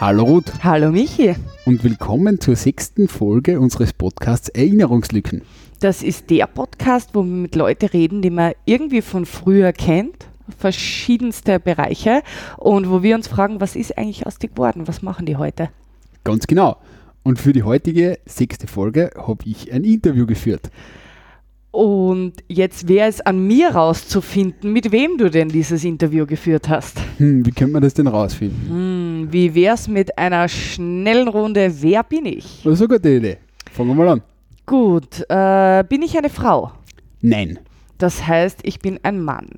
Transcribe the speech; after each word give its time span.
Hallo 0.00 0.24
Ruth 0.24 0.64
Hallo 0.64 0.90
Michi. 0.92 1.34
und 1.66 1.84
willkommen 1.84 2.40
zur 2.40 2.56
sechsten 2.56 3.06
Folge 3.06 3.60
unseres 3.60 3.92
Podcasts 3.92 4.48
Erinnerungslücken. 4.48 5.42
Das 5.80 6.02
ist 6.02 6.30
der 6.30 6.46
Podcast, 6.46 7.10
wo 7.12 7.22
wir 7.22 7.30
mit 7.30 7.54
Leuten 7.54 7.84
reden, 7.84 8.22
die 8.22 8.30
man 8.30 8.52
irgendwie 8.64 9.02
von 9.02 9.26
früher 9.26 9.74
kennt, 9.74 10.26
verschiedenste 10.56 11.60
Bereiche 11.60 12.22
und 12.56 12.88
wo 12.88 13.02
wir 13.02 13.14
uns 13.14 13.28
fragen, 13.28 13.60
was 13.60 13.76
ist 13.76 13.98
eigentlich 13.98 14.26
aus 14.26 14.38
dir 14.38 14.48
geworden? 14.48 14.88
Was 14.88 15.02
machen 15.02 15.26
die 15.26 15.36
heute? 15.36 15.68
Ganz 16.24 16.46
genau. 16.46 16.78
Und 17.22 17.38
für 17.38 17.52
die 17.52 17.64
heutige 17.64 18.20
sechste 18.24 18.68
Folge 18.68 19.10
habe 19.18 19.44
ich 19.44 19.70
ein 19.70 19.84
Interview 19.84 20.24
geführt. 20.24 20.70
Und 21.72 22.32
jetzt 22.48 22.88
wäre 22.88 23.08
es 23.08 23.20
an 23.20 23.46
mir 23.46 23.70
rauszufinden, 23.70 24.72
mit 24.72 24.90
wem 24.90 25.18
du 25.18 25.30
denn 25.30 25.48
dieses 25.48 25.84
Interview 25.84 26.26
geführt 26.26 26.68
hast. 26.68 27.00
Hm, 27.18 27.46
wie 27.46 27.52
könnte 27.52 27.72
man 27.72 27.82
das 27.82 27.94
denn 27.94 28.08
rausfinden? 28.08 28.68
Hm, 28.68 29.09
wie 29.32 29.54
wär's 29.54 29.88
mit 29.88 30.16
einer 30.18 30.48
schnellen 30.48 31.28
Runde 31.28 31.82
Wer 31.82 32.02
bin 32.02 32.26
ich? 32.26 32.62
Das 32.64 32.74
ist 32.74 32.80
eine 32.80 32.88
gute 32.88 33.10
Idee. 33.10 33.38
Fangen 33.72 33.90
wir 33.90 33.94
mal 33.94 34.08
an. 34.08 34.22
Gut, 34.66 35.24
äh, 35.28 35.84
bin 35.88 36.02
ich 36.02 36.16
eine 36.16 36.30
Frau? 36.30 36.72
Nein. 37.20 37.58
Das 37.98 38.26
heißt, 38.26 38.60
ich 38.62 38.78
bin 38.78 38.98
ein 39.02 39.20
Mann. 39.20 39.48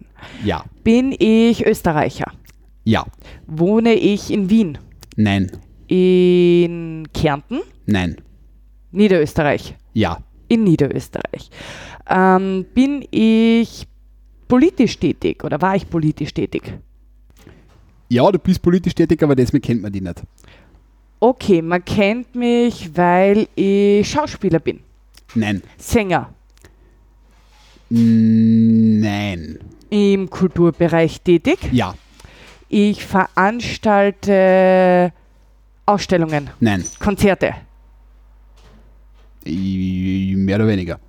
Ja. 0.45 0.65
Bin 0.83 1.15
ich 1.19 1.65
Österreicher? 1.65 2.33
Ja. 2.85 3.05
Wohne 3.47 3.95
ich 3.95 4.31
in 4.31 4.51
Wien? 4.51 4.79
Nein. 5.17 5.51
In 5.87 7.07
Kärnten? 7.13 7.61
Nein. 7.87 8.17
Niederösterreich. 8.91 9.77
Ja. 9.93 10.19
In 10.49 10.65
Niederösterreich. 10.65 11.51
Ähm, 12.09 12.67
bin 12.75 13.05
ich 13.11 13.87
politisch 14.49 14.99
tätig 14.99 15.45
oder 15.45 15.61
war 15.63 15.77
ich 15.77 15.89
politisch 15.89 16.35
tätig? 16.35 16.79
Ja, 18.13 18.31
du 18.31 18.39
bist 18.39 18.61
politisch 18.61 18.95
tätig, 18.95 19.23
aber 19.23 19.35
deswegen 19.35 19.63
kennt 19.63 19.81
man 19.81 19.91
dich 19.91 20.03
nicht. 20.03 20.23
Okay, 21.19 21.63
man 21.63 21.83
kennt 21.83 22.35
mich, 22.35 22.91
weil 22.95 23.49
ich 23.55 24.11
Schauspieler 24.11 24.59
bin. 24.59 24.81
Nein. 25.35 25.63
Sänger 25.79 26.29
Nein. 27.89 29.59
im 29.89 30.29
Kulturbereich 30.29 31.23
tätig. 31.23 31.59
Ja. 31.73 31.95
Ich 32.69 33.03
veranstalte 33.03 35.11
Ausstellungen, 35.87 36.51
Nein. 36.61 36.85
Konzerte. 36.99 37.55
Mehr 39.47 40.57
oder 40.57 40.69
weniger. 40.69 41.01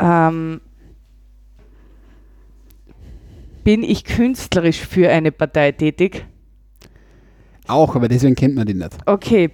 Ähm, 0.00 0.62
bin 3.66 3.82
ich 3.82 4.04
künstlerisch 4.04 4.78
für 4.78 5.10
eine 5.10 5.32
Partei 5.32 5.72
tätig? 5.72 6.24
Auch, 7.66 7.96
aber 7.96 8.06
deswegen 8.06 8.36
kennt 8.36 8.54
man 8.54 8.64
dich 8.64 8.76
nicht. 8.76 8.96
Okay. 9.06 9.50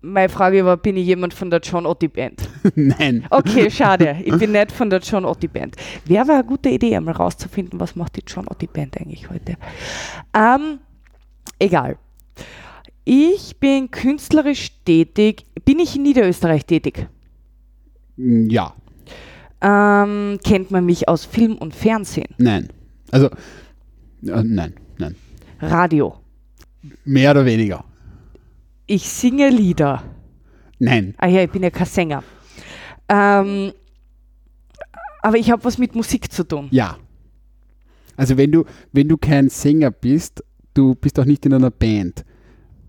Meine 0.00 0.30
Frage 0.30 0.64
war, 0.64 0.78
bin 0.78 0.96
ich 0.96 1.04
jemand 1.04 1.34
von 1.34 1.50
der 1.50 1.60
John 1.60 1.84
Otti 1.84 2.08
Band? 2.08 2.48
Nein. 2.74 3.26
Okay, 3.28 3.70
schade. 3.70 4.16
Ich 4.24 4.34
bin 4.38 4.52
nicht 4.52 4.72
von 4.72 4.88
der 4.88 5.00
John 5.00 5.26
Otti 5.26 5.46
Band. 5.46 5.76
Wäre 6.06 6.22
aber 6.22 6.34
eine 6.34 6.44
gute 6.44 6.70
Idee, 6.70 6.96
einmal 6.96 7.16
rauszufinden, 7.16 7.78
was 7.78 7.94
macht 7.96 8.16
die 8.16 8.22
John 8.26 8.48
Otti 8.48 8.66
Band 8.66 8.98
eigentlich 8.98 9.28
heute. 9.28 9.56
Ähm, 10.32 10.78
egal. 11.58 11.98
Ich 13.04 13.58
bin 13.60 13.90
künstlerisch 13.90 14.70
tätig. 14.86 15.44
Bin 15.66 15.80
ich 15.80 15.96
in 15.96 16.02
Niederösterreich 16.04 16.64
tätig? 16.64 17.06
Ja. 18.16 18.72
Ähm, 19.60 20.38
kennt 20.42 20.70
man 20.70 20.86
mich 20.86 21.08
aus 21.10 21.26
Film 21.26 21.58
und 21.58 21.74
Fernsehen? 21.74 22.34
Nein. 22.38 22.70
Also, 23.10 23.26
äh, 23.26 24.42
nein. 24.42 24.74
Nein. 24.98 25.16
Radio? 25.60 26.16
Mehr 27.04 27.32
oder 27.32 27.44
weniger. 27.44 27.84
Ich 28.86 29.08
singe 29.08 29.50
Lieder. 29.50 30.02
Nein. 30.78 31.14
Ah 31.18 31.26
ja, 31.26 31.42
ich 31.42 31.50
bin 31.50 31.62
ja 31.62 31.70
kein 31.70 31.86
Sänger. 31.86 32.22
Ähm, 33.08 33.72
aber 35.22 35.36
ich 35.36 35.50
habe 35.50 35.64
was 35.64 35.78
mit 35.78 35.94
Musik 35.94 36.32
zu 36.32 36.44
tun. 36.44 36.68
Ja. 36.70 36.96
Also 38.16 38.36
wenn 38.36 38.52
du, 38.52 38.64
wenn 38.92 39.08
du 39.08 39.16
kein 39.16 39.48
Sänger 39.48 39.90
bist, 39.90 40.42
du 40.74 40.94
bist 40.94 41.18
auch 41.18 41.24
nicht 41.24 41.44
in 41.46 41.54
einer 41.54 41.70
Band. 41.70 42.24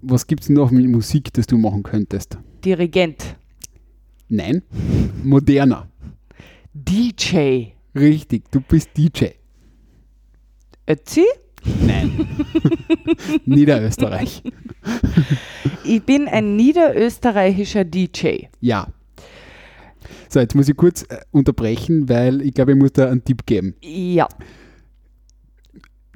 Was 0.01 0.25
gibt 0.25 0.43
es 0.43 0.49
noch 0.49 0.71
mit 0.71 0.87
Musik, 0.87 1.33
das 1.33 1.47
du 1.47 1.57
machen 1.57 1.83
könntest? 1.83 2.37
Dirigent. 2.63 3.35
Nein. 4.29 4.63
Moderner. 5.23 5.87
DJ. 6.73 7.73
Richtig, 7.95 8.49
du 8.51 8.61
bist 8.61 8.89
DJ. 8.95 9.38
Ötzi? 10.89 11.23
Nein. 11.85 12.27
Niederösterreich. 13.45 14.43
Ich 15.85 16.03
bin 16.03 16.27
ein 16.27 16.55
niederösterreichischer 16.55 17.83
DJ. 17.83 18.45
Ja. 18.59 18.87
So, 20.29 20.39
jetzt 20.39 20.53
muss 20.53 20.69
ich 20.69 20.77
kurz 20.77 21.01
äh, 21.03 21.21
unterbrechen, 21.31 22.07
weil 22.07 22.41
ich 22.41 22.53
glaube, 22.53 22.73
ich 22.73 22.77
muss 22.77 22.93
da 22.93 23.09
einen 23.09 23.23
Tipp 23.23 23.45
geben. 23.47 23.75
Ja. 23.81 24.27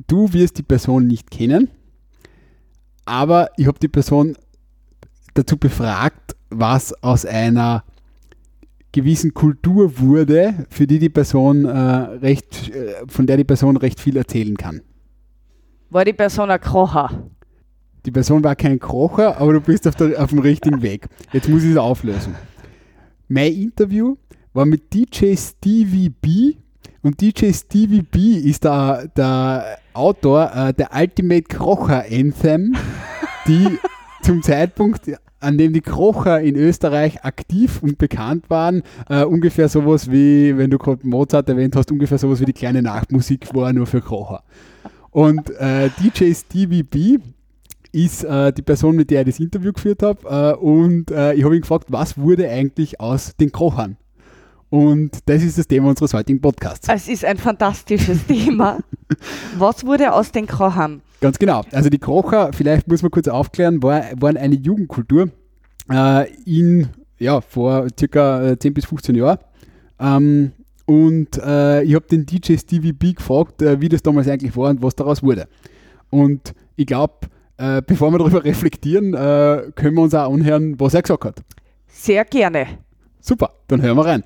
Du 0.06 0.32
wirst 0.32 0.60
die 0.60 0.64
Person 0.64 1.08
nicht 1.08 1.32
kennen, 1.32 1.70
aber 3.06 3.50
ich 3.58 3.66
habe 3.66 3.80
die 3.80 3.88
Person 3.88 4.38
dazu 5.34 5.58
befragt, 5.58 6.36
was 6.50 6.94
aus 7.02 7.26
einer 7.26 7.84
gewissen 8.94 9.34
Kultur 9.34 10.00
wurde, 10.00 10.66
für 10.70 10.88
die 10.88 11.00
die 11.00 11.10
Person 11.10 11.66
äh, 11.66 11.70
recht, 11.70 12.70
äh, 12.70 13.04
von 13.08 13.28
der 13.28 13.36
die 13.36 13.44
Person 13.44 13.76
recht 13.76 14.00
viel 14.00 14.16
erzählen 14.16 14.56
kann. 14.56 14.82
War 15.90 16.06
die 16.06 16.14
Person 16.14 16.50
ein 16.50 16.62
Krocher? 16.62 17.10
Die 18.06 18.12
Person 18.12 18.44
war 18.44 18.56
kein 18.56 18.80
Kocher, 18.80 19.38
aber 19.38 19.54
du 19.54 19.62
bist 19.62 19.88
auf, 19.88 19.96
der, 19.96 20.22
auf 20.24 20.30
dem 20.30 20.40
richtigen 20.40 20.82
Weg. 20.82 21.08
Jetzt 21.32 21.50
muss 21.50 21.64
ich 21.64 21.72
es 21.72 21.78
auflösen. 21.78 22.36
Mein 23.28 23.54
Interview 23.54 24.16
war 24.54 24.66
mit 24.66 24.94
DJ 24.94 25.36
Stevie 25.36 26.10
B. 26.10 26.56
Und 27.02 27.20
DJ 27.20 27.52
Stevie 27.52 28.02
B 28.02 28.36
ist 28.36 28.64
der, 28.64 29.08
der 29.16 29.78
Autor 29.94 30.52
äh, 30.54 30.74
der 30.74 30.90
Ultimate 30.94 31.44
Krocher 31.44 32.06
Anthem, 32.10 32.76
die 33.48 33.80
zum 34.22 34.42
Zeitpunkt, 34.42 35.12
an 35.44 35.58
dem 35.58 35.74
die 35.74 35.82
Krocher 35.82 36.42
in 36.42 36.56
Österreich 36.56 37.24
aktiv 37.24 37.82
und 37.82 37.98
bekannt 37.98 38.50
waren, 38.50 38.84
äh, 39.10 39.24
ungefähr 39.24 39.70
sowas 39.70 40.10
wie, 40.10 40.58
wenn 40.58 40.70
du 40.70 40.78
gerade 40.78 41.08
Mozart 41.08 41.50
erwähnt 41.50 41.76
hast, 41.76 41.92
ungefähr 41.92 42.18
sowas 42.18 42.40
wie 42.40 42.46
die 42.46 42.54
kleine 42.54 42.82
Nachtmusik 42.82 43.54
war, 43.54 43.74
nur 43.74 43.86
für 43.86 44.02
Krocher. 44.02 44.44
Und 45.12 45.50
äh, 45.60 45.90
DJ 46.02 46.34
Stevie 46.34 46.84
B 46.84 47.18
ist 47.92 48.24
äh, 48.24 48.52
die 48.52 48.64
Person, 48.64 48.96
mit 48.96 49.12
der 49.12 49.22
ich 49.22 49.28
das 49.28 49.40
Interview 49.40 49.72
geführt 49.72 50.02
habe. 50.02 50.28
Äh, 50.28 50.60
und 50.60 51.12
äh, 51.12 51.34
ich 51.34 51.44
habe 51.44 51.56
ihn 51.56 51.62
gefragt, 51.62 51.86
was 51.90 52.18
wurde 52.18 52.50
eigentlich 52.50 53.00
aus 53.00 53.36
den 53.36 53.52
Krochern? 53.52 53.98
Und 54.74 55.20
das 55.28 55.44
ist 55.44 55.60
das 55.60 55.68
Thema 55.68 55.90
unseres 55.90 56.16
heutigen 56.16 56.42
Podcasts. 56.42 56.90
Es 56.90 57.08
ist 57.08 57.24
ein 57.24 57.38
fantastisches 57.38 58.18
Thema. 58.28 58.80
Was 59.56 59.86
wurde 59.86 60.12
aus 60.12 60.32
den 60.32 60.48
Krochern? 60.48 61.04
Ganz 61.22 61.38
genau. 61.38 61.62
Also 61.72 61.92
die 61.92 62.00
Krocher, 62.00 62.50
vielleicht 62.54 62.88
muss 62.88 63.04
man 63.04 63.12
kurz 63.12 63.28
aufklären, 63.28 63.84
war, 63.84 64.02
waren 64.20 64.36
eine 64.36 64.56
Jugendkultur 64.56 65.30
äh, 65.92 66.28
in, 66.46 66.88
ja, 67.20 67.40
vor 67.40 67.86
circa 68.00 68.50
äh, 68.50 68.58
10 68.58 68.74
bis 68.74 68.86
15 68.86 69.14
Jahren. 69.14 69.38
Ähm, 70.00 70.54
und 70.88 71.38
äh, 71.38 71.84
ich 71.84 71.94
habe 71.94 72.08
den 72.08 72.26
DJ 72.26 72.58
Stevie 72.58 72.94
B 72.94 73.14
gefragt, 73.14 73.62
äh, 73.62 73.80
wie 73.80 73.90
das 73.90 74.02
damals 74.02 74.28
eigentlich 74.28 74.58
war 74.58 74.72
und 74.72 74.82
was 74.82 74.96
daraus 74.96 75.22
wurde. 75.22 75.48
Und 76.10 76.56
ich 76.78 76.88
glaube, 76.88 77.28
äh, 77.58 77.84
bevor 77.86 78.10
wir 78.10 78.18
darüber 78.18 78.44
reflektieren, 78.44 79.14
äh, 79.14 79.72
können 79.76 79.96
wir 79.96 80.02
uns 80.02 80.16
auch 80.16 80.34
anhören, 80.34 80.80
was 80.80 80.96
er 80.96 81.04
gesagt 81.04 81.26
hat. 81.26 81.44
Sehr 81.86 82.26
gerne. 82.26 82.66
Super, 83.20 83.52
dann 83.68 83.80
hören 83.80 83.98
wir 83.98 84.06
rein. 84.08 84.24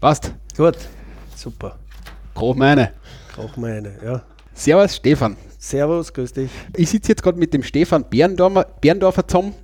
Passt. 0.00 0.34
Gut, 0.56 0.76
super. 1.36 1.78
Grob 2.34 2.56
meine. 2.56 2.92
Auch 3.36 3.56
meine, 3.56 3.98
ja. 4.04 4.22
Servus, 4.52 4.96
Stefan. 4.96 5.36
Servus, 5.58 6.12
grüß 6.12 6.32
dich. 6.32 6.50
Ich 6.76 6.90
sitze 6.90 7.10
jetzt 7.10 7.22
gerade 7.22 7.38
mit 7.38 7.54
dem 7.54 7.62
Stefan 7.62 8.04
Berndorfer, 8.10 8.64
Berndorfer 8.80 9.28
zusammen. 9.28 9.54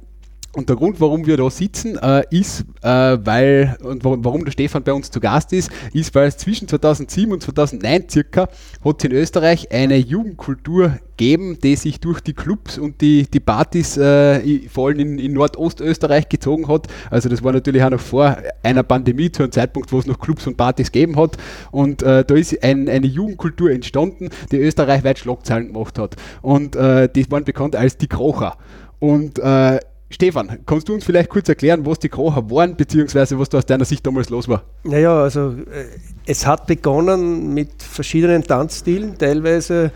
Und 0.59 0.69
der 0.69 0.75
Grund, 0.75 1.01
warum 1.01 1.25
wir 1.25 1.37
da 1.37 1.49
sitzen, 1.51 1.97
äh, 1.99 2.25
ist, 2.31 2.65
äh, 2.83 2.89
weil, 2.89 3.79
und 3.81 4.03
warum, 4.05 4.45
der 4.45 4.51
Stefan 4.51 4.83
bei 4.83 4.93
uns 4.93 5.09
zu 5.09 5.21
Gast 5.21 5.53
ist, 5.53 5.71
ist, 5.93 6.13
weil 6.17 6.27
es 6.27 6.37
zwischen 6.37 6.67
2007 6.67 7.33
und 7.33 7.41
2009 7.45 8.09
circa 8.11 8.49
hat 8.85 8.97
es 8.99 9.05
in 9.05 9.13
Österreich 9.13 9.71
eine 9.71 9.97
Jugendkultur 9.97 10.99
gegeben, 11.17 11.59
die 11.63 11.77
sich 11.77 12.01
durch 12.01 12.21
die 12.21 12.33
Clubs 12.33 12.77
und 12.77 13.01
die, 13.01 13.29
die 13.33 13.39
Partys 13.39 13.97
äh, 13.99 14.69
vor 14.69 14.89
allem 14.89 14.99
in, 14.99 15.19
in 15.21 15.33
Nordostösterreich 15.35 16.29
gezogen 16.29 16.67
hat. 16.67 16.89
Also 17.09 17.29
das 17.29 17.45
war 17.45 17.53
natürlich 17.53 17.85
auch 17.85 17.91
noch 17.91 18.01
vor 18.01 18.37
einer 18.65 18.83
Pandemie, 18.83 19.31
zu 19.31 19.45
einem 19.45 19.53
Zeitpunkt, 19.53 19.93
wo 19.93 20.01
es 20.01 20.07
noch 20.07 20.19
Clubs 20.19 20.45
und 20.49 20.57
Partys 20.57 20.91
gegeben 20.91 21.15
hat. 21.15 21.37
Und 21.71 22.03
äh, 22.03 22.25
da 22.25 22.35
ist 22.35 22.65
ein, 22.65 22.89
eine 22.89 23.07
Jugendkultur 23.07 23.71
entstanden, 23.71 24.31
die 24.51 24.57
österreichweit 24.57 25.21
Schlagzeilen 25.21 25.69
gemacht 25.69 26.01
hat. 26.01 26.17
Und 26.43 26.75
äh, 26.75 27.09
die 27.09 27.31
waren 27.31 27.45
bekannt 27.45 27.77
als 27.77 27.97
die 27.97 28.09
Krocher. 28.09 28.57
Und 28.99 29.39
äh, 29.39 29.79
Stefan, 30.11 30.61
kannst 30.65 30.89
du 30.89 30.95
uns 30.95 31.05
vielleicht 31.05 31.29
kurz 31.29 31.49
erklären, 31.49 31.85
was 31.85 31.99
die 31.99 32.09
Krocher 32.09 32.51
waren, 32.51 32.77
beziehungsweise 32.77 33.39
was 33.39 33.51
da 33.51 33.59
aus 33.59 33.67
deiner 33.67 33.85
Sicht 33.85 34.07
damals 34.07 34.31
los 34.31 34.49
war? 34.49 34.63
Naja, 34.85 35.23
also 35.23 35.51
äh, 35.51 35.85
es 36.27 36.47
hat 36.47 36.67
begonnen 36.67 37.53
mit 37.53 37.83
verschiedenen 37.83 38.43
Tanzstilen, 38.43 39.19
teilweise 39.19 39.93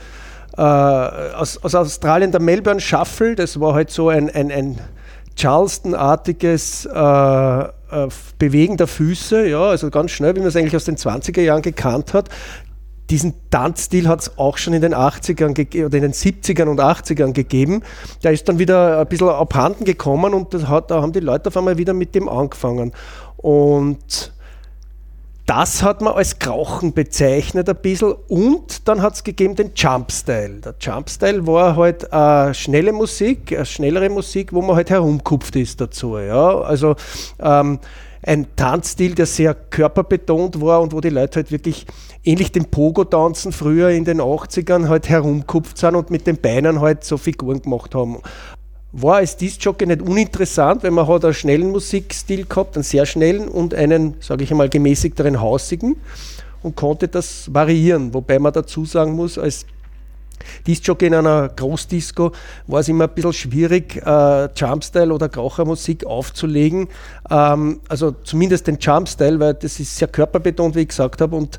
äh, 0.57 0.61
aus, 0.61 1.57
aus, 1.63 1.75
Australien 1.75 2.31
der 2.31 2.43
Melbourne 2.43 2.81
Shuffle, 2.81 3.35
das 3.35 3.59
war 3.59 3.73
halt 3.73 3.91
so 3.91 4.11
ein, 4.11 4.29
ein, 4.29 4.53
ein 4.53 4.79
Charleston-artiges 5.35 6.87
äh, 6.87 7.61
äh 7.63 8.09
Bewegen 8.39 8.77
der 8.77 8.89
Füße, 8.89 9.49
ja, 9.49 9.63
also 9.63 9.89
ganz 9.89 10.11
schnell, 10.11 10.35
wie 10.37 10.41
man 10.41 10.49
es 10.49 10.57
eigentlich 10.57 10.77
aus 10.77 10.85
den 10.85 10.97
20er 10.97 11.41
Jahren 11.41 11.63
gekannt 11.63 12.13
hat 12.13 12.29
diesen 13.13 13.35
Tanzstil 13.51 14.09
hat 14.09 14.21
es 14.21 14.39
auch 14.39 14.57
schon 14.57 14.73
in 14.73 14.81
den 14.81 14.95
80ern 14.95 15.51
oder 15.85 15.97
in 15.99 16.03
den 16.03 16.15
70ern 16.15 16.67
und 16.67 16.81
80ern 16.81 17.35
gegeben. 17.35 17.83
Der 18.25 18.33
ist 18.33 18.49
dann 18.49 18.59
wieder 18.59 19.01
ein 19.01 19.07
bisschen 19.07 19.29
abhanden 19.29 19.85
gekommen 19.85 20.33
und 20.33 20.55
das 20.55 20.67
hat, 20.67 20.91
da 20.91 21.03
haben 21.03 21.13
die 21.13 21.21
Leute 21.21 21.49
auf 21.49 21.57
einmal 21.59 21.77
wieder 21.77 21.93
mit 21.93 22.15
dem 22.15 22.27
angefangen. 22.27 22.93
Und 23.37 24.33
das 25.45 25.83
hat 25.83 26.01
man 26.01 26.15
als 26.15 26.39
Krauchen 26.39 26.95
bezeichnet 26.95 27.69
ein 27.69 27.77
bisschen 27.77 28.15
und 28.29 28.89
dann 28.89 29.03
hat 29.03 29.13
es 29.13 29.25
gegeben 29.25 29.57
den 29.57 29.73
Jumpstyle. 29.75 30.61
Der 30.61 30.75
Jumpstyle 30.81 31.47
war 31.47 31.77
halt 31.77 32.11
äh, 32.11 32.55
schnelle 32.55 32.95
Musik, 32.95 33.53
eine 33.55 33.67
schnellere 33.67 34.09
Musik, 34.09 34.55
wo 34.55 34.63
man 34.63 34.77
halt 34.77 34.89
herumkupft 34.89 35.55
ist 35.57 35.83
dazu. 35.83 36.17
Ja? 36.17 36.61
Also 36.61 36.97
ähm, 37.41 37.79
ein 38.25 38.47
Tanzstil, 38.55 39.15
der 39.15 39.27
sehr 39.27 39.55
körperbetont 39.55 40.61
war 40.61 40.81
und 40.81 40.93
wo 40.93 41.01
die 41.01 41.11
Leute 41.11 41.37
halt 41.37 41.51
wirklich 41.51 41.87
ähnlich 42.25 42.53
dem 42.53 42.67
Pogo-Tanzen 42.67 43.53
früher 43.53 43.91
in 43.91 44.05
den 44.05 44.21
80ern 44.21 44.89
halt 44.89 45.09
herumkupft 45.09 45.77
sind 45.77 45.97
und 45.97 46.11
mit 46.11 46.27
den 46.27 46.37
Beinen 46.37 46.81
halt 46.81 47.03
so 47.05 47.17
Figuren 47.17 47.61
gemacht 47.61 47.95
haben. 47.95 48.19
War 48.93 49.17
als 49.17 49.37
Disc-Jockey 49.37 49.87
nicht 49.87 50.03
uninteressant, 50.03 50.85
weil 50.85 50.91
man 50.93 51.09
hat 51.09 51.25
einen 51.25 51.35
schnellen 51.35 51.71
Musikstil 51.71 52.45
gehabt, 52.45 52.77
einen 52.77 52.85
sehr 52.85 53.07
schnellen 53.07 53.49
und 53.49 53.75
einen, 53.75 54.15
sage 54.21 54.45
ich 54.45 54.51
einmal, 54.51 54.69
gemäßigteren 54.69 55.41
hausigen 55.41 55.97
und 56.63 56.77
konnte 56.77 57.09
das 57.09 57.53
variieren. 57.53 58.15
Wobei 58.15 58.39
man 58.39 58.53
dazu 58.53 58.85
sagen 58.85 59.15
muss, 59.15 59.39
als 59.39 59.67
Disc-Jockey 60.67 61.07
in 61.07 61.15
einer 61.15 61.49
Großdisco 61.49 62.33
war 62.67 62.81
es 62.81 62.89
immer 62.89 63.05
ein 63.05 63.15
bisschen 63.15 63.33
schwierig, 63.33 63.97
äh, 64.05 64.49
Jumpstyle 64.55 65.13
oder 65.13 65.29
Krauchermusik 65.29 66.07
aufzulegen. 66.07 66.89
Ähm, 67.31 67.81
also 67.89 68.13
zumindest 68.13 68.67
den 68.67 68.79
Jumpstyle, 68.79 69.39
weil 69.41 69.55
das 69.55 69.81
ist 69.81 69.97
sehr 69.97 70.09
körperbetont, 70.09 70.75
wie 70.75 70.81
ich 70.81 70.89
gesagt 70.89 71.21
habe, 71.21 71.37
und 71.37 71.59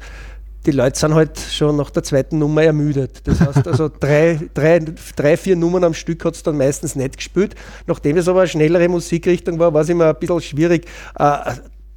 die 0.65 0.71
Leute 0.71 0.97
sind 0.97 1.13
halt 1.13 1.38
schon 1.38 1.75
nach 1.75 1.89
der 1.89 2.03
zweiten 2.03 2.39
Nummer 2.39 2.63
ermüdet. 2.63 3.27
Das 3.27 3.41
heißt 3.41 3.68
also, 3.68 3.89
drei, 4.00 4.39
drei, 4.53 4.80
drei 5.15 5.38
vier 5.38 5.56
Nummern 5.56 5.83
am 5.83 5.94
Stück 5.94 6.24
hat 6.24 6.35
es 6.35 6.44
dann 6.44 6.57
meistens 6.57 6.95
nicht 6.95 7.18
gespielt. 7.18 7.56
Nachdem 7.85 8.18
es 8.18 8.27
aber 8.27 8.41
eine 8.41 8.47
schnellere 8.47 8.88
Musikrichtung 8.88 9.59
war, 9.59 9.74
war 9.74 9.81
es 9.81 9.89
immer 9.89 10.09
ein 10.09 10.15
bisschen 10.19 10.41
schwierig, 10.41 10.85
äh, 11.19 11.53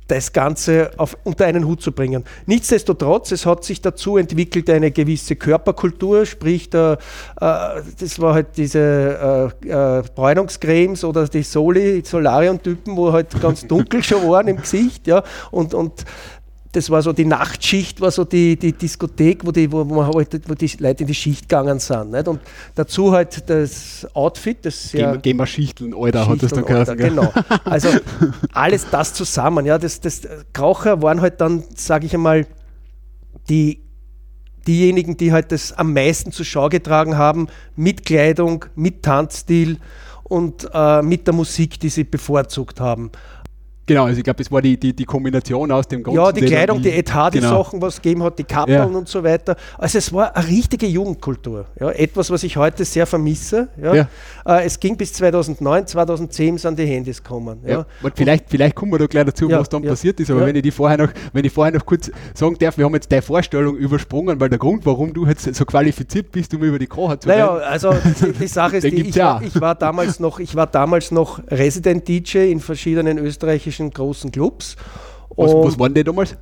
das 0.09 0.33
Ganze 0.33 0.91
auf, 0.97 1.17
unter 1.25 1.47
einen 1.47 1.67
Hut 1.67 1.83
zu 1.83 1.93
bringen. 1.93 2.25
Nichtsdestotrotz, 2.47 3.33
es 3.33 3.45
hat 3.47 3.65
sich 3.65 3.81
dazu 3.81 4.17
entwickelt 4.17 4.71
eine 4.71 4.91
gewisse 4.91 5.37
Körperkultur, 5.37 6.27
sprich, 6.27 6.71
der, 6.71 6.99
äh, 7.41 7.83
das 7.99 8.21
war 8.21 8.35
halt 8.35 8.57
diese 8.57 9.53
äh, 9.63 9.69
äh, 9.69 10.03
Bräunungscremes 10.15 11.05
oder 11.05 11.27
die 11.27 11.43
Soli, 11.43 12.03
Solarium-Typen, 12.05 12.97
wo 12.97 13.13
halt 13.13 13.41
ganz 13.41 13.67
dunkel 13.67 14.03
schon 14.03 14.29
waren 14.29 14.49
im 14.49 14.59
Gesicht, 14.59 15.07
ja, 15.07 15.23
und, 15.51 15.75
und 15.75 16.05
das 16.77 16.91
war 16.91 17.01
so 17.01 17.15
die 17.15 17.25
Nachtschicht, 17.25 18.03
war 18.03 18.11
so 18.11 18.25
die, 18.25 18.55
die 18.55 18.73
Diskothek, 18.73 19.47
wo 19.47 19.51
die, 19.51 19.73
wo, 19.73 19.83
man 19.83 20.13
halt, 20.15 20.39
wo 20.47 20.53
die 20.53 20.71
Leute 20.79 21.05
in 21.05 21.07
die 21.07 21.15
Schicht 21.15 21.49
gegangen 21.49 21.79
sind. 21.79 22.11
Nicht? 22.11 22.29
Und 22.29 22.41
dazu 22.75 23.13
halt 23.13 23.49
das 23.49 24.07
Outfit, 24.13 24.59
das 24.67 24.91
sehr. 24.91 25.17
Gehen 25.17 25.39
wir 25.39 25.47
Schichteln, 25.47 25.95
Alter, 25.97 26.29
hat 26.29 26.43
das 26.43 26.53
dann 26.53 26.67
geheißen. 26.67 26.99
Genau. 26.99 27.33
Also 27.65 27.89
alles 28.53 28.87
das 28.91 29.15
zusammen. 29.15 29.65
Ja, 29.65 29.79
das, 29.79 30.01
das, 30.01 30.23
Kraucher 30.53 31.01
waren 31.01 31.23
halt 31.23 31.41
dann, 31.41 31.65
sage 31.75 32.05
ich 32.05 32.15
einmal, 32.15 32.47
die 33.49 33.81
diejenigen, 34.67 35.17
die 35.17 35.33
halt 35.33 35.53
das 35.53 35.73
am 35.73 35.95
meisten 35.95 36.31
zur 36.31 36.45
Schau 36.45 36.69
getragen 36.69 37.17
haben, 37.17 37.49
mit 37.75 38.05
Kleidung, 38.05 38.67
mit 38.75 39.03
Tanzstil 39.03 39.79
und 40.25 40.69
äh, 40.75 41.01
mit 41.01 41.27
der 41.27 41.35
Musik, 41.35 41.81
die 41.81 41.89
sie 41.89 42.05
bevorzugt 42.05 42.81
haben. 42.81 43.11
Genau, 43.87 44.05
also 44.05 44.19
ich 44.19 44.25
glaube, 44.25 44.39
das 44.39 44.51
war 44.51 44.61
die, 44.61 44.77
die, 44.77 44.93
die 44.93 45.05
Kombination 45.05 45.71
aus 45.71 45.87
dem 45.87 46.03
ganzen. 46.03 46.19
Ja, 46.19 46.33
die 46.33 46.41
Kleidung, 46.41 46.83
die 46.83 46.91
Etat, 46.91 47.31
die 47.31 47.39
genau. 47.39 47.63
Sachen, 47.63 47.81
was 47.81 47.95
es 47.95 48.03
gegeben 48.03 48.25
hat, 48.25 48.37
die 48.37 48.45
Kappeln 48.45 48.77
ja. 48.77 48.85
und 48.85 49.09
so 49.09 49.23
weiter. 49.23 49.57
Also 49.79 49.99
es 49.99 50.13
war 50.13 50.35
eine 50.35 50.49
richtige 50.49 50.87
Jugendkultur. 50.87 51.67
Ja, 51.79 51.91
etwas, 51.93 52.29
was 52.31 52.43
ich 52.43 52.57
heute 52.57 52.85
sehr 52.85 53.07
vermisse. 53.07 53.69
Ja. 53.81 53.95
ja. 53.95 54.09
Äh, 54.45 54.65
es 54.65 54.81
ging 54.81 54.97
bis 54.97 55.13
2009, 55.13 55.87
2010 55.87 56.59
sind 56.59 56.79
die 56.79 56.87
Handys 56.87 57.23
gekommen. 57.23 57.61
Ja. 57.65 57.87
vielleicht, 58.15 58.47
vielleicht 58.49 58.75
kommen 58.75 58.91
wir 58.91 58.99
da 58.99 59.07
gleich 59.07 59.27
dazu, 59.27 59.49
was 59.49 59.69
dann 59.69 59.83
passiert 59.83 60.19
ist, 60.19 60.31
aber 60.33 60.45
wenn, 60.45 60.57
ich 60.57 60.63
die 60.63 60.73
vorher 60.73 60.99
noch, 60.99 61.13
wenn 61.33 61.45
ich 61.45 61.53
vorher 61.53 61.73
noch 61.73 61.87
kurz 61.87 62.11
sagen 62.35 62.57
darf, 62.59 62.77
wir 62.79 62.85
haben 62.85 62.95
jetzt 62.95 63.11
deine 63.13 63.23
Vorstellung 63.23 63.77
übersprungen, 63.77 64.41
weil 64.41 64.49
der 64.49 64.59
Grund, 64.59 64.85
warum 64.85 65.13
du 65.13 65.27
jetzt 65.27 65.55
so 65.55 65.65
qualifiziert 65.65 66.33
bist, 66.33 66.53
um 66.55 66.63
über 66.65 66.79
die 66.81 66.89
Kocher 66.89 67.21
zu 67.21 67.29
naja, 67.29 67.47
reden. 67.47 67.59
Naja, 67.59 67.71
also 67.71 67.95
die, 68.21 68.33
die 68.33 68.47
Sache 68.49 68.77
ist, 68.79 68.85
die, 68.85 69.01
ich, 69.01 69.17
war, 69.17 69.43
ich, 69.43 69.61
war 69.61 69.77
damals 69.77 70.19
noch, 70.19 70.41
ich 70.41 70.57
war 70.57 70.67
damals 70.67 71.13
noch 71.13 71.41
Resident 71.49 72.09
DJ 72.09 72.51
in 72.51 72.59
verschiedenen 72.59 73.19
österreichischen 73.19 73.76
österreichischen 73.77 73.91
großen 73.91 74.33
Clubs. 74.33 74.77
Was, 75.37 75.53
was 75.53 75.79
waren 75.79 75.95
die 75.95 76.05
damals? 76.05 76.37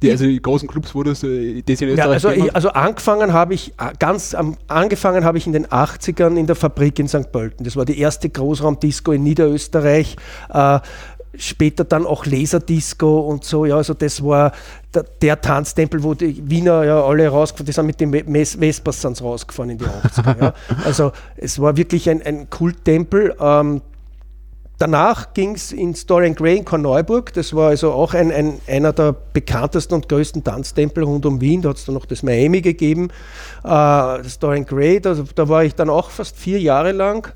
Die, 0.00 0.10
also 0.10 0.24
die 0.24 0.42
großen 0.42 0.66
Clubs, 0.68 0.94
wo 0.96 1.04
das, 1.04 1.22
äh, 1.22 1.62
das 1.62 1.80
in 1.80 1.90
Österreich 1.90 2.22
ja, 2.22 2.30
also, 2.30 2.30
ich, 2.30 2.54
also 2.56 2.70
angefangen 2.70 3.32
habe 3.32 3.54
ich 3.54 3.68
äh, 3.78 3.92
ganz 4.00 4.34
am, 4.34 4.56
angefangen 4.66 5.24
habe 5.24 5.38
ich 5.38 5.46
in 5.46 5.52
den 5.52 5.66
80ern 5.66 6.36
in 6.36 6.48
der 6.48 6.56
Fabrik 6.56 6.98
in 6.98 7.06
St. 7.06 7.30
Pölten. 7.30 7.64
Das 7.64 7.76
war 7.76 7.84
die 7.84 7.98
erste 8.00 8.28
Großraumdisco 8.28 9.12
in 9.12 9.22
Niederösterreich. 9.22 10.16
Äh, 10.52 10.80
später 11.34 11.84
dann 11.84 12.04
auch 12.04 12.26
Laserdisco 12.26 13.20
und 13.20 13.44
so. 13.44 13.64
Ja, 13.64 13.76
also 13.76 13.94
das 13.94 14.22
war 14.22 14.52
der, 14.92 15.04
der 15.22 15.40
Tanztempel, 15.40 16.02
wo 16.02 16.14
die 16.14 16.50
Wiener 16.50 16.84
ja 16.84 17.02
alle 17.02 17.28
rausgefahren, 17.28 17.66
die 17.66 17.72
sind 17.72 17.86
mit 17.86 18.00
dem 18.00 18.34
Vespers 18.34 19.04
rausgefahren 19.22 19.70
in 19.70 19.78
die 19.78 19.84
80er. 19.84 20.40
ja. 20.40 20.54
Also 20.84 21.12
es 21.36 21.60
war 21.60 21.76
wirklich 21.76 22.10
ein, 22.10 22.22
ein 22.22 22.50
Kulttempel. 22.50 23.34
Ähm, 23.40 23.82
Danach 24.82 25.32
ging 25.32 25.54
es 25.54 25.70
in 25.70 25.94
Dorian 26.08 26.34
Gray 26.34 26.56
in 26.56 26.64
Korneuburg. 26.64 27.32
Das 27.34 27.54
war 27.54 27.68
also 27.68 27.92
auch 27.92 28.14
ein, 28.14 28.32
ein, 28.32 28.58
einer 28.66 28.92
der 28.92 29.14
bekanntesten 29.32 29.94
und 29.94 30.08
größten 30.08 30.42
Tanztempel 30.42 31.04
rund 31.04 31.24
um 31.24 31.40
Wien. 31.40 31.62
Da 31.62 31.68
hat 31.68 31.76
es 31.76 31.84
dann 31.84 31.94
noch 31.94 32.04
das 32.04 32.24
Miami 32.24 32.62
gegeben. 32.62 33.10
Äh, 33.62 33.68
das 33.68 34.40
Dorian 34.40 34.66
Gray, 34.66 35.00
da, 35.00 35.14
da, 35.36 35.48
war 35.48 35.62
ich 35.62 35.76
dann 35.76 35.88
auch 35.88 36.10
fast 36.10 36.36
vier 36.36 36.58
Jahre 36.58 36.90
lang. 36.90 37.28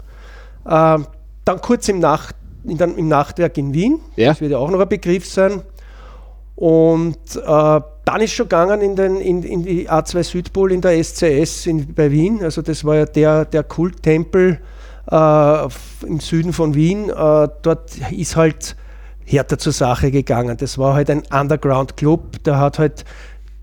Äh, 0.65 0.99
dann 1.45 1.61
kurz 1.61 1.89
im, 1.89 2.01
Nacht, 2.01 2.35
in, 2.65 2.79
dann, 2.79 2.97
im 2.97 3.07
Nachtwerk 3.07 3.57
in 3.59 3.73
Wien. 3.73 4.01
Ja. 4.17 4.31
Das 4.31 4.41
wird 4.41 4.51
ja 4.51 4.59
auch 4.59 4.73
noch 4.73 4.81
ein 4.81 4.89
Begriff 4.89 5.25
sein. 5.25 5.63
Und 6.57 7.17
äh, 7.37 7.41
dann 7.47 8.21
ist 8.23 8.33
schon 8.33 8.49
gegangen 8.49 8.81
in, 8.81 8.97
den, 8.97 9.21
in, 9.21 9.45
in 9.45 9.63
die 9.63 9.89
A2 9.89 10.25
Südpol 10.25 10.73
in 10.73 10.81
der 10.81 11.01
SCS 11.01 11.67
in, 11.67 11.95
bei 11.95 12.11
Wien. 12.11 12.43
Also 12.43 12.61
das 12.61 12.85
war 12.85 12.97
ja 12.97 13.05
der, 13.05 13.45
der 13.45 13.63
Kulttempel 13.63 14.55
äh, 14.55 14.76
im 15.11 16.21
Süden 16.21 16.53
von 16.53 16.75
Wien. 16.75 17.11
Äh, 17.11 17.49
dort 17.63 17.97
ist 18.11 18.37
halt 18.37 18.77
härter 19.25 19.59
zur 19.59 19.73
Sache 19.73 20.11
gegangen. 20.11 20.57
Das 20.57 20.79
war 20.79 20.95
halt 20.95 21.11
ein 21.11 21.23
Underground-Club, 21.33 22.43
der 22.45 22.59
hat 22.59 22.79
halt 22.79 23.05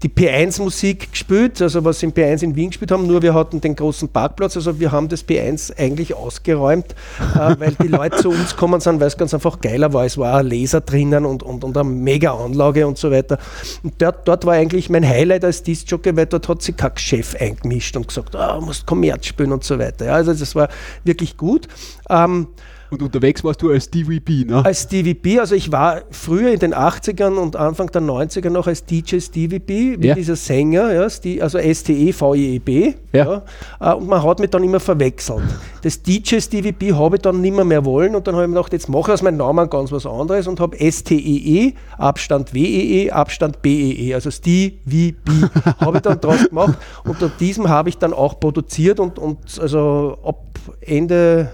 die 0.03 0.09
P1-Musik 0.09 1.11
gespielt, 1.11 1.61
also 1.61 1.85
was 1.85 1.99
sie 1.99 2.07
im 2.07 2.11
P1 2.11 2.43
in 2.43 2.55
Wien 2.57 2.69
gespielt 2.69 2.91
haben, 2.91 3.07
nur 3.07 3.21
wir 3.21 3.33
hatten 3.33 3.61
den 3.61 3.73
großen 3.73 4.09
Parkplatz, 4.09 4.57
also 4.57 4.77
wir 4.77 4.91
haben 4.91 5.07
das 5.07 5.25
P1 5.25 5.77
eigentlich 5.79 6.13
ausgeräumt, 6.13 6.93
äh, 7.35 7.55
weil 7.59 7.71
die 7.81 7.87
Leute 7.87 8.17
zu 8.17 8.29
uns 8.29 8.57
kommen 8.57 8.81
sind, 8.81 8.99
weil 8.99 9.07
es 9.07 9.17
ganz 9.17 9.33
einfach 9.33 9.61
geiler 9.61 9.93
war. 9.93 10.03
Es 10.03 10.17
war 10.17 10.39
ein 10.39 10.47
Laser 10.47 10.81
drinnen 10.81 11.25
und, 11.25 11.41
und, 11.41 11.63
und 11.63 11.77
eine 11.77 11.89
mega 11.89 12.33
Anlage 12.33 12.85
und 12.85 12.97
so 12.97 13.11
weiter. 13.11 13.37
Und 13.81 13.93
dort, 14.01 14.27
dort 14.27 14.45
war 14.45 14.53
eigentlich 14.53 14.89
mein 14.89 15.07
Highlight 15.07 15.45
als 15.45 15.63
Disc-Jockey, 15.63 16.17
weil 16.17 16.25
dort 16.25 16.49
hat 16.49 16.61
sich 16.61 16.75
kein 16.75 16.97
Chef 16.97 17.35
eingemischt 17.39 17.95
und 17.95 18.09
gesagt, 18.09 18.35
ah, 18.35 18.59
du 18.59 18.65
musst 18.65 18.85
Kommerz 18.85 19.27
spielen 19.27 19.53
und 19.53 19.63
so 19.63 19.79
weiter. 19.79 20.05
Ja, 20.07 20.13
also 20.15 20.33
das 20.33 20.53
war 20.53 20.67
wirklich 21.05 21.37
gut. 21.37 21.69
Ähm, 22.09 22.47
und 22.93 23.01
unterwegs 23.01 23.43
warst 23.43 23.61
du 23.61 23.71
als 23.71 23.89
DVB, 23.89 24.49
ne? 24.49 24.63
Als 24.63 24.87
DVB, 24.87 25.39
also 25.39 25.55
ich 25.55 25.71
war 25.71 26.03
früher 26.11 26.51
in 26.51 26.59
den 26.59 26.73
80ern 26.73 27.35
und 27.35 27.55
Anfang 27.55 27.87
der 27.91 28.01
90er 28.01 28.49
noch 28.49 28.67
als 28.67 28.85
DJ 28.85 29.17
DVB, 29.17 30.01
wie 30.01 30.07
ja. 30.07 30.15
dieser 30.15 30.35
Sänger, 30.35 30.93
ja, 30.93 31.01
also 31.01 31.57
S-T-E-V-I-E-B. 31.57 32.93
Ja. 33.11 33.43
ja. 33.81 33.91
Äh, 33.91 33.95
und 33.95 34.07
man 34.07 34.23
hat 34.23 34.39
mich 34.39 34.49
dann 34.49 34.63
immer 34.63 34.79
verwechselt. 34.79 35.43
Das 35.81 36.01
DJ 36.01 36.37
DVB 36.37 36.93
habe 36.93 37.17
ich 37.17 37.21
dann 37.21 37.41
nicht 37.41 37.53
mehr, 37.53 37.85
wollen 37.85 38.15
und 38.15 38.27
dann 38.27 38.35
habe 38.35 38.45
ich 38.45 38.49
mir 38.49 38.55
gedacht, 38.55 38.73
jetzt 38.73 38.87
mache 38.87 39.11
ich 39.11 39.13
aus 39.15 39.21
meinem 39.21 39.37
Namen 39.37 39.69
ganz 39.69 39.91
was 39.91 40.05
anderes 40.05 40.47
und 40.47 40.59
habe 40.59 40.79
S-T-E-E, 40.79 41.69
-E, 41.69 41.73
Abstand 41.97 42.53
W-E-E, 42.53 43.09
-E, 43.09 43.11
Abstand 43.11 43.61
B-E-E, 43.61 44.11
-E, 44.11 44.15
also 44.15 44.29
DVB 44.29 45.49
habe 45.79 45.97
ich 45.97 46.03
dann 46.03 46.21
draus 46.21 46.47
gemacht. 46.47 46.77
Unter 47.03 47.29
diesem 47.29 47.67
habe 47.67 47.89
ich 47.89 47.97
dann 47.97 48.13
auch 48.13 48.39
produziert 48.39 48.99
und, 48.99 49.19
und 49.19 49.59
also 49.59 50.17
ab 50.23 50.43
Ende 50.81 51.49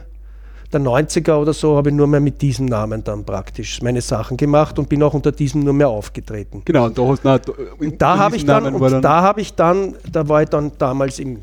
der 0.72 0.82
90er 0.82 1.36
oder 1.36 1.54
so 1.54 1.76
habe 1.78 1.90
ich 1.90 1.96
nur 1.96 2.08
mehr 2.08 2.20
mit 2.20 2.42
diesem 2.42 2.68
Namen 2.68 3.04
dann 3.04 3.24
praktisch 3.24 3.82
meine 3.82 4.02
Sachen 4.02 4.38
gemacht 4.38 4.78
und 4.78 4.88
bin 4.88 5.02
auch 5.02 5.14
unter 5.14 5.32
diesem 5.32 5.64
nur 5.64 5.74
mehr 5.74 5.90
aufgetreten. 5.90 6.62
Genau, 6.66 6.86
und 6.86 6.98
da 6.98 7.08
hast 7.08 7.24
du 7.48 7.54
und 7.80 8.02
da 8.02 8.18
habe 8.18 8.36
ich 8.36 8.46
dann, 8.46 8.74
und 8.74 8.82
dann 8.82 9.02
da 9.02 9.22
habe 9.22 9.42
ich 9.42 9.56
dann, 9.56 9.96
da 10.12 10.28
war 10.30 10.44
ich 10.44 10.50
dann 10.50 10.72
damals 10.78 11.20
im 11.20 11.40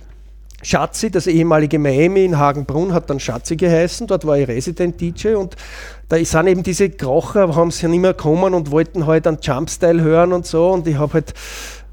Schatzi, 0.62 1.11
das 1.11 1.26
ehemalige 1.26 1.78
Miami 1.78 2.25
in 2.25 2.38
Hagenbrunn, 2.38 2.92
hat 2.92 3.11
dann 3.11 3.21
Schatzi 3.21 3.56
geheißen. 3.56 4.06
Dort 4.06 4.26
war 4.26 4.38
ich 4.38 4.49
Resident 4.49 5.00
DJ 5.00 5.35
und 5.35 5.54
da 6.09 6.16
sind 6.25 6.47
eben 6.47 6.62
diese 6.62 6.88
Krocher, 6.88 7.54
haben 7.54 7.71
sie 7.71 7.83
ja 7.83 7.88
nicht 7.88 8.00
mehr 8.00 8.14
gekommen 8.14 8.54
und 8.54 8.71
wollten 8.71 9.06
halt 9.06 9.26
einen 9.26 9.38
Jumpstyle 9.40 10.02
hören 10.02 10.33
und 10.33 10.47
so. 10.47 10.71
Und 10.71 10.87
ich 10.87 10.97
habe 10.97 11.14
halt, 11.14 11.35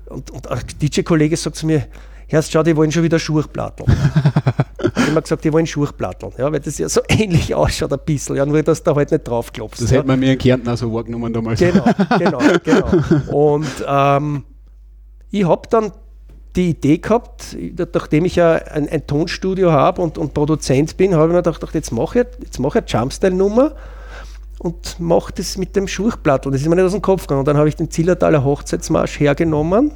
und, 0.05 0.31
und 0.31 0.49
ein 0.49 0.61
DJ-Kollege 0.81 1.35
sagt 1.35 1.57
zu 1.57 1.65
mir, 1.65 1.87
Herrst, 2.27 2.51
schau, 2.51 2.63
die 2.63 2.75
wollen 2.75 2.91
schon 2.91 3.03
wieder 3.03 3.19
Schurchplatteln. 3.19 3.95
ich 4.95 5.01
habe 5.01 5.11
immer 5.11 5.21
gesagt, 5.21 5.43
die 5.43 5.51
wollen 5.51 5.65
Schurchplatteln, 5.65 6.33
ja, 6.37 6.51
weil 6.51 6.59
das 6.59 6.77
ja 6.77 6.87
so 6.87 7.01
ähnlich 7.09 7.53
ausschaut 7.55 7.91
ein 7.93 7.99
bisschen, 8.05 8.35
ja, 8.35 8.45
nur 8.45 8.61
dass 8.61 8.83
da 8.83 8.95
halt 8.95 9.11
nicht 9.11 9.27
draufklopfst. 9.27 9.81
Das 9.81 9.91
ja. 9.91 9.97
hätte 9.97 10.07
man 10.07 10.19
mir 10.19 10.33
in 10.33 10.37
Kärnten 10.37 10.69
auch 10.69 10.77
so 10.77 10.93
wahrgenommen 10.93 11.33
damals. 11.33 11.59
Genau, 11.59 11.83
genau, 12.19 12.39
genau. 12.63 13.31
Und 13.31 13.85
ähm, 13.87 14.43
ich 15.31 15.45
habe 15.45 15.67
dann 15.69 15.91
die 16.55 16.69
Idee 16.69 16.99
gehabt, 16.99 17.57
nachdem 17.93 18.25
ich 18.25 18.35
ja 18.35 18.53
ein, 18.53 18.87
ein 18.87 19.07
Tonstudio 19.07 19.71
habe 19.71 20.01
und, 20.01 20.19
und, 20.19 20.33
Produzent 20.35 20.95
bin, 20.97 21.15
habe 21.15 21.25
ich 21.25 21.31
mir 21.31 21.41
gedacht, 21.41 21.73
jetzt 21.73 21.91
mache 21.91 22.19
ich, 22.19 22.25
jetzt 22.43 22.59
ich 22.59 22.75
eine 22.75 22.85
Jumpstyle-Nummer 22.85 23.71
und 24.59 24.99
mache 24.99 25.33
das 25.33 25.57
mit 25.57 25.75
dem 25.75 25.87
Schurchplattel. 25.87 26.51
Das 26.51 26.61
ist 26.61 26.67
mir 26.67 26.75
nicht 26.75 26.85
aus 26.85 26.91
dem 26.91 27.01
Kopf 27.01 27.23
gegangen. 27.23 27.39
Und 27.39 27.47
dann 27.47 27.57
habe 27.57 27.67
ich 27.67 27.75
den 27.75 27.89
Zillertaler 27.89 28.43
Hochzeitsmarsch 28.43 29.19
hergenommen 29.19 29.91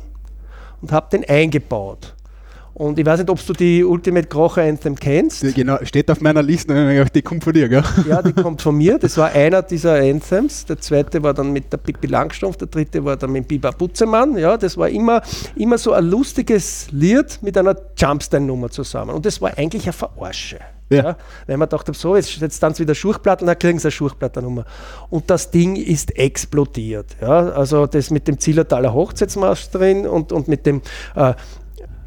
und 0.81 0.91
habe 0.91 1.07
den 1.11 1.27
eingebaut. 1.29 2.15
Und 2.77 2.99
ich 2.99 3.05
weiß 3.07 3.17
nicht, 3.21 3.29
ob 3.31 3.43
du 3.43 3.53
die 3.53 3.83
Ultimate 3.83 4.27
Krocher 4.27 4.61
Anthem 4.61 4.95
kennst. 4.95 5.41
Die, 5.41 5.51
genau, 5.51 5.79
steht 5.81 6.11
auf 6.11 6.21
meiner 6.21 6.43
Liste, 6.43 7.05
die 7.11 7.21
kommt 7.23 7.43
von 7.43 7.51
dir, 7.51 7.67
gell? 7.67 7.83
Ja, 8.07 8.21
die 8.21 8.33
kommt 8.43 8.61
von 8.61 8.75
mir. 8.75 8.99
Das 8.99 9.17
war 9.17 9.31
einer 9.31 9.63
dieser 9.63 9.95
Anthems. 9.95 10.63
Der 10.65 10.79
zweite 10.79 11.23
war 11.23 11.33
dann 11.33 11.51
mit 11.51 11.73
der 11.73 11.77
Pippi 11.77 12.05
Langstrumpf, 12.05 12.57
der 12.57 12.67
dritte 12.67 13.03
war 13.03 13.17
dann 13.17 13.31
mit 13.31 13.47
Biber 13.47 13.71
Butzemann. 13.71 14.37
Ja, 14.37 14.57
das 14.57 14.77
war 14.77 14.89
immer, 14.89 15.23
immer 15.55 15.79
so 15.79 15.91
ein 15.91 16.05
lustiges 16.05 16.87
Lied 16.91 17.39
mit 17.41 17.57
einer 17.57 17.75
Jumpstyle-Nummer 17.97 18.69
zusammen. 18.69 19.15
Und 19.15 19.25
das 19.25 19.41
war 19.41 19.57
eigentlich 19.57 19.85
eine 19.85 19.93
Verarsche. 19.93 20.59
Ja. 20.89 21.03
ja. 21.03 21.17
weil 21.47 21.57
man 21.57 21.67
dachte, 21.67 21.93
so, 21.95 22.15
jetzt, 22.15 22.37
jetzt 22.37 22.61
dann 22.61 22.77
wieder 22.77 22.93
Schurchplatten, 22.93 23.47
dann 23.47 23.57
kriegen 23.57 23.79
sie 23.79 23.87
eine 23.87 23.91
Schurchplattennummer. 23.91 24.65
Und 25.09 25.31
das 25.31 25.49
Ding 25.49 25.77
ist 25.77 26.15
explodiert. 26.15 27.17
Ja. 27.21 27.49
Also 27.49 27.87
das 27.87 28.11
mit 28.11 28.27
dem 28.27 28.39
Zillertaler 28.39 28.93
Hochzeitsmarsch 28.93 29.71
drin 29.71 30.05
und, 30.05 30.31
und 30.31 30.47
mit 30.47 30.67
dem 30.67 30.83
äh, 31.15 31.33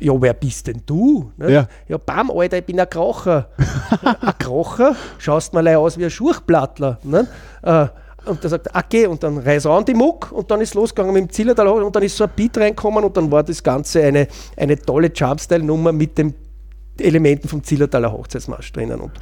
ja, 0.01 0.13
wer 0.21 0.35
bist 0.35 0.67
denn 0.67 0.83
du? 0.85 1.31
Ne? 1.37 1.53
Ja. 1.53 1.69
ja, 1.89 1.99
bam, 1.99 2.31
Alter, 2.31 2.59
ich 2.59 2.65
bin 2.65 2.81
ein 2.81 2.89
Krocher. 2.89 3.49
ein 4.03 4.39
Krocher? 4.39 4.97
Schaust 5.19 5.53
mal 5.53 5.67
aus 5.69 5.99
wie 5.99 6.05
ein 6.05 6.11
Schurchplattler. 6.11 6.99
Ne? 7.05 7.27
Äh, 7.63 7.87
und 8.27 8.43
der 8.43 8.51
sagt, 8.51 8.69
okay, 8.75 9.07
und 9.07 9.23
dann 9.23 9.39
reiß 9.39 9.67
an 9.67 9.85
die 9.85 9.95
Muck 9.95 10.31
und 10.33 10.51
dann 10.51 10.61
ist 10.61 10.75
losgegangen 10.75 11.15
mit 11.15 11.25
dem 11.25 11.31
Zillertal 11.31 11.69
und 11.69 11.95
dann 11.95 12.03
ist 12.03 12.17
so 12.17 12.25
ein 12.25 12.31
Beat 12.35 12.59
reinkommen 12.59 13.05
und 13.05 13.17
dann 13.17 13.31
war 13.31 13.43
das 13.43 13.63
Ganze 13.63 14.03
eine, 14.03 14.29
eine 14.57 14.79
tolle 14.79 15.11
Jumpstyle-Nummer 15.15 15.93
mit 15.93 16.19
den 16.19 16.35
Elementen 16.99 17.49
vom 17.49 17.63
Zillertaler 17.65 18.13
Hochzeitsmarsch 18.13 18.73
drinnen. 18.73 19.01
Und 19.01 19.13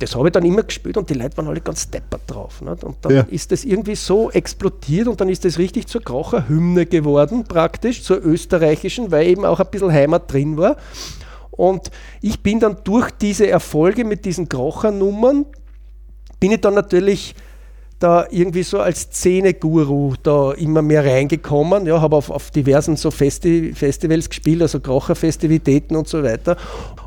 das 0.00 0.16
habe 0.16 0.28
ich 0.28 0.32
dann 0.32 0.44
immer 0.44 0.62
gespielt 0.62 0.96
und 0.96 1.08
die 1.10 1.14
Leute 1.14 1.36
waren 1.36 1.48
alle 1.48 1.60
ganz 1.60 1.90
deppert 1.90 2.22
drauf. 2.26 2.62
Nicht? 2.62 2.82
Und 2.84 2.96
dann 3.02 3.12
ja. 3.12 3.20
ist 3.30 3.52
das 3.52 3.64
irgendwie 3.64 3.94
so 3.94 4.30
explodiert 4.30 5.08
und 5.08 5.20
dann 5.20 5.28
ist 5.28 5.44
das 5.44 5.58
richtig 5.58 5.86
zur 5.86 6.02
Krocher-Hymne 6.02 6.86
geworden, 6.86 7.44
praktisch, 7.44 8.02
zur 8.02 8.24
österreichischen, 8.24 9.10
weil 9.10 9.26
eben 9.26 9.44
auch 9.44 9.60
ein 9.60 9.66
bisschen 9.70 9.92
Heimat 9.92 10.32
drin 10.32 10.56
war. 10.56 10.76
Und 11.50 11.90
ich 12.22 12.42
bin 12.42 12.60
dann 12.60 12.78
durch 12.84 13.10
diese 13.10 13.48
Erfolge 13.48 14.04
mit 14.06 14.24
diesen 14.24 14.48
Krocher-Nummern, 14.48 15.44
bin 16.40 16.52
ich 16.52 16.60
dann 16.62 16.74
natürlich 16.74 17.34
da 17.98 18.26
irgendwie 18.30 18.62
so 18.62 18.80
als 18.80 19.02
Szene-Guru 19.02 20.14
da 20.22 20.52
immer 20.52 20.80
mehr 20.80 21.04
reingekommen. 21.04 21.84
Ja, 21.84 22.00
habe 22.00 22.16
auf, 22.16 22.30
auf 22.30 22.50
diversen 22.50 22.96
so 22.96 23.10
Festi 23.10 23.74
Festivals 23.74 24.30
gespielt, 24.30 24.62
also 24.62 24.80
Krocher-Festivitäten 24.80 25.94
und 25.96 26.08
so 26.08 26.22
weiter. 26.22 26.56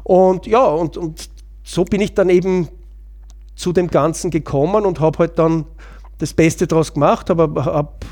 Und 0.03 0.45
ja, 0.45 0.63
und, 0.63 0.97
und 0.97 1.29
so 1.63 1.83
bin 1.83 2.01
ich 2.01 2.13
dann 2.13 2.29
eben 2.29 2.67
zu 3.55 3.73
dem 3.73 3.87
Ganzen 3.87 4.31
gekommen 4.31 4.85
und 4.85 4.99
habe 4.99 5.19
halt 5.19 5.39
dann 5.39 5.65
das 6.17 6.33
Beste 6.33 6.67
daraus 6.67 6.93
gemacht, 6.93 7.29
habe 7.29 7.65
hab 7.65 8.05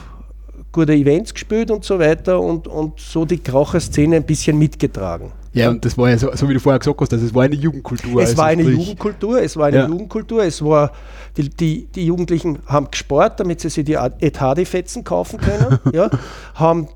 gute 0.71 0.93
Events 0.93 1.33
gespielt 1.33 1.71
und 1.71 1.83
so 1.83 2.00
weiter 2.00 2.39
und, 2.39 2.67
und 2.67 3.00
so 3.00 3.25
die 3.25 3.38
Kraucher-Szene 3.38 4.17
ein 4.17 4.25
bisschen 4.25 4.57
mitgetragen. 4.57 5.31
Ja, 5.53 5.69
und 5.69 5.83
das 5.83 5.98
war 5.98 6.10
ja 6.10 6.17
so, 6.17 6.33
so 6.33 6.48
wie 6.48 6.53
du 6.53 6.62
vorher 6.62 6.79
gesagt 6.79 7.00
hast, 7.01 7.12
es 7.12 7.33
war 7.33 7.43
eine 7.43 7.55
Jugendkultur. 7.55 8.21
Es 8.21 8.29
also 8.29 8.38
war 8.38 8.45
eine 8.48 8.63
sprich, 8.63 8.77
Jugendkultur, 8.77 9.41
es 9.41 9.57
war 9.57 9.67
eine 9.67 9.77
ja. 9.77 9.88
Jugendkultur, 9.88 10.43
es 10.43 10.63
war, 10.63 10.93
die, 11.36 11.50
die, 11.50 11.88
die 11.93 12.05
Jugendlichen 12.05 12.60
haben 12.67 12.89
gespart, 12.89 13.39
damit 13.39 13.60
sie 13.60 13.69
sich 13.69 13.83
die 13.83 13.95
Etadi-Fetzen 13.95 15.03
kaufen 15.03 15.39
können, 15.41 15.79
ja, 15.93 16.10
haben 16.55 16.88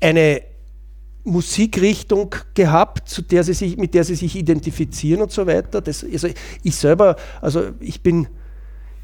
eine 0.00 0.42
Musikrichtung 1.24 2.34
gehabt, 2.54 3.08
zu 3.08 3.22
der 3.22 3.44
sie 3.44 3.52
sich, 3.52 3.76
mit 3.76 3.94
der 3.94 4.04
sie 4.04 4.14
sich 4.14 4.36
identifizieren 4.36 5.22
und 5.22 5.30
so 5.30 5.46
weiter. 5.46 5.80
Das, 5.80 6.04
also 6.04 6.28
ich 6.62 6.76
selber, 6.76 7.16
also 7.40 7.64
ich 7.80 8.02
bin 8.02 8.28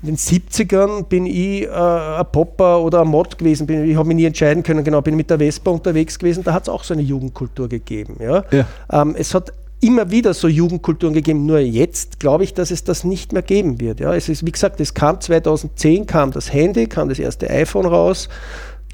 in 0.05 0.11
den 0.11 0.17
70ern 0.17 1.05
bin 1.05 1.25
ich 1.25 1.63
äh, 1.63 1.69
ein 1.69 2.27
Popper 2.31 2.83
oder 2.83 3.01
ein 3.01 3.09
Mod 3.09 3.39
gewesen, 3.39 3.67
bin, 3.67 3.89
ich 3.89 3.97
habe 3.97 4.07
mich 4.07 4.17
nie 4.17 4.27
entscheiden 4.27 4.63
können, 4.63 4.85
genau, 4.85 5.01
bin 5.01 5.17
mit 5.17 5.31
der 5.31 5.39
Vespa 5.39 5.71
unterwegs 5.71 6.19
gewesen, 6.19 6.45
da 6.45 6.53
hat 6.53 6.65
es 6.65 6.69
auch 6.69 6.85
so 6.85 6.93
eine 6.93 7.03
Jugendkultur 7.03 7.71
gegeben. 7.71 8.17
Ja? 8.21 8.45
ja. 8.51 8.67
Ähm, 8.93 9.15
es 9.17 9.33
hat 9.33 9.55
immer 9.81 10.11
wieder 10.11 10.35
so 10.35 10.47
Jugendkulturen 10.47 11.15
gegeben, 11.15 11.47
nur 11.47 11.59
jetzt 11.59 12.21
glaube 12.21 12.45
ich, 12.45 12.53
dass 12.53 12.71
es 12.71 12.85
das 12.85 13.05
nicht 13.05 13.33
mehr 13.33 13.41
geben 13.41 13.81
wird. 13.81 14.01
Ja? 14.01 14.15
Es 14.15 14.29
ist, 14.29 14.45
wie 14.45 14.53
gesagt, 14.53 14.79
es 14.81 14.93
kam 14.93 15.23
2010, 15.23 16.05
kam 16.05 16.33
das 16.33 16.53
Handy, 16.53 16.87
kam 16.87 17.09
das 17.09 17.19
erste 17.19 17.49
iPhone 17.49 17.87
raus 17.87 18.29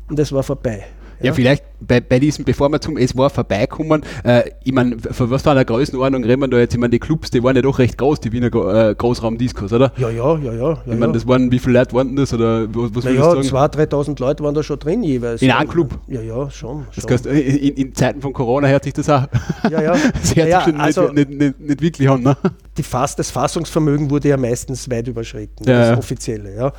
und 0.09 0.19
es 0.21 0.31
war 0.31 0.45
vorbei. 0.45 0.85
Ja, 1.21 1.27
ja 1.27 1.33
vielleicht 1.33 1.65
bei, 1.81 2.01
bei 2.01 2.19
diesem, 2.19 2.45
bevor 2.45 2.69
wir 2.71 2.81
zum 2.81 2.97
Es 2.97 3.17
war 3.17 3.31
vorbeikommen, 3.31 4.03
äh, 4.25 4.51
ich 4.65 4.73
meine, 4.73 4.99
von 4.99 5.31
was 5.31 5.43
für 5.43 5.51
einer 5.51 5.65
Größenordnung 5.65 6.25
reden 6.25 6.41
wir 6.41 6.49
da 6.49 6.59
jetzt? 6.59 6.75
Ich 6.75 6.81
meine, 6.81 6.91
die 6.91 6.99
Clubs, 6.99 7.31
die 7.31 7.43
waren 7.43 7.57
ja 7.57 7.63
doch 7.63 7.79
recht 7.79 7.97
groß, 7.99 8.21
die 8.21 8.33
Wiener 8.33 8.47
äh, 8.47 8.95
Großraumdiskos, 8.95 9.73
oder? 9.73 9.93
Ja, 9.97 10.11
ja, 10.11 10.37
ja, 10.39 10.53
ja. 10.53 10.79
ich 10.87 10.99
meine, 10.99 11.13
das 11.13 11.27
waren, 11.27 11.51
wie 11.51 11.59
viele 11.59 11.79
Leute 11.79 11.95
waren 11.95 12.17
das? 12.17 12.33
Oder 12.35 12.67
was, 12.75 12.95
was 12.95 13.05
naja, 13.05 13.33
2.000, 13.33 13.91
3.000 13.91 14.21
Leute 14.21 14.45
waren 14.45 14.55
da 14.55 14.63
schon 14.63 14.79
drin 14.79 15.03
jeweils. 15.03 15.43
In 15.43 15.51
einem 15.51 15.69
Club? 15.69 15.99
Ja, 16.09 16.21
ja, 16.21 16.51
schon. 16.51 16.87
schon. 16.91 17.03
Das 17.07 17.11
heißt, 17.11 17.27
in, 17.27 17.75
in, 17.75 17.95
Zeiten 17.95 18.21
von 18.21 18.33
Corona 18.33 18.69
hört 18.69 18.85
sich 18.85 18.93
das 18.93 19.09
auch. 19.09 19.27
Ja, 19.71 19.83
ja. 19.83 19.93
das 20.21 20.37
hört 20.37 20.49
ja, 20.49 20.65
sich 20.65 20.73
schon 20.73 20.81
also 20.81 21.09
nicht, 21.13 21.31
nicht, 21.31 21.41
nicht, 21.41 21.61
nicht, 21.61 21.83
wirklich 21.83 22.09
an, 22.09 22.23
ne? 22.23 22.37
Die 22.77 22.83
Fass, 22.83 23.17
das 23.17 23.31
Fassungsvermögen 23.31 24.11
wurde 24.11 24.29
ja 24.29 24.37
meistens 24.37 24.91
weit 24.91 25.09
überschritten, 25.09 25.65
das 25.65 25.97
offizielle, 25.99 26.55
ja. 26.55 26.73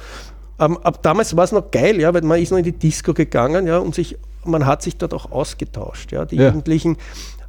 Ähm, 0.62 0.77
ab 0.77 1.01
damals 1.01 1.36
war 1.36 1.44
es 1.44 1.51
noch 1.51 1.72
geil, 1.72 2.00
ja, 2.00 2.13
weil 2.13 2.22
man 2.22 2.39
ist 2.39 2.51
noch 2.51 2.60
in 2.60 2.63
die 2.63 2.72
Disco 2.72 3.13
gegangen, 3.13 3.68
ja, 3.68 3.80
und 3.80 3.96
sich 3.96 4.18
man 4.46 4.65
hat 4.65 4.82
sich 4.82 4.98
dort 4.98 5.13
auch 5.13 5.32
ausgetauscht. 5.32 6.12
Ja. 6.12 6.25
Die 6.25 6.36
ja. 6.36 6.48
Jugendlichen 6.48 6.98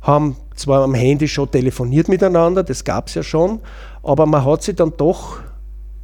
haben 0.00 0.36
zwar 0.56 0.82
am 0.82 0.94
Handy 0.94 1.28
schon 1.28 1.50
telefoniert 1.50 2.08
miteinander, 2.08 2.62
das 2.62 2.84
gab 2.84 3.08
es 3.08 3.14
ja 3.14 3.22
schon, 3.22 3.60
aber 4.02 4.26
man 4.26 4.44
hat 4.44 4.62
sie 4.62 4.74
dann 4.74 4.92
doch 4.96 5.38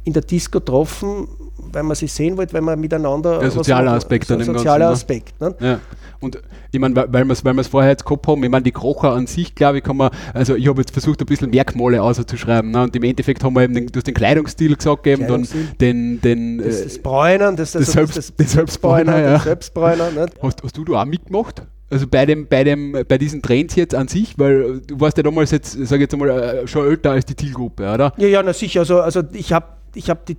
in 0.03 0.13
der 0.13 0.21
Disco 0.21 0.59
getroffen, 0.59 1.27
weil 1.71 1.83
man 1.83 1.95
sie 1.95 2.07
sehen 2.07 2.37
wollte, 2.37 2.53
weil 2.53 2.61
man 2.61 2.79
miteinander. 2.79 3.39
Der 3.39 3.51
soziale 3.51 3.91
Aspekt 3.91 4.29
dann 4.29 4.39
im 4.39 4.45
sozialer 4.45 4.87
Ganzen, 4.87 5.07
ne? 5.07 5.15
Aspekt. 5.15 5.41
Ne? 5.41 5.55
Ja. 5.59 5.79
Und 6.21 6.39
ich 6.71 6.79
meine, 6.79 6.95
weil 6.95 7.25
wir 7.25 7.31
es 7.31 7.45
weil 7.45 7.63
vorher 7.63 7.91
jetzt 7.91 8.05
gehabt 8.05 8.27
haben, 8.27 8.43
ich 8.43 8.49
meine, 8.49 8.63
die 8.63 8.71
Krocher 8.71 9.13
an 9.13 9.25
sich, 9.25 9.55
glaube 9.55 9.77
ich, 9.77 9.83
kann 9.83 9.97
man, 9.97 10.11
also 10.33 10.55
ich 10.55 10.67
habe 10.67 10.81
jetzt 10.81 10.91
versucht, 10.91 11.21
ein 11.21 11.25
bisschen 11.25 11.49
Merkmale 11.49 12.01
auszuschreiben. 12.01 12.71
Ne? 12.71 12.83
Und 12.83 12.95
im 12.95 13.03
Endeffekt 13.03 13.43
haben 13.43 13.53
wir 13.53 13.63
eben 13.63 13.73
den, 13.73 13.87
du 13.87 13.97
hast 13.97 14.07
den 14.07 14.13
Kleidungsstil 14.13 14.75
gesagt, 14.75 15.07
eben 15.07 15.27
dann 15.27 15.47
den. 15.79 16.19
den 16.21 16.57
das, 16.57 16.83
das 16.83 16.99
Bräunern, 16.99 17.55
das, 17.55 17.71
das, 17.71 17.85
das, 17.85 17.93
Selbst, 17.93 18.17
das, 18.17 18.33
das 18.35 18.51
Selbstbräuner. 18.51 19.19
Ja. 19.19 19.39
Selbstbräuner 19.39 20.11
ne? 20.11 20.25
hast, 20.41 20.61
hast 20.63 20.77
du 20.77 20.83
da 20.83 21.01
auch 21.01 21.05
mitgemacht? 21.05 21.63
Also 21.91 22.05
bei 22.07 22.25
dem, 22.25 22.47
bei 22.47 22.63
dem, 22.63 22.95
bei 23.07 23.17
diesen 23.17 23.41
Trends 23.41 23.75
jetzt 23.75 23.95
an 23.95 24.07
sich, 24.07 24.37
weil 24.37 24.81
du 24.85 24.99
warst 24.99 25.17
ja 25.17 25.23
damals 25.23 25.51
jetzt, 25.51 25.71
sage 25.71 25.95
ich 25.95 26.01
jetzt 26.01 26.13
einmal, 26.13 26.29
äh, 26.29 26.67
schon 26.67 26.85
älter 26.85 27.11
als 27.11 27.25
die 27.25 27.35
Zielgruppe, 27.35 27.91
oder? 27.91 28.13
Ja, 28.17 28.27
ja, 28.27 28.43
na 28.43 28.53
sicher. 28.53 28.81
Also, 28.81 29.01
also 29.01 29.23
ich 29.33 29.53
habe 29.53 29.65
ich 29.95 30.09
hab 30.09 30.25
die 30.27 30.37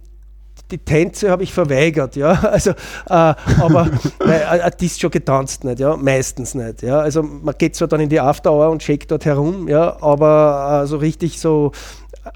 die 0.70 0.78
Tänze 0.78 1.30
habe 1.30 1.42
ich 1.42 1.52
verweigert, 1.52 2.16
ja. 2.16 2.32
Also, 2.50 2.70
äh, 2.70 2.74
aber 3.08 3.88
weil, 4.18 4.60
äh, 4.60 4.84
ist 4.84 5.00
schon 5.00 5.10
getanzt 5.10 5.64
nicht, 5.64 5.80
ja, 5.80 5.96
meistens 5.96 6.54
nicht. 6.54 6.82
Ja. 6.82 7.00
Also 7.00 7.22
man 7.22 7.54
geht 7.56 7.76
zwar 7.76 7.88
dann 7.88 8.00
in 8.00 8.08
die 8.08 8.20
After 8.20 8.52
Hour 8.52 8.70
und 8.70 8.82
shake 8.82 9.06
dort 9.08 9.24
herum, 9.24 9.68
ja, 9.68 9.96
aber 10.00 10.82
äh, 10.82 10.86
so 10.86 10.96
richtig 10.96 11.38
so 11.40 11.72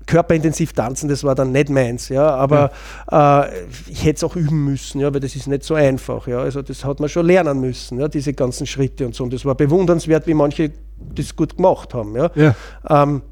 körperintensiv 0.06 0.72
tanzen, 0.72 1.08
das 1.08 1.24
war 1.24 1.34
dann 1.34 1.52
nicht 1.52 1.68
meins, 1.68 2.08
ja. 2.08 2.28
Aber 2.28 2.70
ja. 3.10 3.44
Äh, 3.44 3.50
ich 3.88 4.04
hätte 4.04 4.16
es 4.16 4.24
auch 4.24 4.36
üben 4.36 4.64
müssen, 4.64 5.00
ja, 5.00 5.12
weil 5.12 5.20
das 5.20 5.36
ist 5.36 5.46
nicht 5.46 5.64
so 5.64 5.74
einfach, 5.74 6.26
ja. 6.26 6.38
Also 6.38 6.62
das 6.62 6.84
hat 6.84 7.00
man 7.00 7.08
schon 7.08 7.26
lernen 7.26 7.60
müssen, 7.60 8.00
ja, 8.00 8.08
diese 8.08 8.32
ganzen 8.32 8.66
Schritte 8.66 9.06
und 9.06 9.14
so. 9.14 9.24
Und 9.24 9.32
das 9.32 9.44
war 9.44 9.54
bewundernswert, 9.54 10.26
wie 10.26 10.34
manche 10.34 10.72
das 11.14 11.34
gut 11.36 11.56
gemacht 11.56 11.94
haben, 11.94 12.16
ja. 12.16 12.30
ja. 12.34 12.54
Ähm, 12.88 13.22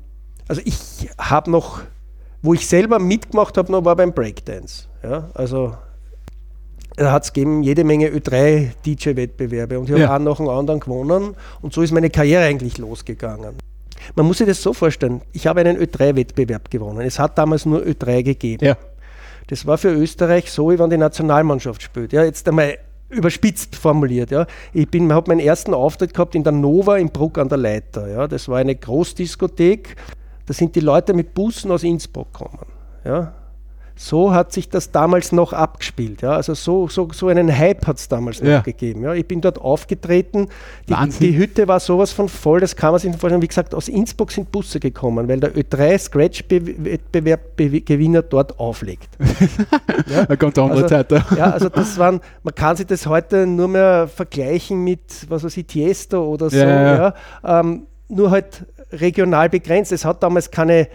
also 0.49 0.61
ich 0.65 1.09
habe 1.19 1.51
noch 1.51 1.81
wo 2.43 2.55
ich 2.55 2.67
selber 2.67 2.99
mitgemacht 2.99 3.57
habe, 3.57 3.71
noch 3.71 3.85
war 3.85 3.97
beim 3.97 4.13
Breakdance. 4.13 4.89
Ja, 5.03 5.31
also 5.35 5.75
da 6.97 7.13
hat 7.13 7.25
es 7.25 7.33
jede 7.35 7.85
Menge 7.85 8.09
Ö3-DJ-Wettbewerbe 8.09 9.79
und 9.79 9.87
ich 9.87 9.93
habe 9.93 10.03
ja. 10.03 10.15
einen 10.15 10.25
nach 10.25 10.37
dem 10.37 10.49
anderen 10.49 10.81
gewonnen 10.81 11.35
und 11.61 11.73
so 11.73 11.83
ist 11.83 11.93
meine 11.93 12.11
Karriere 12.11 12.45
eigentlich 12.45 12.79
losgegangen. 12.79 13.55
Man 14.15 14.27
muss 14.27 14.39
sich 14.39 14.47
das 14.47 14.63
so 14.63 14.73
vorstellen, 14.73 15.23
ich 15.33 15.47
habe 15.47 15.61
einen 15.61 15.79
Ö3-Wettbewerb 15.79 16.71
gewonnen. 16.71 17.01
Es 17.03 17.19
hat 17.19 17.39
damals 17.39 17.67
nur 17.67 17.81
Ö3 17.81 18.23
gegeben. 18.23 18.65
Ja. 18.65 18.77
Das 19.47 19.67
war 19.67 19.79
für 19.79 19.91
Österreich 19.91 20.51
so, 20.51 20.71
wie 20.71 20.79
wenn 20.79 20.91
die 20.91 20.97
Nationalmannschaft 20.97 21.83
spielt. 21.83 22.13
Ja, 22.13 22.25
jetzt 22.25 22.47
einmal 22.49 22.79
überspitzt 23.09 23.77
formuliert. 23.77 24.31
Ja. 24.31 24.47
Ich 24.73 24.89
habe 24.93 25.29
meinen 25.29 25.41
ersten 25.41 25.75
Auftritt 25.75 26.15
gehabt 26.15 26.35
in 26.35 26.43
der 26.43 26.53
Nova 26.53 26.97
in 26.97 27.11
Bruck 27.11 27.39
an 27.39 27.49
der 27.49 27.59
Leiter. 27.59 28.09
Ja. 28.09 28.27
Das 28.27 28.49
war 28.49 28.59
eine 28.59 28.75
Großdiskothek. 28.75 29.97
Da 30.47 30.55
sind 30.55 30.75
die 30.75 30.81
Leute 30.81 31.15
mit 31.15 31.35
Bussen 31.35 31.71
aus 31.71 31.85
Innsbruck 31.85 32.33
gekommen. 32.33 32.67
Ja. 33.05 33.35
So 34.05 34.35
hat 34.35 34.53
sich 34.53 34.69
das 34.69 34.91
damals 34.91 35.31
noch 35.31 35.53
abgespielt. 35.53 36.23
Ja. 36.23 36.33
Also 36.33 36.55
so, 36.55 36.89
so, 36.89 37.09
so 37.13 37.29
einen 37.29 37.57
Hype 37.57 37.87
hat 37.87 37.99
es 37.99 38.09
damals 38.09 38.41
Ja. 38.41 38.57
noch 38.59 38.65
gegeben. 38.65 39.05
Ja. 39.05 39.15
Ich 39.15 39.29
bin 39.29 39.41
dort 39.41 39.61
aufgetreten. 39.61 40.49
Die, 40.89 40.95
die 41.21 41.37
Hütte 41.37 41.69
war 41.69 41.79
sowas 41.79 42.11
von 42.11 42.29
voll, 42.29 42.59
das 42.59 42.75
kann 42.75 42.91
man 42.91 42.99
sich 42.99 43.11
nicht 43.11 43.21
vorstellen. 43.21 43.43
Wie 43.43 43.47
gesagt, 43.47 43.77
aus 43.77 43.87
Innsbruck 43.89 44.33
sind 44.33 44.51
Busse 44.51 44.81
gekommen, 44.81 45.29
weil 45.29 45.39
der 45.39 45.55
Ö3 45.55 45.97
Scratch-Wettbewerb-Gewinner 45.99 48.23
dort 48.23 48.59
auflegt. 48.59 49.09
Eine 50.29 50.37
ganz 50.37 50.59
andere 50.59 50.83
Also, 50.83 50.87
Zeit. 50.89 51.13
Ja. 51.13 51.25
Ja, 51.37 51.51
also 51.53 51.69
das 51.69 51.97
waren, 51.99 52.21
man 52.43 52.55
kann 52.57 52.75
sich 52.77 52.87
das 52.87 53.07
heute 53.07 53.47
nur 53.47 53.69
mehr 53.69 54.09
vergleichen 54.09 54.83
mit, 54.83 55.27
was 55.29 55.45
weiß 55.45 55.57
ich, 55.57 55.67
Tiesto 55.67 56.25
oder 56.27 56.51
so. 56.51 56.57
Ja, 56.57 56.69
ja, 56.69 57.15
Ja, 57.45 57.61
Ähm, 57.61 57.87
nur 58.09 58.33
halt 58.33 58.67
regional 58.93 59.49
begrenzt. 59.49 59.91
Es 59.93 60.05
hat 60.05 60.23
damals 60.23 60.51
keine 60.51 60.87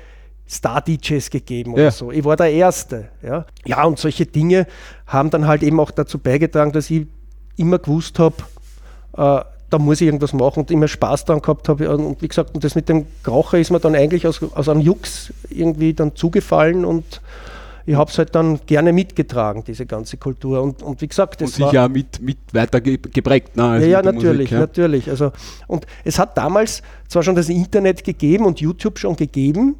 Star-DJs 0.49 1.29
gegeben 1.29 1.73
oder 1.73 1.83
Ja. 1.83 1.91
so. 1.91 2.11
Ich 2.11 2.23
war 2.23 2.35
der 2.35 2.51
Erste. 2.51 3.09
Ja. 3.21 3.45
ja, 3.65 3.83
und 3.83 3.99
solche 3.99 4.25
Dinge 4.25 4.67
haben 5.05 5.29
dann 5.29 5.47
halt 5.47 5.63
eben 5.63 5.79
auch 5.79 5.91
dazu 5.91 6.17
beigetragen, 6.19 6.71
dass 6.71 6.89
ich 6.89 7.07
immer 7.57 7.79
gewusst 7.79 8.19
habe, 8.19 8.35
äh, 9.17 9.41
da 9.69 9.79
muss 9.79 9.99
ich 9.99 10.07
irgendwas 10.07 10.31
machen 10.31 10.61
und 10.61 10.71
immer 10.71 10.87
Spaß 10.87 11.25
daran 11.25 11.41
gehabt 11.41 11.67
habe. 11.67 11.89
Und, 11.89 12.05
und 12.05 12.21
wie 12.21 12.27
gesagt, 12.27 12.55
und 12.55 12.63
das 12.63 12.75
mit 12.75 12.87
dem 12.87 13.05
Raucher 13.27 13.57
ist 13.57 13.71
mir 13.71 13.79
dann 13.79 13.95
eigentlich 13.95 14.25
aus, 14.25 14.41
aus 14.53 14.69
einem 14.69 14.81
Jux 14.81 15.33
irgendwie 15.49 15.93
dann 15.93 16.15
zugefallen 16.15 16.85
und 16.85 17.21
ich 17.87 17.95
habe 17.95 18.11
es 18.11 18.17
halt 18.17 18.35
dann 18.35 18.59
gerne 18.65 18.91
mitgetragen, 18.91 19.63
diese 19.65 19.85
ganze 19.85 20.17
Kultur. 20.17 20.61
Und, 20.61 20.83
und 20.83 21.01
wie 21.01 21.07
gesagt, 21.07 21.41
Und 21.41 21.49
das 21.49 21.59
war, 21.59 21.69
sicher 21.69 21.85
auch 21.85 21.89
mit, 21.89 22.21
mit 22.21 22.37
weiter 22.51 22.81
ge 22.81 22.97
geprägt. 22.97 23.55
Ne, 23.55 23.63
als 23.63 23.83
ja, 23.83 23.89
ja, 23.89 24.01
natürlich, 24.01 24.39
Musik, 24.39 24.51
ja. 24.51 24.59
natürlich. 24.59 25.09
Also, 25.09 25.31
und 25.67 25.87
es 26.03 26.19
hat 26.19 26.37
damals 26.37 26.81
zwar 27.07 27.23
schon 27.23 27.35
das 27.35 27.47
Internet 27.47 28.03
gegeben 28.03 28.45
und 28.45 28.59
YouTube 28.59 28.99
schon 28.99 29.15
gegeben. 29.15 29.77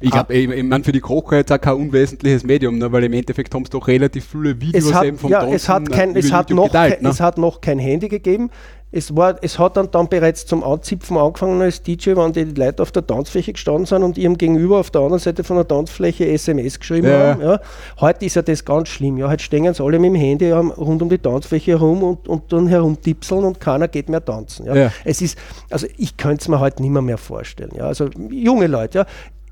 Ich 0.00 0.10
glaube, 0.10 0.34
ich, 0.34 0.48
ich 0.48 0.62
meine, 0.62 0.84
für 0.84 0.92
die 0.92 1.00
Kocher 1.00 1.36
jetzt 1.36 1.52
auch 1.52 1.60
kein 1.60 1.74
unwesentliches 1.74 2.44
Medium, 2.44 2.78
ne, 2.78 2.90
weil 2.92 3.04
im 3.04 3.12
Endeffekt 3.12 3.54
haben 3.54 3.64
sie 3.64 3.70
doch 3.70 3.86
relativ 3.88 4.26
viele 4.26 4.60
Videos 4.60 4.84
Es 4.84 4.94
hat, 4.94 5.04
eben 5.04 5.18
vom 5.18 5.30
ja, 5.30 5.46
es 5.46 5.68
hat, 5.68 5.90
kein, 5.90 6.14
äh, 6.14 6.18
es, 6.18 6.32
hat 6.32 6.50
noch 6.50 6.66
geteilt, 6.66 6.94
kein, 6.94 7.02
ne? 7.02 7.08
es 7.10 7.20
hat 7.20 7.38
noch 7.38 7.60
kein 7.60 7.78
Handy 7.78 8.08
gegeben. 8.08 8.50
Es, 8.92 9.14
war, 9.14 9.36
es 9.42 9.58
hat 9.58 9.76
dann, 9.76 9.90
dann 9.90 10.08
bereits 10.08 10.46
zum 10.46 10.62
Anzipfen 10.62 11.16
angefangen 11.16 11.60
als 11.60 11.82
DJ, 11.82 12.14
wenn 12.14 12.32
die 12.32 12.44
Leute 12.44 12.82
auf 12.82 12.92
der 12.92 13.04
Tanzfläche 13.04 13.52
gestanden 13.52 13.84
sind 13.84 14.04
und 14.04 14.16
ihrem 14.16 14.38
Gegenüber 14.38 14.78
auf 14.78 14.90
der 14.90 15.00
anderen 15.00 15.18
Seite 15.18 15.42
von 15.42 15.56
der 15.56 15.66
Tanzfläche 15.66 16.26
SMS 16.28 16.78
geschrieben 16.78 17.08
Ja. 17.08 17.18
haben. 17.18 17.42
Ja. 17.42 17.60
Heute 18.00 18.24
ist 18.24 18.36
ja 18.36 18.42
das 18.42 18.64
ganz 18.64 18.88
schlimm. 18.88 19.18
Ja. 19.18 19.28
Heute 19.28 19.42
stehen 19.42 19.74
sie 19.74 19.82
alle 19.82 19.98
mit 19.98 20.10
dem 20.10 20.14
Handy 20.14 20.50
rund 20.52 21.02
um 21.02 21.08
die 21.08 21.18
Tanzfläche 21.18 21.72
herum 21.72 22.04
und, 22.04 22.28
und 22.28 22.52
dann 22.52 22.68
herumtipseln 22.68 23.44
und 23.44 23.60
keiner 23.60 23.88
geht 23.88 24.08
mehr 24.08 24.24
tanzen. 24.24 24.66
Ja. 24.66 24.74
Ja. 24.76 24.92
Es 25.04 25.20
ist, 25.20 25.36
also 25.68 25.88
ich 25.98 26.16
könnte 26.16 26.42
es 26.42 26.48
mir 26.48 26.60
heute 26.60 26.80
nicht 26.80 26.92
mehr, 26.92 27.02
mehr 27.02 27.18
vorstellen. 27.18 27.72
Ja. 27.76 27.86
Also 27.86 28.08
junge 28.30 28.68
Leute, 28.68 28.98
ja. 28.98 29.06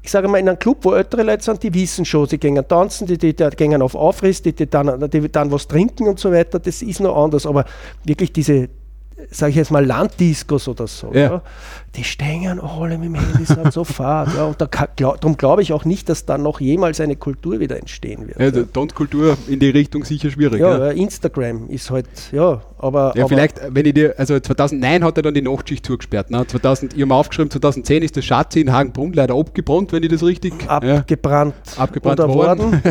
Ich 0.05 0.11
sage 0.11 0.29
mal, 0.29 0.37
in 0.37 0.47
einem 0.49 0.59
Club, 0.59 0.79
wo 0.83 0.93
ältere 0.93 1.23
Leute 1.23 1.43
sind, 1.43 1.63
die 1.63 1.73
wissen 1.73 2.05
schon, 2.05 2.27
sie 2.29 2.37
gehen 2.37 2.63
tanzen, 2.69 3.07
die, 3.07 3.17
die, 3.17 3.35
die 3.35 3.49
gehen 3.57 3.81
auf 3.81 3.95
Aufriss, 3.95 4.43
die, 4.43 4.53
die, 4.53 4.69
dann, 4.69 5.09
die 5.09 5.33
dann 5.33 5.51
was 5.51 5.67
trinken 5.67 6.07
und 6.07 6.19
so 6.21 6.31
weiter, 6.31 6.59
das 6.59 6.83
ist 6.83 7.01
noch 7.01 7.17
anders. 7.17 7.47
Aber 7.47 7.65
wirklich 8.05 8.31
diese, 8.31 8.69
sage 9.31 9.51
ich 9.51 9.57
jetzt 9.57 9.71
mal, 9.71 9.83
Landdiscos 9.87 10.69
oder 10.69 10.87
so, 10.87 11.11
Ja. 11.15 11.21
ja. 11.21 11.43
die 11.97 12.05
stehen 12.05 12.61
alle 12.61 12.99
mit 12.99 13.07
dem 13.07 13.15
Handy, 13.15 13.47
sind 13.47 13.73
so 13.73 13.83
fad. 13.99 14.29
Ja, 14.37 14.45
und 14.45 14.61
da 14.61 14.67
glaub, 14.67 15.21
darum 15.23 15.39
glaube 15.39 15.63
ich 15.63 15.73
auch 15.73 15.87
nicht, 15.87 16.09
dass 16.11 16.27
dann 16.27 16.43
noch 16.43 16.61
jemals 16.61 17.01
eine 17.01 17.17
Kultur 17.17 17.59
wieder 17.59 17.79
entstehen 17.79 18.27
wird. 18.29 18.39
Ja, 18.39 18.45
Ja, 18.45 18.51
die 18.51 18.65
Tanzkultur 18.65 19.39
in 19.49 19.59
die 19.59 19.71
Richtung 19.71 20.05
sicher 20.05 20.31
schwierig. 20.31 20.61
ja, 20.61 20.91
Instagram 20.91 21.71
ist 21.71 21.91
halt, 21.91 22.09
ja, 22.31 22.61
aber. 22.85 23.13
Ja, 23.17 23.25
aber 23.25 23.29
vielleicht, 23.29 23.61
wenn 23.71 23.87
ich 23.87 23.95
dir, 23.95 24.15
also 24.19 24.39
2009 24.39 25.05
hat 25.05 25.17
er 25.17 25.23
dann 25.23 25.35
die 25.35 25.43
Nachtschicht 25.43 25.87
zugesperrt. 25.87 26.31
Ne? 26.31 26.47
2000, 26.47 26.93
ich 26.93 27.01
habe 27.01 27.07
mir 27.07 27.15
aufgeschrieben, 27.15 27.51
2010 27.51 28.03
ist 28.03 28.17
das 28.17 28.25
Schatzi 28.25 28.61
in 28.61 28.73
Hagenbrunn 28.73 29.13
leider 29.13 29.35
abgebrannt, 29.35 29.93
wenn 29.93 30.03
ich 30.03 30.11
das 30.11 30.23
richtig. 30.23 30.55
ja. 30.63 30.99
abgebrannt, 30.99 31.55
Abgebrannt 31.77 32.21
oder 32.21 32.35
worden. 32.35 32.73
worden. 32.73 32.83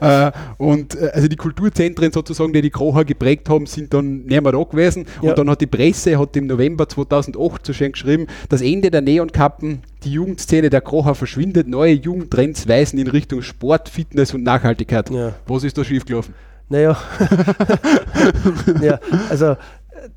Ja. 0.00 0.28
äh, 0.28 0.32
und 0.58 0.94
äh, 0.94 1.10
also 1.12 1.28
die 1.28 1.36
Kulturzentren 1.36 2.12
sozusagen, 2.12 2.52
die 2.52 2.62
die 2.62 2.70
Krocher 2.70 3.04
geprägt 3.04 3.48
haben, 3.48 3.66
sind 3.66 3.92
dann 3.92 4.24
nicht 4.24 4.42
mehr 4.42 4.52
da 4.52 4.62
gewesen. 4.62 5.06
Ja. 5.20 5.30
Und 5.30 5.38
dann 5.38 5.50
hat 5.50 5.60
die 5.60 5.66
Presse 5.66 6.18
hat 6.18 6.36
im 6.36 6.46
November 6.46 6.88
2008 6.88 7.66
so 7.66 7.72
schön 7.72 7.92
geschrieben, 7.92 8.26
das 8.48 8.62
Ende 8.62 8.90
der 8.90 9.00
Neonkappen, 9.00 9.82
die 10.04 10.12
Jugendszene 10.12 10.70
der 10.70 10.80
Krocher 10.80 11.14
verschwindet, 11.14 11.66
neue 11.66 11.94
Jugendtrends 11.94 12.68
weisen 12.68 12.98
in 12.98 13.08
Richtung 13.08 13.42
Sport, 13.42 13.88
Fitness 13.88 14.34
und 14.34 14.42
Nachhaltigkeit. 14.42 15.10
Ja. 15.10 15.32
Was 15.46 15.64
ist 15.64 15.76
da 15.76 15.84
schiefgelaufen? 15.84 16.34
Naja, 16.68 16.96
ja, 18.80 18.98
also 19.30 19.56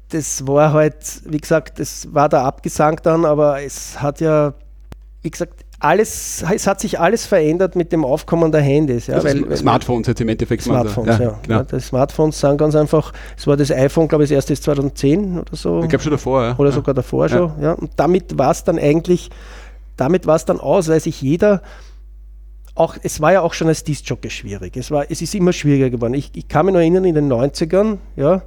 das 0.09 0.45
war 0.47 0.73
halt, 0.73 0.95
wie 1.25 1.37
gesagt, 1.37 1.79
das 1.79 2.07
war 2.13 2.29
der 2.29 2.41
Abgesang 2.43 2.99
dann, 3.03 3.25
aber 3.25 3.61
es 3.61 4.01
hat 4.01 4.21
ja, 4.21 4.53
wie 5.21 5.29
gesagt, 5.29 5.65
alles, 5.79 6.43
es 6.55 6.65
hat 6.65 6.79
sich 6.79 6.99
alles 6.99 7.27
verändert 7.27 7.75
mit 7.75 7.91
dem 7.91 8.03
Aufkommen 8.03 8.51
der 8.51 8.61
Handys. 8.61 9.07
Ja, 9.07 9.15
Also 9.15 9.27
weil, 9.27 9.37
Sm- 9.37 9.55
Smartphones 9.57 10.07
jetzt 10.07 10.21
im 10.21 10.29
Endeffekt. 10.29 10.63
Smartphones, 10.63 11.19
ja. 11.19 11.37
genau. 11.43 11.63
ja. 11.71 11.79
Smartphones 11.79 12.39
sind 12.39 12.57
ganz 12.57 12.75
einfach, 12.75 13.13
es 13.37 13.45
war 13.45 13.57
das 13.57 13.69
iPhone, 13.71 14.07
glaube 14.07 14.23
ich, 14.23 14.29
das 14.31 14.35
erste 14.37 14.53
ist 14.53 14.63
2010 14.63 15.39
oder 15.39 15.55
so. 15.55 15.81
Ich 15.83 15.89
glaube 15.89 16.01
schon 16.03 16.11
davor, 16.11 16.43
ja. 16.43 16.55
oder 16.57 16.69
ja. 16.69 16.75
sogar 16.75 16.95
davor 16.95 17.27
Ja. 17.27 17.37
schon. 17.37 17.51
Ja. 17.61 17.73
Und 17.73 17.91
damit 17.97 18.37
war 18.39 18.51
es 18.51 18.63
dann 18.63 18.79
eigentlich, 18.79 19.29
damit 19.97 20.25
war 20.25 20.37
es 20.37 20.45
dann 20.45 20.59
aus, 20.59 20.87
weil 20.87 20.99
sich 20.99 21.21
jeder 21.21 21.61
auch, 22.79 22.97
es 23.01 23.21
war 23.21 23.33
ja 23.33 23.41
auch 23.41 23.53
schon 23.53 23.67
als 23.67 23.83
Disc-Jockey 23.83 24.29
schwierig. 24.29 24.77
Es, 24.77 24.91
war, 24.91 25.05
es 25.09 25.21
ist 25.21 25.33
immer 25.35 25.53
schwieriger 25.53 25.89
geworden. 25.89 26.13
Ich, 26.13 26.31
ich 26.35 26.47
kann 26.47 26.65
mich 26.65 26.73
noch 26.73 26.79
erinnern, 26.79 27.05
in 27.05 27.15
den 27.15 27.31
90ern, 27.31 27.97
ja, 28.15 28.41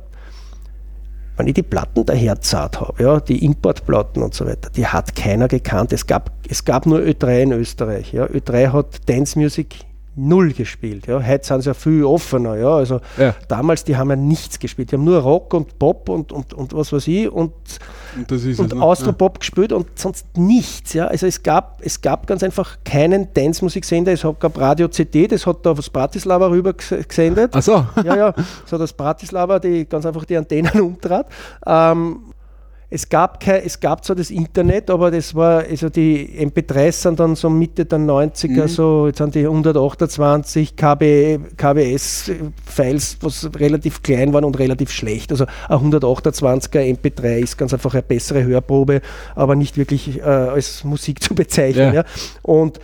wenn 1.36 1.46
ich 1.46 1.54
die 1.54 1.62
Platten 1.62 2.04
daher 2.04 2.40
zart 2.40 2.80
habe, 2.80 3.02
ja, 3.02 3.18
die 3.18 3.42
Importplatten 3.44 4.22
und 4.22 4.34
so 4.34 4.46
weiter, 4.46 4.68
die 4.70 4.86
hat 4.86 5.16
keiner 5.16 5.48
gekannt. 5.48 5.92
Es 5.92 6.06
gab, 6.06 6.30
es 6.48 6.64
gab 6.64 6.84
nur 6.84 6.98
Ö3 6.98 7.42
in 7.42 7.52
Österreich. 7.52 8.12
Ja. 8.12 8.26
Ö3 8.26 8.72
hat 8.72 9.08
Dance 9.08 9.38
Music 9.38 9.76
null 10.16 10.53
gespielt. 10.53 11.07
Ja. 11.07 11.23
Heute 11.25 11.46
sind 11.46 11.62
sie 11.62 11.68
ja 11.70 11.75
viel 11.75 12.05
offener. 12.05 12.57
Ja. 12.57 12.75
Also 12.77 13.01
Ja. 13.18 13.35
damals, 13.49 13.85
die 13.85 13.96
haben 13.96 14.11
ja 14.11 14.16
nichts 14.16 14.59
gespielt. 14.59 14.90
Die 14.90 14.96
haben 14.96 15.05
nur 15.05 15.18
Rock 15.18 15.55
und 15.55 15.79
Pop 15.79 16.09
und, 16.09 16.33
und, 16.33 16.53
und 16.53 16.75
was 16.75 16.92
weiß 16.92 17.07
ich 17.09 17.29
und 17.31 17.53
Und 18.16 18.31
das 18.31 18.44
ist 18.44 18.59
und 18.59 18.73
es, 18.73 18.79
ne? 18.79 18.83
Austropop 18.83 19.38
gespielt 19.40 19.73
und 19.73 19.87
sonst 19.99 20.27
nichts. 20.37 20.92
Ja. 20.94 21.07
Also 21.07 21.27
es 21.27 21.42
gab, 21.42 21.81
es 21.85 22.01
gab 22.01 22.27
ganz 22.27 22.42
einfach 22.42 22.79
keinen 22.85 23.33
Dance-Musiksender. 23.35 24.12
Es 24.12 24.23
gab 24.23 24.59
Radio 24.59 24.88
CD, 24.88 25.27
das 25.29 25.46
hat 25.46 25.64
da 25.64 25.77
was 25.79 25.88
Bratislava 25.88 26.49
rüber 26.49 26.70
ges- 26.70 27.07
gesendet. 27.07 27.53
Ach 27.55 27.62
so. 27.62 27.87
Ja, 28.05 28.16
ja, 28.16 28.35
so 28.66 28.77
das 28.79 28.92
Bratislava, 28.92 29.59
die 29.59 29.88
ganz 29.88 30.05
einfach 30.07 30.25
die 30.25 30.37
Antennen 30.37 30.81
umtrat. 30.81 31.27
Ähm, 31.66 32.20
es 32.92 33.09
gab, 33.09 33.38
kein, 33.38 33.62
es 33.64 33.79
gab 33.79 34.05
zwar 34.05 34.16
das 34.16 34.31
Internet, 34.31 34.90
aber 34.90 35.12
das 35.12 35.33
war, 35.35 35.61
also 35.62 35.88
die 35.88 36.29
MP3s 36.44 36.92
sind 37.03 37.20
dann 37.20 37.37
so 37.37 37.48
Mitte 37.48 37.85
der 37.85 38.00
90er, 38.00 38.62
Mhm. 38.64 38.68
so, 38.68 39.07
jetzt 39.07 39.18
sind 39.18 39.35
die 39.37 39.46
128 39.46 40.74
KB, 40.74 41.38
KBS-Files, 41.57 43.18
was 43.20 43.48
relativ 43.57 44.03
klein 44.03 44.33
waren 44.33 44.44
und 44.44 44.59
relativ 44.59 44.90
schlecht. 44.90 45.31
Also 45.31 45.46
ein 45.68 45.79
128er 45.79 46.81
MP3 46.81 47.38
ist 47.38 47.57
ganz 47.57 47.72
einfach 47.72 47.92
eine 47.94 48.03
bessere 48.03 48.42
Hörprobe, 48.44 49.00
aber 49.35 49.55
nicht 49.57 49.76
wirklich 49.76 50.18
äh, 50.18 50.22
als 50.22 50.85
Musik 50.85 51.22
zu 51.22 51.35
bezeichnen. 51.35 51.94
Ja. 51.94 52.00
Ja. 52.00 52.05
Und 52.42 52.81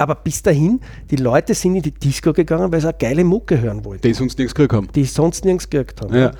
aber 0.00 0.14
bis 0.14 0.42
dahin, 0.42 0.80
die 1.10 1.16
Leute 1.16 1.54
sind 1.54 1.74
in 1.74 1.82
die 1.82 1.90
Disco 1.90 2.32
gegangen, 2.32 2.70
weil 2.70 2.80
sie 2.80 2.86
eine 2.86 2.96
geile 2.98 3.24
Mucke 3.24 3.60
hören 3.60 3.84
wollten, 3.84 4.02
Die 4.06 4.14
sonst 4.14 4.38
nichts 4.38 4.54
gekriegt 4.54 4.72
haben. 4.72 4.88
die 4.94 5.04
sonst 5.04 5.44
nirgends 5.44 5.68
gekriegt 5.68 6.00
haben. 6.00 6.14
Ja. 6.14 6.30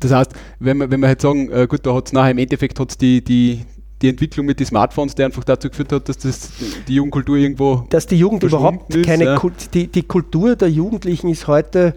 Das 0.00 0.12
heißt, 0.12 0.32
wenn 0.58 0.78
wir, 0.78 0.90
wenn 0.90 1.00
wir 1.00 1.08
halt 1.08 1.20
sagen, 1.20 1.50
äh, 1.50 1.66
gut, 1.68 1.84
da 1.84 1.94
hat 1.94 2.06
es 2.06 2.12
nachher 2.12 2.30
im 2.30 2.38
Endeffekt 2.38 2.78
hat's 2.78 2.98
die, 2.98 3.22
die, 3.22 3.64
die 4.00 4.08
Entwicklung 4.08 4.46
mit 4.46 4.60
den 4.60 4.66
Smartphones, 4.66 5.14
die 5.14 5.24
einfach 5.24 5.44
dazu 5.44 5.68
geführt 5.68 5.92
hat, 5.92 6.08
dass 6.08 6.18
das 6.18 6.50
die 6.86 6.94
Jugendkultur 6.94 7.36
irgendwo. 7.36 7.84
Dass 7.90 8.06
die 8.06 8.16
Jugend 8.16 8.42
überhaupt 8.42 8.94
ist, 8.94 9.06
keine 9.06 9.24
ja. 9.24 9.36
Kult, 9.36 9.74
die, 9.74 9.88
die 9.88 10.02
Kultur 10.02 10.56
der 10.56 10.70
Jugendlichen 10.70 11.28
ist 11.28 11.46
heute 11.46 11.94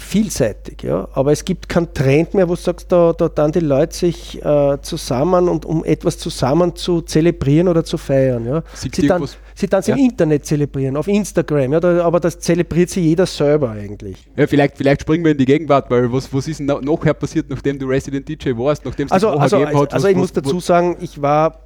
vielseitig, 0.00 0.82
ja. 0.82 1.06
Aber 1.12 1.30
es 1.30 1.44
gibt 1.44 1.68
keinen 1.68 1.92
Trend 1.92 2.34
mehr, 2.34 2.48
wo 2.48 2.54
du 2.54 2.60
sagst, 2.60 2.90
da, 2.90 3.12
da 3.12 3.28
dann 3.28 3.52
die 3.52 3.60
Leute 3.60 3.94
sich 3.94 4.42
äh, 4.42 4.78
zusammen 4.80 5.48
und 5.48 5.66
um 5.66 5.84
etwas 5.84 6.18
zusammen 6.18 6.74
zu 6.74 7.02
zelebrieren 7.02 7.68
oder 7.68 7.84
zu 7.84 7.98
feiern, 7.98 8.46
ja. 8.46 8.62
Sie 8.74 9.06
dann, 9.06 9.28
sie 9.60 9.68
dann 9.68 9.82
Ja. 9.84 9.94
im 9.94 10.00
Internet 10.04 10.44
zelebrieren, 10.46 10.96
auf 10.96 11.06
Instagram, 11.06 11.72
ja, 11.74 11.80
da, 11.80 12.02
aber 12.04 12.18
das 12.20 12.38
zelebriert 12.40 12.90
sich 12.90 13.04
jeder 13.04 13.26
selber 13.26 13.70
eigentlich. 13.70 14.16
Ja, 14.36 14.46
vielleicht, 14.46 14.76
vielleicht 14.76 15.02
springen 15.02 15.24
wir 15.24 15.32
in 15.32 15.38
die 15.38 15.44
Gegenwart, 15.44 15.90
weil 15.90 16.12
was, 16.12 16.32
was 16.34 16.48
ist 16.48 16.60
nachher 16.60 17.14
passiert, 17.14 17.46
nachdem 17.48 17.78
du 17.78 17.86
Resident 17.86 18.28
DJ 18.28 18.50
warst, 18.56 18.84
nachdem 18.84 19.06
es 19.06 19.12
Also, 19.12 19.28
also, 19.30 19.56
gegeben 19.58 19.68
also, 19.76 19.82
hat? 19.82 19.94
also 19.94 20.04
was, 20.04 20.10
ich 20.10 20.16
muss 20.16 20.34
was- 20.36 20.42
dazu 20.42 20.60
sagen, 20.60 20.96
ich 21.00 21.20
war, 21.22 21.60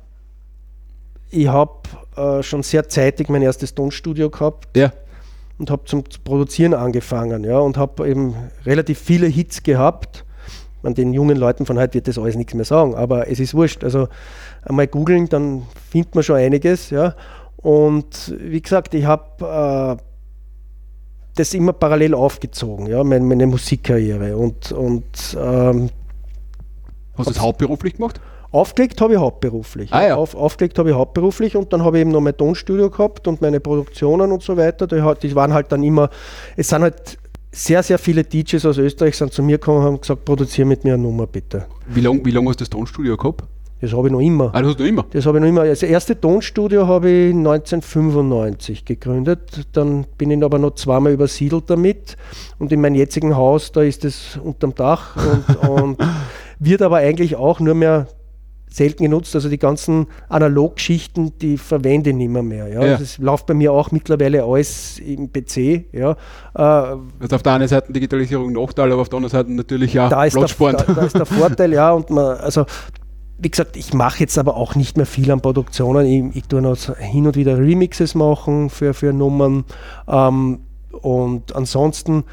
ich 1.31 1.49
habe 1.49 1.73
äh, 2.17 2.43
schon 2.43 2.63
sehr 2.63 2.89
zeitig 2.89 3.29
mein 3.29 3.43
erstes 3.43 3.75
Tonstudio 3.75 4.31
gehabt 4.31 4.77
Ja, 4.77 4.93
und 5.59 5.71
habe 5.71 5.85
zum 5.85 6.05
Produzieren 6.25 6.75
angefangen, 6.75 7.45
ja, 7.45 7.59
und 7.59 7.77
habe 7.77 8.09
eben 8.09 8.35
relativ 8.67 8.99
viele 8.99 9.27
Hits 9.27 9.63
gehabt. 9.63 10.25
An 10.83 10.93
den 10.95 11.15
jungen 11.15 11.39
Leuten 11.39 11.65
von 11.65 11.79
heute 11.79 11.95
wird 11.95 12.09
das 12.09 12.19
alles 12.19 12.37
nichts 12.37 12.53
mehr 12.53 12.67
sagen, 12.67 12.95
aber 12.95 13.29
es 13.31 13.41
ist 13.41 13.55
wurscht. 13.55 13.83
Also 13.83 14.07
einmal 14.65 14.87
googeln, 14.87 15.31
dann 15.31 15.63
findet 15.91 16.15
man 16.15 16.23
schon 16.23 16.37
einiges, 16.37 16.91
ja. 16.91 17.15
Und 17.65 18.35
wie 18.39 18.63
gesagt, 18.63 18.95
ich 18.95 19.05
habe 19.05 19.99
das 21.35 21.55
immer 21.55 21.73
parallel 21.73 22.15
aufgezogen, 22.15 22.87
ja, 22.87 23.03
meine, 23.03 23.25
meine 23.25 23.47
Musikkarriere. 23.47 24.37
Und, 24.37 24.71
und 24.71 25.37
ähm, 25.37 25.91
Hast 27.17 27.29
du 27.29 27.33
das 27.33 27.43
hauptberuflich 27.43 27.95
gemacht? 27.95 28.21
Aufgelegt 28.51 29.01
habe 29.01 29.15
ich 29.15 29.19
hauptberuflich. 29.19 29.93
Ah, 29.93 30.07
ja. 30.07 30.17
Auf, 30.17 30.37
aufgelegt 30.37 30.79
habe 30.79 30.91
ich 30.91 30.95
hauptberuflich 30.95 31.57
und 31.57 31.73
dann 31.73 31.85
habe 31.85 31.99
ich 31.99 32.03
eben 32.03 32.13
noch 32.13 32.21
mein 32.21 32.37
Tonstudio 32.37 32.89
gehabt 32.89 33.27
und 33.27 33.41
meine 33.41 33.59
Produktionen 33.59 34.31
und 34.31 34.43
so 34.43 34.57
weiter. 34.57 34.87
Die, 34.87 35.03
die 35.23 35.35
waren 35.35 35.53
halt 35.53 35.73
dann 35.73 35.83
immer, 35.83 36.09
es 36.57 36.69
sind 36.69 36.83
halt 36.83 37.19
sehr, 37.51 37.83
sehr 37.83 37.99
viele 37.99 38.23
DJs 38.23 38.65
aus 38.67 38.79
Österreich 38.79 39.17
sind 39.17 39.33
zu 39.33 39.43
mir 39.43 39.59
gekommen 39.59 39.79
und 39.79 39.85
haben 39.85 40.01
gesagt, 40.01 40.25
produziere 40.25 40.67
mit 40.69 40.85
mir 40.85 40.95
eine 40.95 41.03
Nummer 41.03 41.27
bitte. 41.27 41.67
Wie 41.89 42.01
lange 42.01 42.25
wie 42.25 42.31
lang 42.31 42.47
hast 42.49 42.61
du 42.61 42.65
das 42.65 42.71
Tonstudio 42.71 43.17
gehabt? 43.17 43.45
Das 43.81 43.93
habe 43.93 44.09
ich 44.09 44.13
noch 44.13 44.21
immer. 44.21 44.51
Ah, 44.55 44.61
das 44.61 44.71
hast 44.71 44.81
du 44.81 44.85
immer. 44.85 45.05
Das 45.11 45.27
habe 45.27 45.39
ich 45.39 45.43
noch 45.43 45.49
immer. 45.49 45.65
Das 45.67 45.83
erste 45.83 46.19
Tonstudio 46.19 46.87
habe 46.87 47.11
ich 47.11 47.35
1995 47.35 48.85
gegründet. 48.85 49.67
Dann 49.73 50.07
bin 50.17 50.31
ich 50.31 50.43
aber 50.43 50.59
noch 50.59 50.75
zweimal 50.75 51.13
übersiedelt 51.13 51.65
damit. 51.69 52.17
Und 52.59 52.73
in 52.73 52.81
meinem 52.81 52.95
jetzigen 52.95 53.37
Haus, 53.37 53.73
da 53.73 53.83
ist 53.83 54.05
es 54.05 54.39
unterm 54.43 54.75
Dach 54.75 55.17
und, 55.17 55.69
und 55.69 55.99
wird 56.59 56.83
aber 56.83 56.97
eigentlich 56.99 57.37
auch 57.37 57.61
nur 57.61 57.75
mehr 57.75 58.07
selten 58.71 59.05
genutzt. 59.05 59.35
Also 59.35 59.49
die 59.49 59.59
ganzen 59.59 60.07
Analoggeschichten, 60.29 61.39
die 61.39 61.59
verwende 61.59 62.11
ich 62.11 62.17
nicht 62.17 62.31
mehr. 62.31 62.43
mehr 62.43 62.69
ja. 62.69 62.85
Ja. 62.85 62.97
Das 62.97 63.19
läuft 63.19 63.47
bei 63.47 63.55
mir 63.55 63.73
auch 63.73 63.93
mittlerweile 63.93 64.45
alles 64.45 64.99
im 64.99 65.33
PC. 65.33 65.85
Ja. 65.93 66.13
Äh, 66.55 66.97
Also 67.21 67.37
auf 67.37 67.43
der 67.43 67.53
einen 67.53 67.69
Seite 67.69 67.93
Digitalisierung 67.93 68.53
Nachteil, 68.53 68.91
aber 68.91 69.03
auf 69.03 69.09
der 69.09 69.19
anderen 69.19 69.31
Seite 69.31 69.53
natürlich 69.53 69.99
auch 70.01 70.09
da 70.09 70.25
ist, 70.25 70.37
der, 70.37 70.47
da, 70.73 70.83
da 70.83 71.03
ist 71.03 71.17
der 71.17 71.27
Vorteil, 71.27 71.73
ja, 71.73 71.93
und 71.93 72.11
man, 72.11 72.37
also 72.39 72.65
wie 73.39 73.51
gesagt, 73.51 73.77
ich 73.77 73.93
mache 73.95 74.21
jetzt 74.21 74.39
aber 74.39 74.57
auch 74.57 74.75
nicht 74.75 74.97
mehr 74.97 75.07
viel 75.07 75.31
an 75.31 75.41
Produktionen. 75.41 76.07
Ich, 76.07 76.37
ich 76.37 76.45
tue 76.49 76.63
noch 76.63 76.77
hin 76.97 77.27
und 77.27 77.37
wieder 77.37 77.59
Remixes 77.59 78.15
machen 78.15 78.71
für, 78.71 78.95
für 78.95 79.13
Nummern. 79.13 79.65
Ähm, 80.09 80.61
und 81.03 81.55
ansonsten 81.57 82.25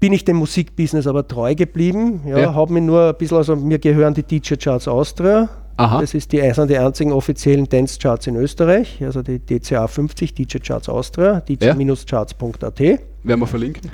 bin 0.00 0.12
ich 0.12 0.24
dem 0.24 0.36
Musikbusiness 0.36 1.06
aber 1.06 1.26
treu 1.28 1.54
geblieben. 1.54 2.22
Ja, 2.26 2.38
Ja. 2.38 2.54
habe 2.54 2.72
mir 2.72 2.80
nur 2.80 3.08
ein 3.08 3.14
bisschen, 3.16 3.36
also 3.36 3.56
mir 3.56 3.78
gehören 3.78 4.14
die 4.14 4.22
DJ 4.22 4.54
Charts 4.56 4.88
Austria. 4.88 5.48
Aha. 5.78 6.00
Das 6.00 6.14
ist 6.14 6.32
die, 6.32 6.40
sind 6.54 6.70
die 6.70 6.78
einzigen 6.78 7.12
offiziellen 7.12 7.68
Dance 7.68 7.98
Charts 7.98 8.26
in 8.26 8.36
Österreich, 8.36 8.98
also 9.04 9.20
die 9.22 9.38
DCA 9.38 9.86
50, 9.86 10.32
DJ 10.32 10.56
Charts 10.58 10.88
Austria, 10.88 11.40
dj-charts.at. 11.40 12.80
Werden 12.80 13.00
wir 13.40 13.46
verlinken. 13.46 13.90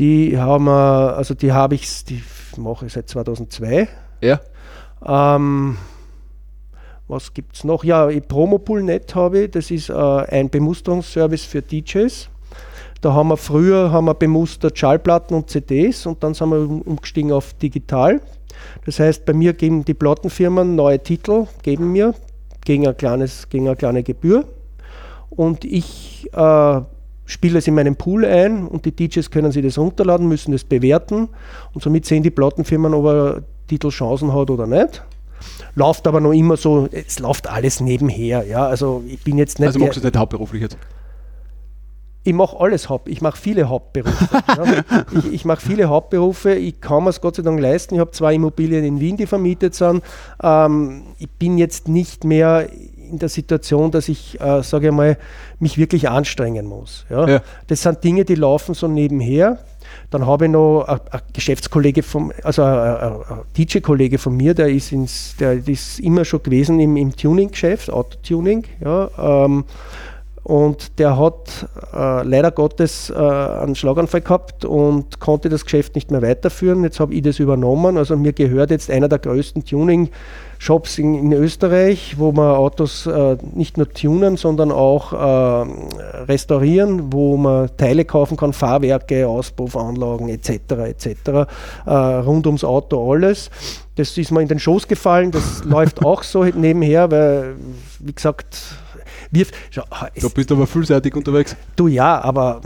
Die 0.00 0.36
haben 0.38 0.64
wir, 0.64 1.16
also 1.16 1.34
die 1.34 1.52
habe 1.52 1.76
ich, 1.76 2.04
die 2.04 2.22
mache 2.56 2.86
ich 2.86 2.92
seit 2.92 3.08
2002. 3.08 3.88
Ja. 4.20 4.40
Ähm, 5.06 5.76
was 7.06 7.32
gibt 7.32 7.56
es 7.56 7.64
noch? 7.64 7.84
Ja, 7.84 8.08
Promopool.net 8.28 9.14
habe 9.14 9.40
ich, 9.44 9.50
das 9.50 9.70
ist 9.70 9.88
äh, 9.88 9.94
ein 9.94 10.50
Bemusterungsservice 10.50 11.44
für 11.44 11.62
DJs. 11.62 12.28
Da 13.00 13.12
haben 13.12 13.28
wir 13.28 13.36
früher 13.36 13.92
haben 13.92 14.06
wir 14.06 14.14
bemustert 14.14 14.76
Schallplatten 14.76 15.36
und 15.36 15.48
CDs 15.48 16.04
und 16.04 16.22
dann 16.22 16.34
sind 16.34 16.50
wir 16.50 16.58
um- 16.58 16.82
umgestiegen 16.82 17.32
auf 17.32 17.54
digital. 17.54 18.20
Das 18.84 18.98
heißt, 18.98 19.24
bei 19.24 19.32
mir 19.32 19.52
geben 19.52 19.84
die 19.84 19.94
Plattenfirmen 19.94 20.74
neue 20.74 20.98
Titel, 20.98 21.46
geben 21.62 21.92
mir 21.92 22.14
gegen, 22.64 22.86
ein 22.88 22.96
kleines, 22.96 23.48
gegen 23.48 23.68
eine 23.68 23.76
kleine 23.76 24.02
Gebühr 24.02 24.44
und 25.30 25.64
ich 25.64 26.28
äh, 26.32 26.80
spiele 27.24 27.58
es 27.58 27.68
in 27.68 27.74
meinen 27.74 27.94
Pool 27.94 28.24
ein 28.24 28.66
und 28.66 28.84
die 28.84 28.92
DJs 28.94 29.30
können 29.30 29.52
sich 29.52 29.64
das 29.64 29.78
runterladen, 29.78 30.26
müssen 30.26 30.52
das 30.52 30.64
bewerten 30.64 31.28
und 31.72 31.82
somit 31.82 32.04
sehen 32.04 32.22
die 32.22 32.30
Plattenfirmen, 32.30 32.92
ob 32.94 33.44
er 33.68 33.70
Titel 33.70 33.90
Chancen 33.90 34.32
hat 34.34 34.50
oder 34.50 34.66
nicht. 34.66 35.02
Läuft 35.74 36.06
aber 36.06 36.20
noch 36.20 36.32
immer 36.32 36.56
so, 36.56 36.88
es 36.90 37.18
läuft 37.20 37.48
alles 37.48 37.80
nebenher. 37.80 38.44
Ja, 38.46 38.66
also 38.66 39.04
ich 39.06 39.22
bin 39.22 39.38
jetzt 39.38 39.58
nicht. 39.60 39.68
Also 39.68 39.78
machst 39.78 39.96
du 39.96 40.00
nicht 40.00 40.16
hauptberuflich 40.16 40.62
jetzt? 40.62 40.78
ich 42.28 42.34
mache 42.34 42.58
alles 42.60 42.90
Haupt, 42.90 43.08
ich 43.08 43.22
mache 43.22 43.38
viele 43.38 43.70
Hauptberufe. 43.70 44.28
ja. 44.48 45.04
Ich, 45.12 45.32
ich 45.32 45.44
mache 45.46 45.62
viele 45.62 45.88
Hauptberufe, 45.88 46.54
ich 46.54 46.78
kann 46.80 47.04
mir 47.04 47.10
es 47.10 47.22
Gott 47.22 47.36
sei 47.36 47.42
Dank 47.42 47.58
leisten. 47.58 47.94
Ich 47.94 48.00
habe 48.00 48.10
zwei 48.10 48.34
Immobilien 48.34 48.84
in 48.84 49.00
Wien, 49.00 49.16
die 49.16 49.26
vermietet 49.26 49.74
sind. 49.74 50.02
Ähm, 50.42 51.04
ich 51.18 51.30
bin 51.30 51.56
jetzt 51.56 51.88
nicht 51.88 52.24
mehr 52.24 52.68
in 53.10 53.18
der 53.18 53.30
Situation, 53.30 53.90
dass 53.90 54.08
ich, 54.08 54.38
äh, 54.40 54.62
sage 54.62 54.88
ich 54.88 54.92
mal, 54.92 55.16
mich 55.58 55.78
wirklich 55.78 56.10
anstrengen 56.10 56.66
muss. 56.66 57.06
Ja. 57.08 57.26
Ja. 57.26 57.42
Das 57.68 57.82
sind 57.82 58.04
Dinge, 58.04 58.26
die 58.26 58.34
laufen 58.34 58.74
so 58.74 58.88
nebenher. 58.88 59.60
Dann 60.10 60.26
habe 60.26 60.46
ich 60.46 60.50
noch 60.50 60.84
ein 60.88 61.00
Geschäftskollege 61.34 62.02
vom, 62.02 62.32
also 62.42 62.62
ein, 62.62 62.96
ein, 62.96 63.22
DJ-Kollege 63.56 64.16
von 64.16 64.36
mir, 64.36 64.54
der 64.54 64.68
ist, 64.68 64.90
ins, 64.90 65.36
der 65.38 65.68
ist 65.68 66.00
immer 66.00 66.24
schon 66.24 66.42
gewesen 66.42 66.80
im, 66.80 66.96
im 66.96 67.14
Tuning-Geschäft, 67.14 67.90
Autotuning. 67.90 68.64
Ja, 68.80 69.10
ähm, 69.18 69.64
und 70.44 70.98
der 70.98 71.18
hat 71.18 71.68
äh, 71.92 72.22
leider 72.22 72.50
Gottes 72.50 73.10
äh, 73.10 73.16
einen 73.16 73.74
Schlaganfall 73.74 74.22
gehabt 74.22 74.64
und 74.64 75.20
konnte 75.20 75.50
das 75.50 75.64
Geschäft 75.64 75.94
nicht 75.94 76.10
mehr 76.10 76.22
weiterführen. 76.22 76.84
Jetzt 76.84 77.00
habe 77.00 77.12
ich 77.12 77.20
das 77.20 77.38
übernommen. 77.38 77.98
Also 77.98 78.16
mir 78.16 78.32
gehört 78.32 78.70
jetzt 78.70 78.90
einer 78.90 79.10
der 79.10 79.18
größten 79.18 79.62
Tuning-Shops 80.58 80.98
in, 80.98 81.14
in 81.14 81.32
Österreich, 81.32 82.18
wo 82.18 82.32
man 82.32 82.56
Autos 82.56 83.06
äh, 83.06 83.36
nicht 83.54 83.76
nur 83.76 83.88
tunen, 83.88 84.36
sondern 84.36 84.70
auch 84.72 85.12
äh, 85.12 85.66
restaurieren, 86.24 87.12
wo 87.12 87.36
man 87.36 87.70
Teile 87.76 88.04
kaufen 88.04 88.36
kann, 88.36 88.52
Fahrwerke, 88.52 89.26
Auspuffanlagen 89.26 90.28
etc. 90.28 90.50
etc. 90.86 91.06
Äh, 91.86 91.92
rund 91.92 92.46
ums 92.46 92.64
Auto 92.64 93.12
alles. 93.12 93.50
Das 93.96 94.16
ist 94.16 94.30
mir 94.30 94.42
in 94.42 94.48
den 94.48 94.58
Schoß 94.58 94.86
gefallen. 94.86 95.30
Das 95.30 95.64
läuft 95.64 96.04
auch 96.04 96.22
so 96.22 96.44
nebenher, 96.44 97.10
weil, 97.10 97.56
wie 98.00 98.12
gesagt, 98.12 98.58
wir, 99.30 99.46
schau, 99.70 99.82
es, 100.14 100.22
Du 100.22 100.30
bist 100.30 100.50
aber 100.52 100.66
vielseitig 100.66 101.14
unterwegs. 101.14 101.56
Du 101.76 101.88
ja, 101.88 102.20
aber 102.20 102.60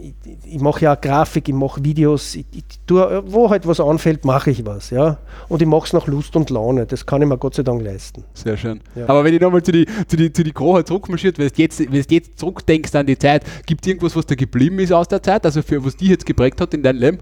ich, 0.00 0.14
ich 0.54 0.60
mache 0.60 0.84
ja 0.84 0.94
Grafik, 0.94 1.48
ich 1.48 1.54
mache 1.54 1.84
Videos, 1.84 2.34
ich, 2.34 2.46
ich 2.52 2.64
tue, 2.86 3.22
wo 3.26 3.50
halt 3.50 3.66
was 3.66 3.80
anfällt, 3.80 4.24
mache 4.24 4.50
ich 4.50 4.64
was, 4.64 4.90
ja. 4.90 5.18
Und 5.48 5.62
ich 5.62 5.68
mache 5.68 5.86
es 5.86 5.92
nach 5.92 6.06
Lust 6.06 6.34
und 6.36 6.50
Laune. 6.50 6.86
Das 6.86 7.06
kann 7.06 7.22
ich 7.22 7.28
mir 7.28 7.38
Gott 7.38 7.54
sei 7.54 7.62
Dank 7.62 7.82
leisten. 7.82 8.24
Sehr 8.34 8.56
schön. 8.56 8.80
Ja. 8.94 9.08
Aber 9.08 9.24
wenn 9.24 9.34
ich 9.34 9.40
nochmal 9.40 9.62
zu 9.62 9.72
die, 9.72 9.86
zu 10.06 10.16
die, 10.16 10.32
zu 10.32 10.42
die 10.42 10.52
Krohe 10.52 10.84
zurückmarschiert, 10.84 11.38
wenn 11.38 11.48
du 11.48 11.54
jetzt, 11.56 11.80
wenn 11.80 11.90
du 11.90 12.14
jetzt 12.14 12.38
zurückdenkst 12.38 12.94
an 12.94 13.06
die 13.06 13.18
Zeit, 13.18 13.44
gibt 13.66 13.84
es 13.84 13.88
irgendwas, 13.88 14.16
was 14.16 14.26
da 14.26 14.34
geblieben 14.34 14.78
ist 14.78 14.92
aus 14.92 15.08
der 15.08 15.22
Zeit, 15.22 15.44
also 15.44 15.62
für 15.62 15.84
was 15.84 15.96
dich 15.96 16.08
jetzt 16.08 16.26
geprägt 16.26 16.60
hat 16.60 16.74
in 16.74 16.82
deinem 16.82 16.98
Leben? 16.98 17.18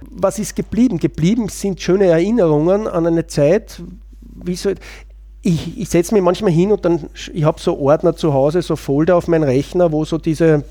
Was 0.00 0.38
ist 0.38 0.54
geblieben? 0.54 0.98
Geblieben 0.98 1.48
sind 1.48 1.80
schöne 1.80 2.06
Erinnerungen 2.06 2.86
an 2.86 3.06
eine 3.06 3.26
Zeit, 3.26 3.82
wie 4.20 4.56
so. 4.56 4.70
Ich, 5.42 5.78
ich 5.78 5.88
setze 5.88 6.12
mich 6.12 6.24
manchmal 6.24 6.50
hin 6.50 6.72
und 6.72 6.84
dann, 6.84 7.08
ich 7.32 7.44
habe 7.44 7.60
so 7.60 7.78
Ordner 7.78 8.16
zu 8.16 8.34
Hause, 8.34 8.62
so 8.62 8.74
Folder 8.74 9.14
auf 9.14 9.28
meinen 9.28 9.44
Rechner, 9.44 9.92
wo 9.92 10.04
so 10.04 10.18
diese, 10.18 10.64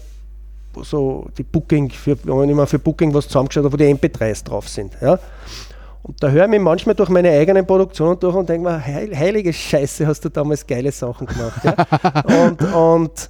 so 0.83 1.27
die 1.37 1.43
Booking, 1.43 1.89
für, 1.89 2.17
wenn 2.23 2.49
ich 2.49 2.55
mal 2.55 2.65
für 2.65 2.79
Booking 2.79 3.13
was 3.13 3.27
zusammengeschaut 3.27 3.65
habe, 3.65 3.73
wo 3.73 3.77
die 3.77 3.85
MP3s 3.85 4.43
drauf 4.43 4.67
sind. 4.67 4.93
Ja? 5.01 5.19
Und 6.03 6.21
da 6.21 6.29
höre 6.29 6.45
ich 6.45 6.49
mich 6.51 6.61
manchmal 6.61 6.95
durch 6.95 7.09
meine 7.09 7.31
eigenen 7.31 7.65
Produktionen 7.65 8.19
durch 8.19 8.35
und 8.35 8.47
denke 8.47 8.69
mir, 8.69 8.85
heil, 8.85 9.17
heilige 9.17 9.51
Scheiße, 9.51 10.05
hast 10.05 10.23
du 10.23 10.29
damals 10.29 10.65
geile 10.65 10.91
Sachen 10.91 11.25
gemacht. 11.25 11.61
Ja? 11.63 11.75
und, 12.45 12.61
und 12.73 13.29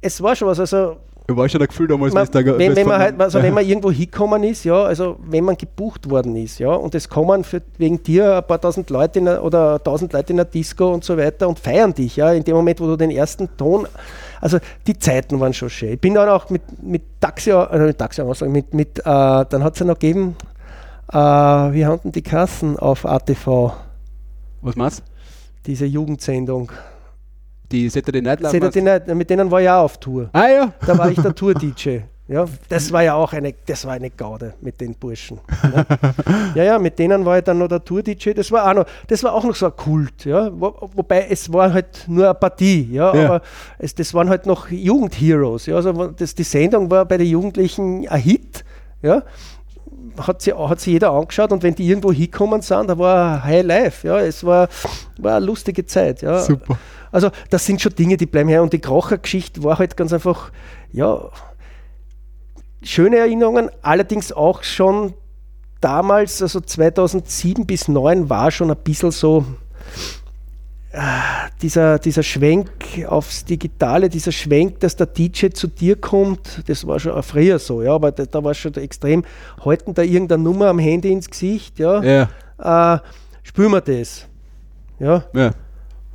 es 0.00 0.22
war 0.22 0.36
schon 0.36 0.48
was, 0.48 0.60
also 0.60 0.96
war 1.36 1.48
schon 1.48 1.60
ein 1.60 1.68
Gefühl 1.68 1.86
damals, 1.88 2.14
man, 2.14 2.26
da 2.30 2.44
wenn, 2.58 2.74
wenn, 2.74 2.86
man 2.86 2.98
halt, 2.98 3.20
also 3.20 3.42
wenn 3.42 3.52
man 3.54 3.66
irgendwo 3.66 3.90
hinkommen 3.90 4.42
ist, 4.44 4.64
ja, 4.64 4.82
also 4.84 5.18
wenn 5.26 5.44
man 5.44 5.56
gebucht 5.56 6.08
worden 6.08 6.36
ist, 6.36 6.58
ja, 6.58 6.70
und 6.70 6.94
es 6.94 7.08
kommen 7.08 7.44
für, 7.44 7.60
wegen 7.76 8.02
dir 8.02 8.36
ein 8.36 8.46
paar 8.46 8.60
tausend 8.60 8.88
Leute 8.88 9.18
in 9.18 9.28
a, 9.28 9.40
oder 9.40 9.82
tausend 9.82 10.12
Leute 10.12 10.32
in 10.32 10.38
der 10.38 10.46
Disco 10.46 10.92
und 10.92 11.04
so 11.04 11.18
weiter 11.18 11.48
und 11.48 11.58
feiern 11.58 11.92
dich, 11.92 12.16
ja, 12.16 12.32
in 12.32 12.44
dem 12.44 12.56
Moment, 12.56 12.80
wo 12.80 12.86
du 12.86 12.96
den 12.96 13.10
ersten 13.10 13.48
Ton, 13.56 13.86
also 14.40 14.58
die 14.86 14.98
Zeiten 14.98 15.40
waren 15.40 15.52
schon 15.52 15.70
schön. 15.70 15.94
Ich 15.94 16.00
bin 16.00 16.14
dann 16.14 16.28
auch 16.28 16.50
mit, 16.50 16.62
mit 16.82 17.02
Taxi, 17.20 17.50
äh, 17.50 17.78
mit 17.78 17.98
Taxi, 17.98 18.22
mit, 18.46 18.74
mit, 18.74 18.98
äh, 18.98 19.02
dann 19.04 19.64
hat 19.64 19.74
es 19.74 19.80
ja 19.80 19.86
noch 19.86 19.98
gegeben, 19.98 20.36
äh, 21.12 21.16
wie 21.16 21.86
hatten 21.86 22.12
die 22.12 22.22
Kassen 22.22 22.78
auf 22.78 23.06
ATV, 23.06 23.72
Was 24.62 24.76
meinst 24.76 25.00
du? 25.00 25.02
diese 25.66 25.86
Jugendsendung. 25.86 26.72
Die 27.70 27.88
Saturday 27.90 28.22
Night 28.22 28.40
Live? 28.40 28.70
Die 28.70 28.80
nicht? 28.80 29.06
Mit 29.08 29.28
denen 29.28 29.50
war 29.50 29.60
ich 29.60 29.68
auch 29.68 29.84
auf 29.84 29.98
Tour. 29.98 30.30
Ah 30.32 30.48
ja. 30.48 30.72
Da 30.86 30.96
war 30.96 31.10
ich 31.10 31.20
der 31.20 31.34
Tour-DJ. 31.34 32.00
Ja, 32.28 32.44
das 32.68 32.92
war 32.92 33.02
ja 33.02 33.14
auch 33.14 33.32
eine, 33.32 33.54
das 33.64 33.86
war 33.86 33.94
eine 33.94 34.10
Gaude 34.10 34.52
mit 34.60 34.78
den 34.82 34.94
Burschen. 34.94 35.40
Ne? 35.62 35.86
Ja, 36.54 36.62
ja, 36.62 36.78
mit 36.78 36.98
denen 36.98 37.24
war 37.24 37.38
ich 37.38 37.44
dann 37.44 37.56
noch 37.58 37.68
der 37.68 37.82
Tour-DJ. 37.82 38.32
Das 38.32 38.52
war 38.52 38.70
auch 38.70 38.74
noch, 38.74 38.84
das 39.06 39.22
war 39.24 39.32
auch 39.32 39.44
noch 39.44 39.54
so 39.54 39.66
ein 39.66 39.74
Kult, 39.76 40.26
ja. 40.26 40.50
Wo, 40.52 40.74
wobei 40.94 41.26
es 41.30 41.50
war 41.50 41.72
halt 41.72 42.04
nur 42.06 42.26
eine 42.26 42.34
Partie, 42.34 42.86
ja, 42.92 43.14
Ja. 43.14 43.24
aber 43.24 43.42
es, 43.78 43.94
das 43.94 44.12
waren 44.12 44.28
halt 44.28 44.44
noch 44.44 44.68
Jugendheroes. 44.70 45.64
Ja, 45.66 45.76
also 45.76 46.08
das, 46.08 46.34
die 46.34 46.42
Sendung 46.42 46.90
war 46.90 47.06
bei 47.06 47.16
den 47.16 47.28
Jugendlichen 47.28 48.06
ein 48.08 48.20
Hit, 48.20 48.62
ja. 49.00 49.22
Hat 50.18 50.42
sie, 50.42 50.52
hat 50.52 50.80
sie 50.80 50.92
jeder 50.92 51.12
angeschaut 51.12 51.50
und 51.52 51.62
wenn 51.62 51.74
die 51.74 51.86
irgendwo 51.88 52.12
hinkommen 52.12 52.60
sind, 52.60 52.88
da 52.90 52.98
war 52.98 53.42
High 53.42 53.64
Life, 53.64 54.06
ja. 54.06 54.18
Es 54.20 54.44
war, 54.44 54.68
war 55.18 55.36
eine 55.36 55.46
lustige 55.46 55.86
Zeit, 55.86 56.20
ja. 56.20 56.40
Super. 56.40 56.78
Also 57.10 57.30
das 57.48 57.64
sind 57.64 57.80
schon 57.80 57.94
Dinge, 57.94 58.18
die 58.18 58.26
bleiben 58.26 58.50
her. 58.50 58.62
Und 58.62 58.72
die 58.74 58.80
Krocher-Geschichte 58.80 59.62
war 59.64 59.78
halt 59.78 59.96
ganz 59.96 60.12
einfach, 60.12 60.50
ja, 60.92 61.18
schöne 62.82 63.16
Erinnerungen, 63.18 63.70
allerdings 63.82 64.32
auch 64.32 64.62
schon 64.62 65.14
damals, 65.80 66.42
also 66.42 66.60
2007 66.60 67.66
bis 67.66 67.80
2009 67.82 68.28
war 68.30 68.50
schon 68.50 68.70
ein 68.70 68.76
bisschen 68.76 69.10
so, 69.10 69.44
dieser, 71.60 71.98
dieser 71.98 72.22
Schwenk 72.22 72.70
aufs 73.06 73.44
Digitale, 73.44 74.08
dieser 74.08 74.32
Schwenk, 74.32 74.80
dass 74.80 74.96
der 74.96 75.06
DJ 75.06 75.48
zu 75.50 75.66
dir 75.68 75.96
kommt, 75.96 76.62
das 76.66 76.86
war 76.86 76.98
schon 76.98 77.22
früher 77.22 77.58
so, 77.58 77.82
ja, 77.82 77.94
aber 77.94 78.10
da, 78.10 78.24
da 78.24 78.42
war 78.42 78.54
schon 78.54 78.74
extrem, 78.74 79.24
halten 79.64 79.92
da 79.94 80.02
irgendeine 80.02 80.42
Nummer 80.42 80.68
am 80.68 80.78
Handy 80.78 81.12
ins 81.12 81.28
Gesicht, 81.28 81.78
ja, 81.78 82.02
Ja. 82.02 82.94
äh, 82.96 83.00
spüren 83.42 83.72
wir 83.72 83.80
das, 83.82 84.26
ja, 84.98 85.24
ja. 85.34 85.50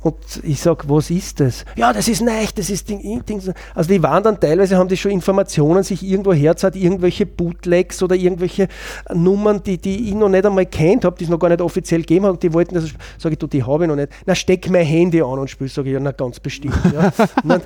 Und 0.04 0.16
ich 0.42 0.60
sage, 0.60 0.84
was 0.86 1.08
ist 1.08 1.40
das? 1.40 1.64
Ja, 1.76 1.90
das 1.90 2.08
ist 2.08 2.20
nicht, 2.20 2.58
das 2.58 2.68
ist 2.68 2.86
Ding, 2.90 3.24
Ding. 3.24 3.40
Also 3.74 3.88
die 3.88 4.02
waren 4.02 4.22
dann 4.22 4.38
teilweise, 4.38 4.76
haben 4.76 4.88
die 4.88 4.98
schon 4.98 5.10
Informationen 5.10 5.82
sich 5.82 6.02
irgendwo 6.02 6.34
herzahlt, 6.34 6.76
irgendwelche 6.76 7.24
Bootlegs 7.24 8.02
oder 8.02 8.14
irgendwelche 8.14 8.68
Nummern, 9.14 9.62
die, 9.62 9.78
die 9.78 10.10
ich 10.10 10.14
noch 10.14 10.28
nicht 10.28 10.44
einmal 10.44 10.66
kennt 10.66 11.06
habe, 11.06 11.16
die 11.16 11.24
es 11.24 11.30
noch 11.30 11.38
gar 11.38 11.48
nicht 11.48 11.62
offiziell 11.62 12.02
gegeben 12.02 12.26
haben, 12.26 12.38
die 12.38 12.52
wollten 12.52 12.74
das, 12.74 12.90
sage 13.16 13.32
ich, 13.32 13.38
du, 13.38 13.46
die 13.46 13.62
habe 13.62 13.84
ich 13.84 13.88
noch 13.88 13.96
nicht. 13.96 14.10
Na, 14.26 14.34
steck 14.34 14.68
mein 14.68 14.84
Handy 14.84 15.22
an 15.22 15.38
und 15.38 15.48
spiel, 15.48 15.68
sage 15.68 15.88
ich, 15.88 15.94
ja, 15.94 16.00
na, 16.00 16.12
ganz 16.12 16.38
bestimmt. 16.38 16.78
Ja. 16.92 17.10
Na, 17.42 17.60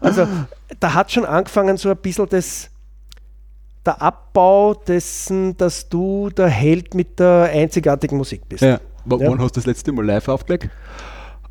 also 0.00 0.26
da 0.80 0.94
hat 0.94 1.12
schon 1.12 1.24
angefangen 1.24 1.76
so 1.76 1.90
ein 1.90 1.96
bisschen 1.96 2.26
das, 2.28 2.70
der 3.86 4.02
Abbau 4.02 4.74
dessen, 4.74 5.56
dass 5.56 5.88
du 5.88 6.28
der 6.30 6.48
Held 6.48 6.94
mit 6.94 7.20
der 7.20 7.50
einzigartigen 7.52 8.18
Musik 8.18 8.48
bist. 8.48 8.62
ja. 8.62 8.80
W 9.04 9.16
Ja. 9.16 9.30
Wann 9.30 9.40
hast 9.40 9.56
du 9.56 9.60
das 9.60 9.66
letzte 9.66 9.92
Mal 9.92 10.04
live 10.04 10.28
aufgelegt? 10.28 10.68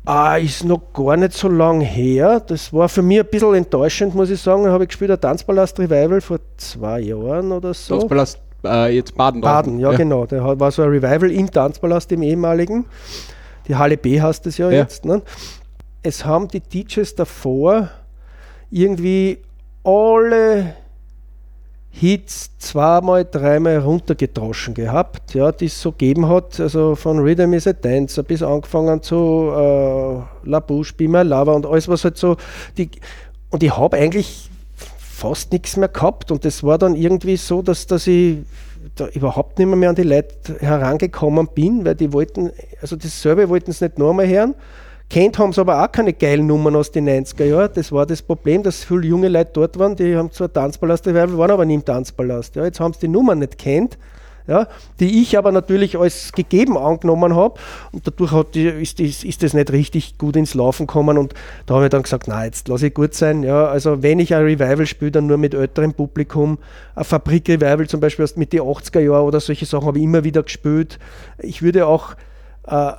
Ah, 0.04 0.36
ist 0.36 0.64
noch 0.64 0.92
gar 0.92 1.16
nicht 1.16 1.32
so 1.32 1.48
lang 1.48 1.80
her. 1.80 2.40
Das 2.40 2.72
war 2.72 2.88
für 2.88 3.02
mich 3.02 3.20
ein 3.20 3.26
bisschen 3.26 3.54
enttäuschend, 3.54 4.14
muss 4.16 4.30
ich 4.30 4.40
sagen. 4.40 4.64
Da 4.64 4.72
habe 4.72 4.84
ich 4.84 4.88
gespielt, 4.88 5.12
ein 5.12 5.20
Tanzpalast 5.20 5.78
Revival 5.78 6.20
vor 6.20 6.38
zwei 6.56 7.00
Jahren 7.00 7.52
oder 7.52 7.72
so. 7.72 7.98
Tanzpalast 7.98 8.40
äh, 8.64 8.94
jetzt 8.96 9.16
Baden. 9.16 9.40
Baden, 9.40 9.78
ja, 9.78 9.92
genau. 9.92 10.26
Der 10.26 10.42
hat- 10.42 10.58
war 10.58 10.70
so 10.72 10.82
ein 10.82 10.88
Revival 10.88 11.30
im 11.30 11.48
Tanzpalast, 11.50 12.10
im 12.12 12.22
ehemaligen. 12.22 12.84
Die 13.68 13.76
Halle 13.76 13.96
B 13.96 14.20
heißt 14.20 14.44
es 14.48 14.58
ja, 14.58 14.70
Ja. 14.70 14.78
jetzt. 14.80 15.04
Ne? 15.04 15.22
Es 16.02 16.24
haben 16.24 16.48
die 16.48 16.60
DJs 16.60 17.14
davor 17.14 17.88
irgendwie 18.70 19.38
alle 19.84 20.74
Hits 21.94 22.56
zweimal, 22.58 23.24
dreimal 23.24 23.78
runtergedroschen 23.78 24.72
gehabt, 24.72 25.34
ja, 25.34 25.52
die 25.52 25.66
es 25.66 25.80
so 25.80 25.92
gegeben 25.92 26.26
hat, 26.28 26.58
also 26.58 26.96
von 26.96 27.18
Rhythm 27.18 27.52
is 27.52 27.66
a 27.66 27.74
Dancer 27.74 28.22
bis 28.22 28.42
angefangen 28.42 29.02
zu 29.02 29.52
äh, 29.54 30.48
La 30.48 30.60
Bouche, 30.60 30.94
Be 30.96 31.06
My 31.06 31.22
Lover 31.22 31.54
und 31.54 31.66
alles, 31.66 31.88
was 31.88 32.04
halt 32.04 32.16
so, 32.16 32.36
die, 32.78 32.90
und 33.50 33.62
ich 33.62 33.76
habe 33.76 33.98
eigentlich 33.98 34.48
fast 34.98 35.52
nichts 35.52 35.76
mehr 35.76 35.88
gehabt 35.88 36.30
und 36.32 36.44
das 36.44 36.64
war 36.64 36.78
dann 36.78 36.96
irgendwie 36.96 37.36
so, 37.36 37.60
dass, 37.60 37.86
dass 37.86 38.06
ich 38.06 38.38
da 38.96 39.06
überhaupt 39.08 39.58
nicht 39.58 39.68
mehr, 39.68 39.90
an 39.90 39.94
die 39.94 40.02
Leute 40.02 40.56
herangekommen 40.60 41.48
bin, 41.54 41.84
weil 41.84 41.94
die 41.94 42.12
wollten, 42.12 42.50
also 42.80 42.96
dasselbe 42.96 43.48
wollten 43.48 43.70
sie 43.70 43.84
nicht 43.84 43.98
nochmal 43.98 44.26
hören. 44.26 44.54
Kennt 45.12 45.38
haben 45.38 45.52
sie 45.52 45.60
aber 45.60 45.84
auch 45.84 45.92
keine 45.92 46.14
geilen 46.14 46.46
Nummern 46.46 46.74
aus 46.74 46.90
den 46.90 47.06
90er 47.06 47.44
Jahren. 47.44 47.68
Das 47.74 47.92
war 47.92 48.06
das 48.06 48.22
Problem, 48.22 48.62
dass 48.62 48.82
viele 48.82 49.06
junge 49.06 49.28
Leute 49.28 49.50
dort 49.52 49.78
waren, 49.78 49.94
die 49.94 50.16
haben 50.16 50.32
zwar 50.32 50.50
Tanzpalast 50.50 51.06
Revival, 51.06 51.36
waren 51.36 51.50
aber 51.50 51.66
nie 51.66 51.74
im 51.74 51.84
Tanzpalast. 51.84 52.56
Ja, 52.56 52.64
jetzt 52.64 52.80
haben 52.80 52.94
sie 52.94 53.00
die 53.00 53.08
Nummern 53.08 53.40
nicht 53.40 53.58
kennt, 53.58 53.98
ja, 54.46 54.68
die 55.00 55.20
ich 55.20 55.36
aber 55.36 55.52
natürlich 55.52 55.98
als 55.98 56.32
gegeben 56.32 56.78
angenommen 56.78 57.36
habe. 57.36 57.60
Und 57.92 58.06
dadurch 58.06 58.32
hat 58.32 58.54
die, 58.54 58.64
ist, 58.64 59.00
ist, 59.00 59.22
ist 59.22 59.42
das 59.42 59.52
nicht 59.52 59.70
richtig 59.70 60.16
gut 60.16 60.34
ins 60.34 60.54
Laufen 60.54 60.86
gekommen. 60.86 61.18
Und 61.18 61.34
da 61.66 61.74
habe 61.74 61.84
ich 61.84 61.90
dann 61.90 62.04
gesagt, 62.04 62.26
na, 62.26 62.46
jetzt 62.46 62.68
lasse 62.68 62.86
ich 62.86 62.94
gut 62.94 63.12
sein. 63.12 63.42
Ja, 63.42 63.66
also 63.66 64.02
wenn 64.02 64.18
ich 64.18 64.34
ein 64.34 64.44
Revival 64.44 64.86
spiele, 64.86 65.10
dann 65.10 65.26
nur 65.26 65.36
mit 65.36 65.52
älterem 65.52 65.92
Publikum. 65.92 66.56
Ein 66.94 67.04
Fabrik-Revival 67.04 67.86
zum 67.86 68.00
Beispiel 68.00 68.22
aus 68.22 68.36
mit 68.36 68.54
den 68.54 68.62
80er 68.62 69.00
Jahren 69.00 69.26
oder 69.26 69.40
solche 69.40 69.66
Sachen 69.66 69.88
habe 69.88 69.98
ich 69.98 70.04
immer 70.04 70.24
wieder 70.24 70.42
gespielt. 70.42 70.98
Ich 71.36 71.60
würde 71.60 71.86
auch 71.86 72.14
äh, 72.66 72.92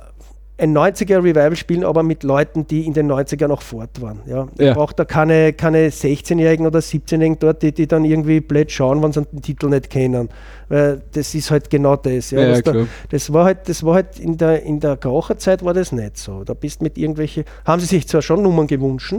ein 0.56 0.72
90er 0.76 1.16
Revival 1.18 1.56
spielen, 1.56 1.82
aber 1.84 2.04
mit 2.04 2.22
Leuten, 2.22 2.64
die 2.68 2.86
in 2.86 2.92
den 2.92 3.10
90er 3.10 3.48
noch 3.48 3.60
fort 3.60 4.00
waren. 4.00 4.20
Ja. 4.26 4.46
Ich 4.54 4.66
Ja. 4.66 4.74
brauche 4.74 4.94
da 4.94 5.04
keine, 5.04 5.52
keine 5.52 5.88
16-Jährigen 5.90 6.64
oder 6.66 6.78
17-Jährigen 6.78 7.38
dort, 7.40 7.62
die, 7.62 7.72
die 7.72 7.88
dann 7.88 8.04
irgendwie 8.04 8.40
blöd 8.40 8.70
schauen, 8.70 9.02
wenn 9.02 9.12
sie 9.12 9.22
den 9.24 9.42
Titel 9.42 9.68
nicht 9.68 9.90
kennen. 9.90 10.28
Weil 10.68 11.02
das 11.12 11.34
ist 11.34 11.50
halt 11.50 11.70
genau 11.70 11.96
das. 11.96 12.30
Ja, 12.30 12.40
Ja, 12.40 12.60
da, 12.60 12.86
das 13.10 13.32
war 13.32 13.46
halt, 13.46 13.68
das 13.68 13.82
war 13.82 13.94
halt 13.94 14.20
in 14.20 14.36
der, 14.38 14.62
in 14.62 14.78
der 14.78 14.96
Raucherzeit 15.02 15.64
war 15.64 15.74
das 15.74 15.90
nicht 15.90 16.18
so. 16.18 16.44
Da 16.44 16.54
bist 16.54 16.82
mit 16.82 16.98
irgendwelche, 16.98 17.44
haben 17.64 17.80
sie 17.80 17.86
sich 17.86 18.06
zwar 18.06 18.22
schon 18.22 18.40
Nummern 18.42 18.68
gewünscht, 18.68 19.12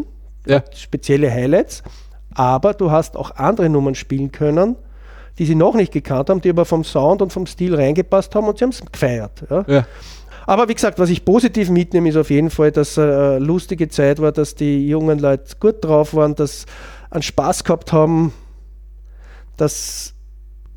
Ja. 0.48 0.64
spezielle 0.74 1.30
Highlights, 1.30 1.84
aber 2.34 2.74
du 2.74 2.92
hast 2.92 3.18
auch 3.18 3.32
andere 3.36 3.68
Nummern 3.70 3.96
spielen 3.96 4.32
können, 4.32 4.78
die 5.38 5.46
sie 5.46 5.56
noch 5.56 5.76
nicht 5.76 5.92
gekannt 5.92 6.30
haben, 6.30 6.40
die 6.40 6.50
aber 6.50 6.64
vom 6.64 6.86
Sound 6.86 7.22
und 7.22 7.34
vom 7.34 7.46
Stil 7.46 7.76
reingepasst 7.76 8.34
haben 8.36 8.48
und 8.48 8.58
sie 8.58 8.64
haben 8.64 8.70
es 8.72 8.82
gefeiert. 8.90 9.44
Ja. 9.68 9.86
Aber 10.48 10.70
wie 10.70 10.76
gesagt, 10.76 11.00
was 11.00 11.10
ich 11.10 11.26
positiv 11.26 11.70
mitnehme, 11.70 12.10
ist 12.10 12.18
auf 12.18 12.30
jeden 12.30 12.50
Fall, 12.50 12.72
dass 12.72 12.98
äh, 12.98 13.02
eine 13.02 13.40
lustige 13.40 13.90
Zeit 13.90 14.20
war, 14.20 14.32
dass 14.32 14.56
die 14.56 14.88
jungen 14.88 15.20
Leute 15.20 15.56
gut 15.60 15.84
drauf 15.84 16.14
waren, 16.14 16.36
dass 16.36 16.66
einen 17.10 17.24
Spaß 17.24 17.64
gehabt 17.64 17.92
haben, 17.92 18.34
dass 19.58 20.14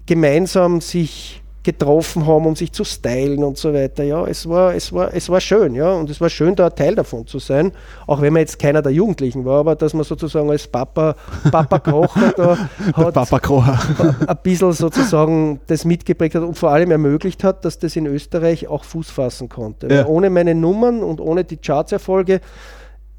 gemeinsam 0.07 0.81
sich 0.81 1.43
getroffen 1.69 2.27
haben, 2.27 2.47
um 2.47 2.57
sich 2.57 2.73
zu 2.73 2.83
stylen 2.83 3.45
und 3.45 3.59
so 3.59 3.75
weiter. 3.75 4.03
Ja, 4.03 4.27
es 4.27 4.49
war, 4.49 4.75
es 4.75 4.91
war, 4.91 5.13
es 5.13 5.29
war 5.29 5.39
schön, 5.39 5.75
ja, 5.75 5.93
und 5.93 6.09
es 6.09 6.19
war 6.19 6.31
schön, 6.31 6.57
da 6.57 6.69
ein 6.69 6.75
Teil 6.75 6.95
davon 6.95 7.27
zu 7.27 7.39
sein, 7.39 7.73
auch 8.07 8.23
wenn 8.23 8.33
man 8.33 8.41
jetzt 8.41 8.59
keiner 8.59 8.81
der 8.81 8.93
Jugendlichen 8.93 9.45
war, 9.45 9.61
aber 9.61 9.77
dass 9.77 9.93
man 9.93 10.03
sozusagen 10.03 10.49
als 10.49 10.67
Papa, 10.67 11.15
Papa 11.51 11.79
Kocher 11.91 12.33
da 12.35 12.57
hat, 12.95 13.13
Papa 13.13 13.39
Kroher. 13.39 13.79
ein 14.27 14.37
bisschen 14.43 14.73
sozusagen 14.73 15.61
das 15.67 15.85
mitgeprägt 15.85 16.37
hat 16.37 16.43
und 16.43 16.55
vor 16.55 16.71
allem 16.71 16.91
ermöglicht 16.91 17.45
hat, 17.45 17.67
dass 17.67 17.79
das 17.79 17.97
in 17.97 18.07
Österreich 18.07 18.67
auch 18.69 18.85
Fuß 18.85 19.11
fassen 19.11 19.51
konnte. 19.51 19.93
Ja. 19.93 20.07
Ohne 20.07 20.31
meine 20.31 20.55
Nummern 20.55 21.03
und 21.03 21.21
ohne 21.21 21.45
die 21.45 21.59
Chartserfolge 21.59 22.41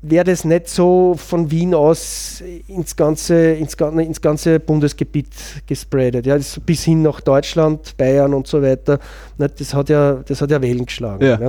wäre 0.02 0.24
das 0.24 0.46
nicht 0.46 0.70
so 0.70 1.16
von 1.18 1.52
Wien 1.52 1.74
aus 1.74 2.42
ins 2.68 2.96
ganze, 2.96 3.54
ins, 3.54 3.74
ins 3.74 4.22
ganze 4.22 4.60
Bundesgebiet 4.60 5.28
gespreadet. 5.66 6.26
Ja, 6.26 6.38
bis 6.66 6.84
hin 6.84 7.02
nach 7.02 7.22
Deutschland, 7.22 7.98
Bayern 7.98 8.34
und 8.34 8.48
so 8.48 8.62
weiter. 8.62 9.00
Das 9.38 9.74
hat 9.74 9.90
ja, 9.90 10.14
das 10.26 10.42
hat 10.42 10.52
ja 10.52 10.62
Wellen 10.62 10.86
geschlagen. 10.86 11.26
Ja. 11.26 11.40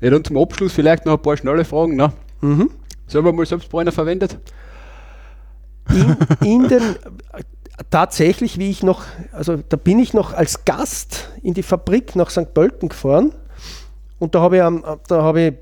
Ja, 0.00 0.10
dann 0.10 0.24
zum 0.24 0.36
Abschluss 0.36 0.72
vielleicht 0.72 1.06
noch 1.06 1.14
ein 1.14 1.22
paar 1.22 1.36
schnelle 1.36 1.64
Fragen. 1.64 1.96
Ne? 1.96 2.12
Mhm. 2.40 2.70
Selber 3.06 3.32
mal 3.32 3.46
Selbstbräuner 3.46 3.92
verwendet? 3.92 4.38
in, 5.90 6.16
in 6.46 6.68
den 6.68 6.82
tatsächlich, 7.90 8.58
wie 8.58 8.70
ich 8.70 8.82
noch, 8.82 9.02
also 9.32 9.56
da 9.56 9.76
bin 9.76 9.98
ich 9.98 10.14
noch 10.14 10.32
als 10.32 10.64
Gast 10.64 11.30
in 11.42 11.54
die 11.54 11.62
Fabrik 11.62 12.16
nach 12.16 12.30
St. 12.30 12.54
Pölten 12.54 12.88
gefahren 12.88 13.32
und 14.18 14.34
da 14.34 14.40
habe 14.40 14.56
ich, 14.56 14.62
da 15.08 15.22
habe 15.22 15.40
ich 15.40 15.54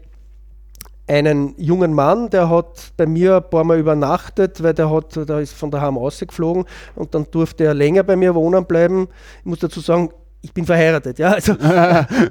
einen 1.06 1.54
jungen 1.56 1.92
Mann, 1.92 2.30
der 2.30 2.48
hat 2.48 2.92
bei 2.96 3.06
mir 3.06 3.36
ein 3.36 3.50
paar 3.50 3.64
Mal 3.64 3.78
übernachtet, 3.78 4.62
weil 4.62 4.74
der 4.74 4.90
hat, 4.90 5.16
der 5.16 5.38
ist 5.38 5.52
von 5.52 5.70
daheim 5.70 5.98
ausgeflogen 5.98 6.64
und 6.94 7.14
dann 7.14 7.26
durfte 7.30 7.64
er 7.64 7.74
länger 7.74 8.02
bei 8.02 8.16
mir 8.16 8.34
wohnen 8.34 8.64
bleiben. 8.64 9.08
Ich 9.40 9.44
muss 9.44 9.58
dazu 9.58 9.80
sagen, 9.80 10.10
ich 10.44 10.52
bin 10.52 10.66
verheiratet, 10.66 11.20
ja. 11.20 11.30
Also, 11.30 11.52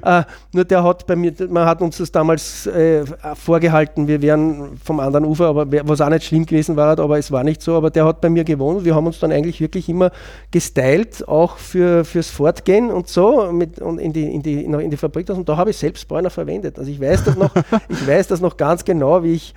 äh, 0.02 0.22
nur 0.52 0.64
der 0.66 0.84
hat 0.84 1.06
bei 1.06 1.16
mir, 1.16 1.32
man 1.48 1.64
hat 1.64 1.80
uns 1.80 1.96
das 1.96 2.12
damals 2.12 2.66
äh, 2.66 3.04
vorgehalten, 3.34 4.06
wir 4.06 4.20
wären 4.20 4.76
vom 4.84 5.00
anderen 5.00 5.24
Ufer, 5.24 5.46
aber 5.46 5.66
was 5.88 6.02
auch 6.02 6.10
nicht 6.10 6.24
schlimm 6.24 6.44
gewesen 6.44 6.76
war, 6.76 6.98
aber 6.98 7.18
es 7.18 7.32
war 7.32 7.42
nicht 7.42 7.62
so. 7.62 7.74
Aber 7.74 7.90
der 7.90 8.04
hat 8.04 8.20
bei 8.20 8.28
mir 8.28 8.44
gewohnt. 8.44 8.84
Wir 8.84 8.94
haben 8.94 9.06
uns 9.06 9.18
dann 9.18 9.32
eigentlich 9.32 9.62
wirklich 9.62 9.88
immer 9.88 10.10
gestylt, 10.50 11.26
auch 11.26 11.56
für, 11.56 12.04
fürs 12.04 12.28
Fortgehen 12.28 12.90
und 12.90 13.08
so, 13.08 13.50
mit, 13.50 13.80
und 13.80 13.98
in 13.98 14.12
die, 14.12 14.30
in 14.30 14.42
die, 14.42 14.62
in 14.62 14.90
die 14.90 14.96
Fabrik. 14.98 15.30
Und 15.30 15.48
da 15.48 15.56
habe 15.56 15.70
ich 15.70 15.78
selbst 15.78 16.06
Bräuner 16.06 16.30
verwendet. 16.30 16.78
Also 16.78 16.90
ich 16.90 17.00
weiß 17.00 17.24
das 17.24 17.36
noch, 17.36 17.54
ich 17.88 18.06
weiß 18.06 18.28
das 18.28 18.42
noch 18.42 18.58
ganz 18.58 18.84
genau, 18.84 19.22
wie 19.22 19.34
ich 19.34 19.54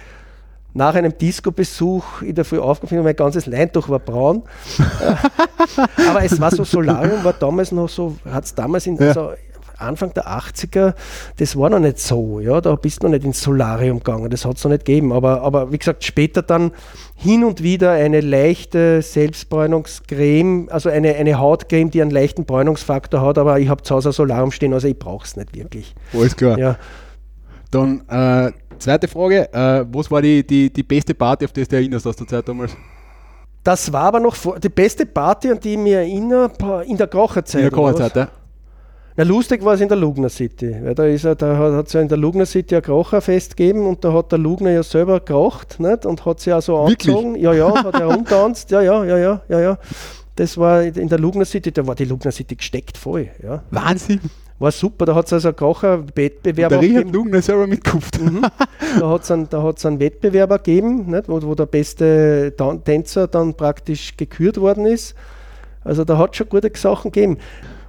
nach 0.76 0.94
einem 0.94 1.18
Disco-Besuch 1.18 2.22
in 2.22 2.36
der 2.36 2.44
Früh 2.44 2.60
aufgefunden, 2.60 3.06
mein 3.06 3.16
ganzes 3.16 3.46
Leintuch 3.46 3.88
war 3.88 4.00
braun. 4.00 4.44
Aber 6.10 6.24
es 6.24 6.40
war 6.40 6.52
so, 6.52 6.66
Solarium 6.66 7.24
war 7.24 7.34
damals 7.34 7.72
noch 7.72 7.88
so, 7.88 8.18
hat 8.30 8.44
es 8.44 8.54
damals 8.54 8.86
in 8.86 8.98
Ja. 8.98 9.14
so 9.14 9.32
Anfang 9.78 10.14
der 10.14 10.28
80er, 10.28 10.94
das 11.38 11.58
war 11.58 11.70
noch 11.70 11.80
nicht 11.80 12.00
so, 12.00 12.40
ja, 12.40 12.62
da 12.62 12.76
bist 12.76 13.02
du 13.04 13.08
noch 13.08 13.14
nicht 13.14 13.26
ins 13.26 13.42
Solarium 13.42 14.00
gegangen, 14.00 14.30
das 14.30 14.46
hat 14.46 14.58
es 14.58 14.64
noch 14.64 14.72
nicht 14.72 14.86
gegeben, 14.86 15.12
aber, 15.12 15.42
aber 15.42 15.72
wie 15.72 15.78
gesagt, 15.78 16.04
später 16.06 16.42
dann 16.42 16.72
hin 17.16 17.44
und 17.44 17.62
wieder 17.62 17.92
eine 17.92 18.22
leichte 18.22 19.02
Selbstbräunungscreme, 19.02 20.70
also 20.70 20.90
eine, 20.90 21.16
eine 21.16 21.40
Hautcreme, 21.40 21.90
die 21.92 22.02
einen 22.02 22.12
leichten 22.12 22.46
Bräunungsfaktor 22.46 23.22
hat, 23.22 23.38
aber 23.38 23.60
ich 23.60 23.68
habe 23.70 23.84
zu 23.84 23.96
Hause 23.96 24.10
ein 24.10 24.14
Solarium 24.14 24.52
stehen, 24.52 24.74
also 24.74 24.88
ich 24.88 24.98
brauche 24.98 25.26
es 25.26 25.36
nicht 25.36 25.56
wirklich. 25.56 25.94
Alles 26.14 26.36
klar. 26.36 26.58
Ja. 26.58 26.78
Dann 27.72 28.08
äh, 28.10 28.52
zweite 28.80 29.08
Frage. 29.08 29.52
Äh, 29.54 29.86
was 29.92 30.10
war 30.10 30.22
die, 30.22 30.46
die, 30.46 30.72
die 30.72 30.84
beste 30.84 31.14
Party, 31.14 31.46
auf 31.46 31.52
die 31.52 31.62
du 31.62 31.68
dich 31.68 31.80
erinnerst 31.80 32.08
aus 32.08 32.16
der 32.16 32.28
Zeit 32.28 32.48
damals? 32.48 32.76
Das 33.64 33.92
war 33.92 34.04
aber 34.04 34.20
noch 34.20 34.36
vor, 34.36 34.60
die 34.60 34.70
beste 34.70 35.06
Party, 35.06 35.52
an 35.52 35.60
die 35.60 35.74
ich 35.74 35.80
mich 35.80 35.94
erinnere, 35.94 36.86
in 36.86 36.98
der 36.98 37.08
Kocherzeit. 37.08 37.62
In 37.62 37.70
der? 37.70 37.72
Kocherzeit, 37.72 38.16
ja? 38.16 38.30
Na, 39.18 39.24
lustig 39.24 39.64
war 39.64 39.74
es 39.76 39.82
in 39.82 39.88
der 39.88 39.98
Lugner 39.98 40.30
City. 40.30 40.76
Weil 40.84 40.94
da 40.94 41.06
ist 41.06 41.24
er, 41.24 41.36
da 41.36 41.58
hat 41.58 41.88
es 41.88 41.94
ja 41.94 42.02
in 42.02 42.10
der 42.10 42.18
Lugner 42.18 42.46
City 42.46 42.76
ein 42.76 42.82
Krocherfest 42.82 43.56
gegeben 43.56 43.88
und 43.88 44.04
da 44.04 44.12
hat 44.12 44.32
der 44.32 44.40
Lugner 44.40 44.72
ja 44.72 44.84
selber 44.84 45.20
gekocht 45.20 45.80
nicht? 45.80 46.06
und 46.06 46.26
hat 46.26 46.42
sich 46.42 46.54
auch 46.54 46.62
so 46.62 46.74
Wirklich? 46.88 47.16
angezogen. 47.16 47.36
Ja, 47.36 47.54
ja, 47.54 47.84
hat 47.84 47.96
er 48.00 48.10
umtanzt. 48.18 48.72
Ja, 48.72 48.82
ja, 48.82 49.06
ja, 49.06 49.18
ja, 49.18 49.42
ja, 49.48 49.60
ja. 49.62 49.78
Das 50.36 50.58
war 50.58 50.84
in 50.84 51.08
der 51.08 51.18
Lugner 51.18 51.46
City, 51.46 51.72
da 51.72 51.88
war 51.88 51.96
die 51.96 52.04
Lugner 52.04 52.32
City 52.32 52.56
gesteckt 52.56 52.98
voll. 52.98 53.30
Ja. 53.42 53.64
Wahnsinn. 53.72 54.20
War 54.58 54.72
super, 54.72 55.06
da 55.06 55.16
hat 55.16 55.26
es 55.26 55.34
also 55.34 55.50
einen 55.50 55.58
Kocher-Wettbewerb 55.58 56.70
Der 56.70 56.82
Richard. 56.82 57.12
Lugner 57.12 57.42
selber 57.42 57.68
mitgekauft. 57.68 58.22
Mhm. 58.22 58.46
Da 59.00 59.10
hat 59.10 59.24
es 59.24 59.32
einen, 59.32 59.50
da 59.50 59.74
einen 59.84 60.00
Wettbewerber 60.00 60.58
gegeben, 60.60 61.12
nicht, 61.12 61.28
wo, 61.28 61.42
wo 61.42 61.54
der 61.54 61.66
beste 61.66 62.54
Tänzer 62.86 63.28
dann 63.28 63.54
praktisch 63.54 64.16
gekürt 64.16 64.58
worden 64.58 64.86
ist. 64.86 65.16
Also 65.84 66.06
da 66.06 66.18
hat 66.18 66.32
es 66.32 66.38
schon 66.38 66.48
gute 66.48 66.72
Sachen 66.74 67.12
gegeben. 67.12 67.38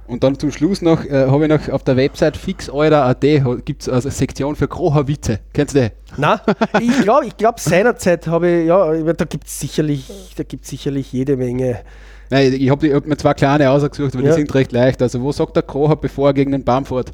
Und 0.07 0.23
dann 0.23 0.39
zum 0.39 0.51
Schluss 0.51 0.81
noch, 0.81 1.03
äh, 1.05 1.27
habe 1.27 1.45
ich 1.45 1.49
noch 1.49 1.69
auf 1.69 1.83
der 1.83 1.97
Website 1.97 2.37
fixeurer.at 2.37 3.21
gibt 3.65 3.81
es 3.81 3.89
eine 3.89 4.11
Sektion 4.11 4.55
für 4.55 4.67
Krocher-Witze. 4.67 5.39
Kennst 5.53 5.75
du 5.75 5.81
die? 5.81 5.89
Na, 6.17 6.41
ich 6.79 7.01
glaube, 7.01 7.27
ich 7.27 7.37
glaub, 7.37 7.59
seinerzeit 7.59 8.27
habe 8.27 8.49
ich, 8.49 8.67
ja, 8.67 8.93
da 9.13 9.25
gibt 9.25 9.47
es 9.47 9.59
sicherlich, 9.59 10.33
da 10.37 10.43
gibt's 10.43 10.69
sicherlich 10.69 11.11
jede 11.11 11.37
Menge. 11.37 11.79
Nein, 12.29 12.53
ich 12.53 12.69
habe 12.69 12.93
hab 12.93 13.05
mir 13.05 13.17
zwei 13.17 13.33
kleine 13.33 13.69
ausgesucht, 13.69 14.15
aber 14.15 14.23
Ja. 14.23 14.31
die 14.31 14.35
sind 14.41 14.53
recht 14.53 14.71
leicht. 14.71 15.01
Also, 15.01 15.21
wo 15.21 15.31
sagt 15.31 15.55
der 15.55 15.63
Krocher, 15.63 15.95
bevor 15.95 16.29
er 16.29 16.33
gegen 16.33 16.51
den 16.51 16.63
Baum 16.63 16.85
fährt? 16.85 17.11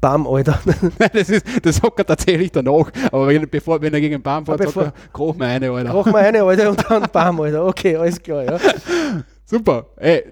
Bam, 0.00 0.26
Alter. 0.26 0.58
Nein, 0.98 1.10
das, 1.12 1.30
ist, 1.30 1.46
das 1.62 1.76
sagt 1.76 1.98
er 1.98 2.06
tatsächlich 2.06 2.50
danach. 2.50 2.90
Aber 3.12 3.28
wenn, 3.28 3.48
bevor, 3.48 3.80
wenn 3.80 3.94
er 3.94 4.00
gegen 4.00 4.14
den 4.16 4.22
Baum 4.22 4.44
fährt, 4.44 4.62
sagt 4.62 4.76
er, 4.76 4.92
kroch 5.12 5.36
mir 5.36 5.46
eine, 5.46 5.70
Alter. 5.70 5.94
Mach 5.94 6.06
mal 6.06 6.24
eine, 6.24 6.42
Alter, 6.42 6.70
und 6.70 6.84
dann 6.90 7.06
Bam, 7.12 7.40
Alter. 7.40 7.66
Okay, 7.66 7.96
alles 7.96 8.20
klar, 8.20 8.44
ja. 8.44 8.58
Super. 9.44 9.86
Ey, 9.96 10.24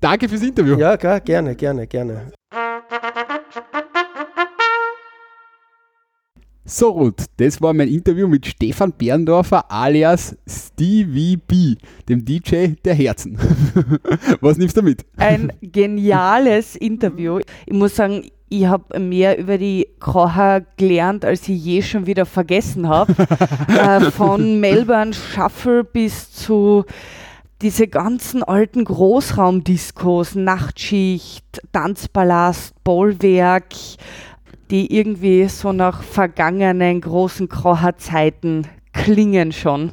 danke 0.00 0.28
fürs 0.28 0.42
Interview. 0.42 0.76
Ja, 0.78 0.96
klar, 0.96 1.20
gerne, 1.20 1.54
gerne, 1.54 1.86
gerne. 1.86 2.32
So, 6.66 6.88
Ruth, 6.92 7.26
das 7.36 7.60
war 7.60 7.74
mein 7.74 7.88
Interview 7.88 8.26
mit 8.26 8.46
Stefan 8.46 8.90
Berndorfer 8.90 9.70
alias 9.70 10.34
Stevie 10.46 11.36
B, 11.36 11.74
dem 12.08 12.24
DJ 12.24 12.68
der 12.82 12.94
Herzen. 12.94 13.38
Was 14.40 14.56
nimmst 14.56 14.74
du 14.74 14.80
mit? 14.80 15.04
Ein 15.18 15.52
geniales 15.60 16.74
Interview. 16.76 17.40
Ich 17.66 17.74
muss 17.74 17.94
sagen, 17.94 18.30
ich 18.48 18.64
habe 18.64 18.98
mehr 18.98 19.38
über 19.38 19.58
die 19.58 19.88
Krocher 20.00 20.62
gelernt, 20.78 21.26
als 21.26 21.46
ich 21.50 21.62
je 21.62 21.82
schon 21.82 22.06
wieder 22.06 22.24
vergessen 22.24 22.88
habe. 22.88 23.12
äh, 23.68 24.10
von 24.10 24.58
Melbourne 24.58 25.12
Shuffle 25.12 25.84
bis 25.84 26.32
zu 26.32 26.86
diese 27.60 27.88
ganzen 27.88 28.42
alten 28.42 28.84
Großraumdiskos, 28.86 30.34
Nachtschicht, 30.34 31.44
Tanzpalast, 31.72 32.72
Bollwerk, 32.84 33.74
die 34.70 34.96
irgendwie 34.96 35.48
so 35.48 35.72
nach 35.72 36.02
vergangenen 36.02 37.00
großen 37.00 37.48
Krocher-Zeiten 37.48 38.66
klingen 38.92 39.52
schon. 39.52 39.92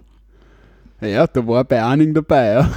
Ja, 1.01 1.25
da 1.25 1.45
war 1.47 1.63
bei 1.63 1.83
einigen 1.83 2.13
dabei. 2.13 2.53
Ja. 2.53 2.69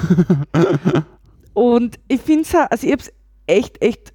Und 1.52 1.98
ich 2.08 2.20
finde 2.20 2.42
es, 2.42 2.54
also 2.54 2.86
ich 2.86 2.92
habe 2.92 3.02
es 3.02 3.12
echt, 3.46 3.82
echt 3.82 4.13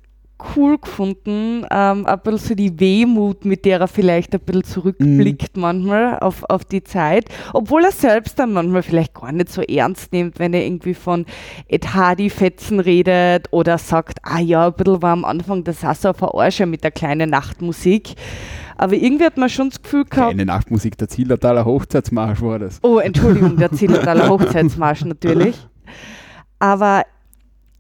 cool 0.56 0.78
gefunden, 0.78 1.66
ähm, 1.72 2.06
ein 2.06 2.20
bisschen 2.22 2.40
so 2.40 2.56
die 2.56 2.80
Wehmut, 2.80 3.46
mit 3.46 3.66
der 3.66 3.80
er 3.80 3.88
vielleicht 3.88 4.34
ein 4.34 4.40
bisschen 4.40 4.64
zurückblickt 4.64 5.58
manchmal 5.58 6.20
auf, 6.20 6.44
auf 6.50 6.66
die 6.66 6.84
Zeit, 6.84 7.26
obwohl 7.54 7.84
er 7.84 7.92
selbst 7.92 8.40
dann 8.40 8.54
manchmal 8.54 8.84
vielleicht 8.84 9.14
gar 9.14 9.32
nicht 9.32 9.50
so 9.50 9.62
ernst 9.62 10.14
nimmt, 10.14 10.40
wenn 10.40 10.54
er 10.54 10.66
irgendwie 10.66 10.94
von 10.94 11.26
Ed 11.68 11.94
Hardy-Fetzen 11.94 12.80
redet 12.80 13.48
oder 13.52 13.78
sagt, 13.78 14.20
ah 14.24 14.40
ja, 14.40 14.68
ein 14.68 14.74
bisschen 14.74 15.02
war 15.02 15.12
am 15.12 15.26
Anfang 15.26 15.64
so 15.66 15.88
ein 15.88 16.14
Verarscher 16.14 16.66
mit 16.66 16.84
der 16.84 16.92
kleinen 16.92 17.30
Nachtmusik. 17.30 18.16
Aber 18.78 18.94
irgendwie 18.94 19.26
hat 19.26 19.36
man 19.38 19.50
schon 19.50 19.70
das 19.70 19.82
Gefühl 19.82 20.06
gehabt, 20.06 20.30
Keine 20.30 20.46
Nachtmusik, 20.46 20.98
der 20.98 21.10
Zillertaler 21.10 21.66
Hochzeitsmarsch 21.66 22.42
war 22.42 22.60
das. 22.60 22.80
Oh, 22.82 23.00
Entschuldigung, 23.00 23.58
der 23.58 23.74
Zillertaler 23.74 24.30
Hochzeitsmarsch 24.30 25.04
natürlich. 25.04 25.56
Aber 26.60 27.04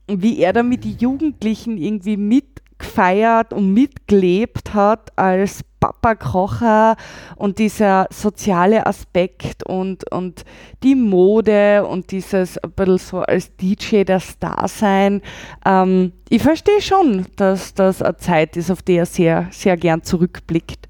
wie 0.09 0.39
er 0.39 0.53
da 0.53 0.63
mit 0.63 0.85
Jugendlichen 0.85 1.77
irgendwie 1.77 2.17
mitgefeiert 2.17 3.53
und 3.53 3.73
mitgelebt 3.73 4.73
hat 4.73 5.17
als 5.17 5.61
Papa 5.79 6.15
Kocher 6.15 6.97
und 7.37 7.57
dieser 7.57 8.07
soziale 8.11 8.85
Aspekt 8.85 9.63
und, 9.65 10.11
und 10.11 10.43
die 10.83 10.95
Mode 10.95 11.85
und 11.85 12.11
dieses 12.11 12.57
ein 12.57 12.71
bisschen 12.71 12.97
so 12.97 13.19
als 13.19 13.55
DJ 13.55 14.03
das 14.03 14.37
Dasein. 14.39 15.21
Ähm, 15.65 16.11
ich 16.27 16.41
verstehe 16.41 16.81
schon, 16.81 17.27
dass 17.37 17.73
das 17.73 18.01
eine 18.01 18.17
Zeit 18.17 18.57
ist, 18.57 18.71
auf 18.71 18.81
die 18.81 18.95
er 18.95 19.05
sehr, 19.05 19.47
sehr 19.51 19.77
gern 19.77 20.03
zurückblickt 20.03 20.89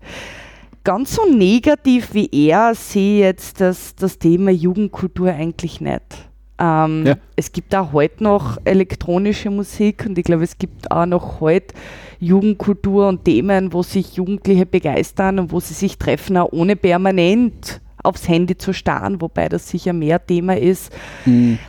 ganz 0.83 1.13
so 1.13 1.25
negativ 1.25 2.13
wie 2.13 2.29
er 2.31 2.73
sehe 2.73 3.19
ich 3.19 3.23
jetzt 3.25 3.61
das, 3.61 3.95
das 3.95 4.17
Thema 4.17 4.49
Jugendkultur 4.49 5.29
eigentlich 5.29 5.81
nicht. 5.81 6.28
Ähm, 6.59 7.05
Ja. 7.05 7.15
Es 7.35 7.51
gibt 7.51 7.73
auch 7.73 7.93
heute 7.93 8.23
noch 8.23 8.57
elektronische 8.65 9.49
Musik 9.49 10.05
und 10.05 10.17
ich 10.17 10.25
glaube, 10.25 10.43
es 10.43 10.57
gibt 10.57 10.91
auch 10.91 11.05
noch 11.05 11.39
heute 11.39 11.73
Jugendkultur 12.19 13.07
und 13.07 13.23
Themen, 13.23 13.71
wo 13.71 13.81
sich 13.81 14.15
Jugendliche 14.15 14.65
begeistern 14.65 15.39
und 15.39 15.51
wo 15.51 15.59
sie 15.59 15.73
sich 15.73 15.97
treffen, 15.97 16.35
auch 16.37 16.51
ohne 16.51 16.75
permanent 16.75 17.79
aufs 18.03 18.27
Handy 18.27 18.57
zu 18.57 18.73
starren, 18.73 19.21
wobei 19.21 19.47
das 19.49 19.69
sicher 19.69 19.93
mehr 19.93 20.25
Thema 20.25 20.57
ist. 20.57 20.91
Hm. 21.23 21.59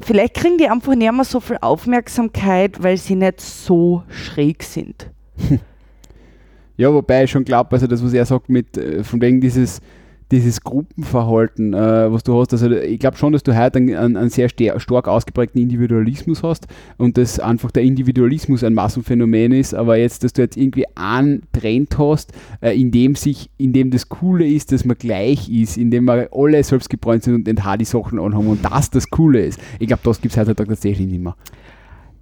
Vielleicht 0.00 0.34
kriegen 0.34 0.58
die 0.58 0.68
einfach 0.68 0.94
nicht 0.94 1.12
mehr 1.12 1.24
so 1.24 1.40
viel 1.40 1.58
Aufmerksamkeit, 1.60 2.82
weil 2.82 2.96
sie 2.96 3.16
nicht 3.16 3.40
so 3.40 4.02
schräg 4.08 4.62
sind. 4.62 5.10
Ja, 6.80 6.94
wobei 6.94 7.24
ich 7.24 7.30
schon 7.32 7.44
glaube, 7.44 7.72
also 7.72 7.88
das, 7.88 8.04
was 8.04 8.12
er 8.12 8.24
sagt, 8.24 8.48
mit 8.48 8.78
äh, 8.78 9.02
von 9.02 9.20
wegen 9.20 9.40
dieses, 9.40 9.80
dieses 10.30 10.60
Gruppenverhalten, 10.62 11.72
äh, 11.72 12.12
was 12.12 12.22
du 12.22 12.38
hast, 12.38 12.52
also 12.52 12.70
ich 12.70 12.98
glaube 12.98 13.16
schon, 13.16 13.32
dass 13.32 13.42
du 13.42 13.56
heute 13.56 13.78
einen, 13.78 14.16
einen, 14.16 14.28
sehr 14.28 14.48
stark 14.48 15.08
ausgeprägten 15.08 15.60
Individualismus 15.60 16.42
hast 16.42 16.66
und 16.98 17.16
dass 17.16 17.40
einfach 17.40 17.70
der 17.70 17.82
Individualismus 17.82 18.62
ein 18.62 18.74
Massenphänomen 18.74 19.52
ist, 19.52 19.74
aber 19.74 19.96
jetzt, 19.96 20.24
dass 20.24 20.34
du 20.34 20.42
jetzt 20.42 20.56
irgendwie 20.56 20.84
einen 20.96 21.42
Trend 21.52 21.98
hast, 21.98 22.32
äh, 22.60 22.78
in 22.78 22.90
dem 22.90 23.14
sich, 23.14 23.50
in 23.56 23.72
dem 23.72 23.90
das 23.90 24.08
Coole 24.08 24.46
ist, 24.46 24.72
dass 24.72 24.84
man 24.84 24.96
gleich 24.98 25.48
ist, 25.48 25.76
in 25.76 25.90
dem 25.90 26.04
wir 26.04 26.28
alle 26.32 26.62
selbst 26.62 26.90
gebräunt 26.90 27.22
sind 27.22 27.34
und 27.34 27.46
den 27.46 27.64
Hardy-Sachen 27.64 28.18
anhaben 28.18 28.48
und 28.48 28.64
das 28.64 28.90
das 28.90 29.08
Coole 29.08 29.44
ist. 29.44 29.58
Ich 29.78 29.86
glaube, 29.86 30.02
das 30.04 30.20
gibt 30.20 30.32
es 30.32 30.38
heutzutage 30.38 30.68
tatsächlich 30.68 31.08
nicht 31.08 31.22
mehr. 31.22 31.36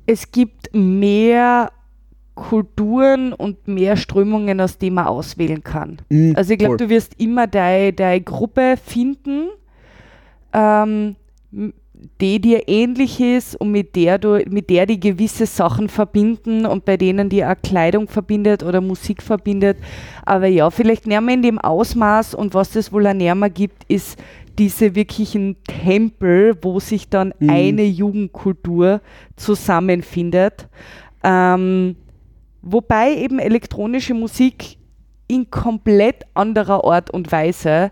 es 0.07 0.31
gibt 0.31 0.73
mehr 0.73 1.73
Kulturen 2.37 3.33
und 3.33 3.67
mehr 3.67 3.97
Strömungen, 3.97 4.61
aus 4.61 4.79
denen 4.79 4.95
man 4.97 5.07
auswählen 5.07 5.65
kann. 5.65 5.99
Mhm, 6.11 6.35
Also 6.37 6.53
ich 6.53 6.59
glaube, 6.59 6.77
du 6.77 6.89
wirst 6.89 7.19
immer 7.19 7.47
deine 7.49 8.21
Gruppe 8.21 8.77
finden, 8.83 9.49
ähm, 10.53 11.17
die 12.21 12.39
dir 12.41 12.69
ähnlich 12.69 13.21
ist 13.21 13.59
und 13.59 13.73
mit 13.73 13.97
der 13.97 14.19
du, 14.19 14.45
mit 14.51 14.69
der 14.69 14.85
die 14.85 15.01
gewisse 15.01 15.47
Sachen 15.47 15.89
verbinden 15.89 16.67
und 16.67 16.85
bei 16.85 16.99
denen 16.99 17.31
die 17.31 17.43
auch 17.43 17.55
Kleidung 17.63 18.07
verbindet 18.07 18.63
oder 18.63 18.83
Musik 18.83 19.23
verbindet. 19.23 19.79
Aber 20.27 20.47
ja, 20.47 20.69
vielleicht 20.71 21.07
näher 21.07 21.27
in 21.27 21.41
dem 21.43 21.59
Ausmaß 21.59 22.35
und 22.35 22.53
was 22.53 22.77
es 22.77 22.93
wohl 22.93 23.07
auch 23.07 23.15
näher 23.15 23.35
gibt, 23.49 23.85
ist 23.89 24.19
diese 24.59 24.95
wirklichen 24.95 25.57
Tempel, 25.67 26.55
wo 26.61 26.81
sich 26.81 27.09
dann 27.09 27.33
Mhm. 27.39 27.51
eine 27.51 27.85
Jugendkultur 27.85 29.01
zusammenfindet. 29.37 30.69
Ähm, 31.25 31.97
wobei 32.67 33.15
eben 33.15 33.39
elektronische 33.39 34.15
Musik 34.15 34.77
in 35.29 35.51
komplett 35.51 36.25
anderer 36.35 36.85
Art 36.85 37.11
und 37.11 37.33
Weise, 37.33 37.91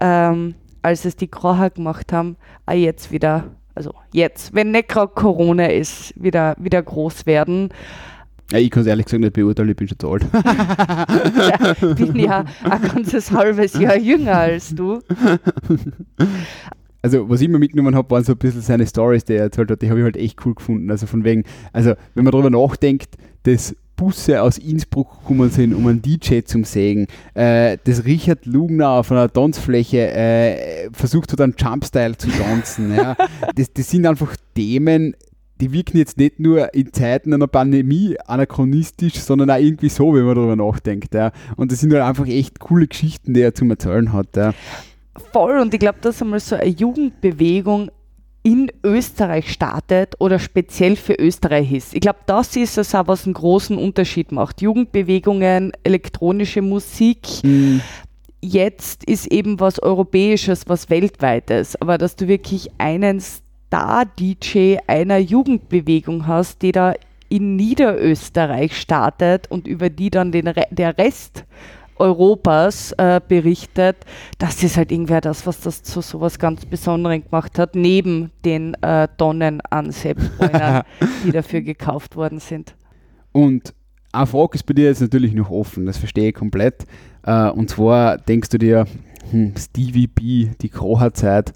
ähm, 0.00 0.54
als 0.82 1.04
es 1.04 1.16
die 1.16 1.28
Krocher 1.28 1.70
gemacht 1.70 2.12
haben, 2.12 2.36
auch 2.66 2.74
jetzt 2.74 3.10
wieder, 3.10 3.44
also 3.74 3.94
jetzt, 4.12 4.54
wenn 4.54 4.70
nicht 4.70 4.88
gerade 4.88 5.12
Corona 5.14 5.66
ist, 5.66 6.12
wieder, 6.20 6.56
wieder 6.58 6.82
groß 6.82 7.26
werden. 7.26 7.70
Ja, 8.52 8.58
ich 8.58 8.70
kann 8.70 8.82
es 8.82 8.86
ehrlich 8.86 9.06
gesagt 9.06 9.20
nicht 9.20 9.32
beurteilen, 9.32 9.70
ich 9.70 9.76
bin 9.76 9.88
schon 9.88 9.98
zu 9.98 10.10
alt. 10.10 10.26
Ich 11.80 11.96
bin 11.96 12.16
ja 12.16 12.44
ein 12.62 12.82
ganzes 12.82 13.32
halbes 13.32 13.74
Jahr 13.74 13.96
jünger 13.96 14.36
als 14.36 14.72
du. 14.72 15.00
Also, 17.02 17.28
was 17.28 17.40
ich 17.40 17.48
mir 17.48 17.58
mitgenommen 17.58 17.96
habe, 17.96 18.10
waren 18.10 18.22
so 18.22 18.32
ein 18.32 18.38
bisschen 18.38 18.62
seine 18.62 18.86
Stories, 18.86 19.24
die 19.24 19.34
er 19.34 19.44
erzählt 19.44 19.70
hat, 19.70 19.82
die 19.82 19.90
habe 19.90 19.98
ich 19.98 20.04
halt 20.04 20.16
echt 20.16 20.44
cool 20.46 20.54
gefunden. 20.54 20.90
Also 20.90 21.06
von 21.06 21.24
wegen, 21.24 21.44
also 21.72 21.94
wenn 22.14 22.24
man 22.24 22.32
darüber 22.32 22.50
nachdenkt, 22.50 23.16
dass 23.44 23.74
Busse 23.96 24.42
aus 24.42 24.58
Innsbruck 24.58 25.20
gekommen 25.20 25.50
sind, 25.50 25.74
um 25.74 25.86
einen 25.86 26.02
DJ 26.02 26.40
zu 26.40 26.62
sägen, 26.64 27.06
äh, 27.34 27.78
dass 27.84 28.04
Richard 28.04 28.46
Lugner 28.46 28.90
auf 28.90 29.10
einer 29.10 29.32
Tanzfläche 29.32 30.10
äh, 30.10 30.90
versucht 30.92 31.32
hat, 31.32 31.40
einen 31.40 31.54
Jumpstyle 31.58 32.16
zu 32.16 32.28
tanzen. 32.28 32.94
ja. 32.94 33.16
das, 33.56 33.72
das 33.72 33.90
sind 33.90 34.06
einfach 34.06 34.36
Themen, 34.54 35.14
die 35.60 35.72
wirken 35.72 35.96
jetzt 35.96 36.18
nicht 36.18 36.38
nur 36.38 36.74
in 36.74 36.92
Zeiten 36.92 37.32
einer 37.32 37.46
Pandemie 37.46 38.16
anachronistisch, 38.26 39.14
sondern 39.14 39.50
auch 39.50 39.58
irgendwie 39.58 39.88
so, 39.88 40.14
wenn 40.14 40.24
man 40.24 40.34
darüber 40.34 40.56
nachdenkt. 40.56 41.14
Ja. 41.14 41.32
Und 41.56 41.72
das 41.72 41.80
sind 41.80 41.92
halt 41.92 42.02
einfach 42.02 42.26
echt 42.26 42.60
coole 42.60 42.86
Geschichten, 42.86 43.34
die 43.34 43.40
er 43.40 43.54
zum 43.54 43.70
Erzählen 43.70 44.12
hat. 44.12 44.36
Ja. 44.36 44.52
Voll 45.32 45.58
und 45.58 45.72
ich 45.72 45.80
glaube, 45.80 45.98
dass 46.02 46.20
einmal 46.20 46.40
so 46.40 46.56
eine 46.56 46.66
Jugendbewegung 46.66 47.90
in 48.46 48.70
Österreich 48.84 49.50
startet 49.52 50.14
oder 50.20 50.38
speziell 50.38 50.94
für 50.94 51.14
Österreich 51.14 51.72
ist. 51.72 51.94
Ich 51.94 52.00
glaube, 52.00 52.20
das 52.26 52.54
ist 52.54 52.78
es 52.78 52.94
auch, 52.94 53.08
was 53.08 53.24
einen 53.24 53.34
großen 53.34 53.76
Unterschied 53.76 54.30
macht. 54.30 54.62
Jugendbewegungen, 54.62 55.72
elektronische 55.82 56.62
Musik, 56.62 57.26
Mhm. 57.42 57.80
jetzt 58.40 59.02
ist 59.02 59.26
eben 59.32 59.58
was 59.58 59.82
Europäisches, 59.82 60.68
was 60.68 60.88
Weltweites, 60.90 61.74
aber 61.82 61.98
dass 61.98 62.14
du 62.14 62.28
wirklich 62.28 62.70
einen 62.78 63.18
Star-DJ 63.20 64.76
einer 64.86 65.18
Jugendbewegung 65.18 66.28
hast, 66.28 66.62
die 66.62 66.70
da 66.70 66.94
in 67.28 67.56
Niederösterreich 67.56 68.80
startet 68.80 69.50
und 69.50 69.66
über 69.66 69.90
die 69.90 70.10
dann 70.10 70.30
den 70.30 70.46
Re 70.46 70.66
der 70.70 70.96
Rest 70.96 71.44
Europas 71.98 72.92
äh, 72.92 73.20
berichtet, 73.26 73.96
das 74.38 74.62
ist 74.62 74.76
halt 74.76 74.92
irgendwer 74.92 75.20
das, 75.20 75.46
was 75.46 75.60
das 75.60 75.82
zu 75.82 76.00
sowas 76.00 76.38
ganz 76.38 76.66
Besonderem 76.66 77.24
gemacht 77.24 77.58
hat, 77.58 77.74
neben 77.74 78.30
den 78.44 78.74
äh, 78.82 79.08
Tonnen 79.16 79.60
an 79.70 79.90
Selbstbräunern, 79.90 80.82
die 81.24 81.32
dafür 81.32 81.62
gekauft 81.62 82.16
worden 82.16 82.38
sind. 82.38 82.74
Und 83.32 83.74
eine 84.12 84.26
Frage 84.26 84.54
ist 84.54 84.64
bei 84.64 84.74
dir 84.74 84.86
jetzt 84.86 85.00
natürlich 85.00 85.34
noch 85.34 85.50
offen, 85.50 85.86
das 85.86 85.98
verstehe 85.98 86.28
ich 86.28 86.34
komplett. 86.34 86.86
Äh, 87.24 87.50
und 87.50 87.70
zwar 87.70 88.18
denkst 88.18 88.48
du 88.50 88.58
dir, 88.58 88.86
hm, 89.30 89.54
Stevie 89.56 90.06
B, 90.06 90.48
die 90.60 90.68
Krocher-Zeit, 90.68 91.52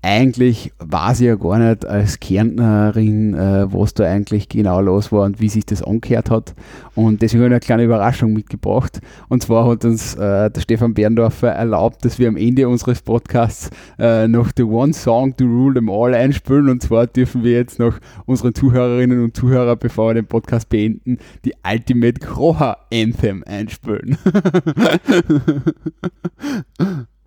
eigentlich 0.00 0.72
weiß 0.78 1.20
ich 1.20 1.26
ja 1.26 1.34
gar 1.34 1.58
nicht 1.58 1.84
als 1.84 2.20
Kärntnerin, 2.20 3.34
äh, 3.34 3.72
was 3.72 3.94
da 3.94 4.04
eigentlich 4.04 4.48
genau 4.48 4.80
los 4.80 5.10
war 5.10 5.24
und 5.24 5.40
wie 5.40 5.48
sich 5.48 5.66
das 5.66 5.82
angehört 5.82 6.30
hat. 6.30 6.54
Und 6.94 7.20
deswegen 7.20 7.42
habe 7.42 7.48
ich 7.48 7.54
eine 7.54 7.60
kleine 7.60 7.84
Überraschung 7.84 8.32
mitgebracht. 8.32 9.00
Und 9.28 9.42
zwar 9.42 9.68
hat 9.68 9.84
uns 9.84 10.14
äh, 10.14 10.50
der 10.50 10.60
Stefan 10.60 10.94
Berndorfer 10.94 11.50
erlaubt, 11.50 12.04
dass 12.04 12.18
wir 12.18 12.28
am 12.28 12.36
Ende 12.36 12.68
unseres 12.68 13.02
Podcasts 13.02 13.70
äh, 13.98 14.28
noch 14.28 14.50
The 14.56 14.62
One 14.62 14.92
Song 14.92 15.36
to 15.36 15.44
Rule 15.44 15.74
Them 15.74 15.90
All 15.90 16.14
einspielen. 16.14 16.68
Und 16.68 16.82
zwar 16.82 17.08
dürfen 17.08 17.42
wir 17.42 17.52
jetzt 17.52 17.80
noch 17.80 17.98
unseren 18.24 18.54
Zuhörerinnen 18.54 19.22
und 19.22 19.36
Zuhörer, 19.36 19.74
bevor 19.74 20.10
wir 20.10 20.14
den 20.14 20.26
Podcast 20.26 20.68
beenden, 20.68 21.18
die 21.44 21.54
Ultimate 21.68 22.20
Kroha 22.20 22.76
Anthem 22.92 23.42
einspielen. 23.46 24.16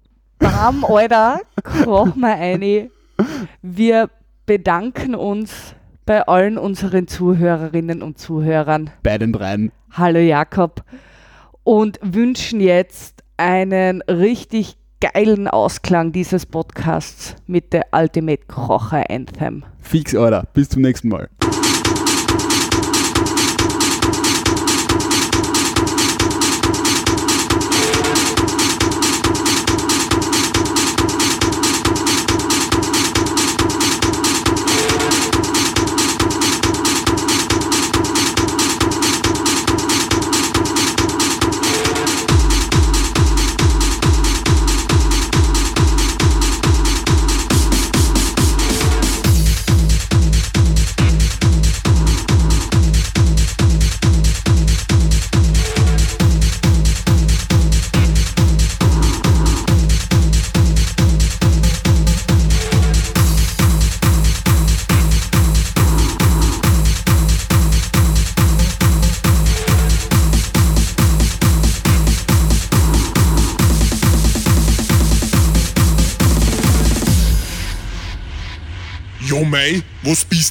Bam, 0.42 0.84
Alter, 0.84 1.42
koch 1.64 2.16
mal 2.16 2.34
eine. 2.34 2.90
Wir 3.62 4.10
bedanken 4.48 5.14
uns 5.14 5.76
bei 6.08 6.24
allen 6.28 6.58
unseren 6.58 7.08
Zuhörerinnen 7.08 8.02
und 8.02 8.18
Zuhörern. 8.18 8.90
Bei 9.04 9.20
den 9.20 9.34
dreien. 9.34 9.72
Hallo 9.92 10.18
Jakob. 10.18 10.84
Und 11.64 12.00
wünschen 12.02 12.60
jetzt 12.60 13.24
einen 13.38 14.02
richtig 14.04 14.78
geilen 15.00 15.48
Ausklang 15.48 16.12
dieses 16.12 16.48
Podcasts 16.48 17.36
mit 17.46 17.72
der 17.72 17.86
Ultimate 17.92 18.42
Krocher 18.48 19.12
Anthem. 19.12 19.64
Fix, 19.80 20.16
Alter. 20.16 20.48
Bis 20.54 20.70
zum 20.70 20.82
nächsten 20.82 21.10
Mal. 21.10 21.30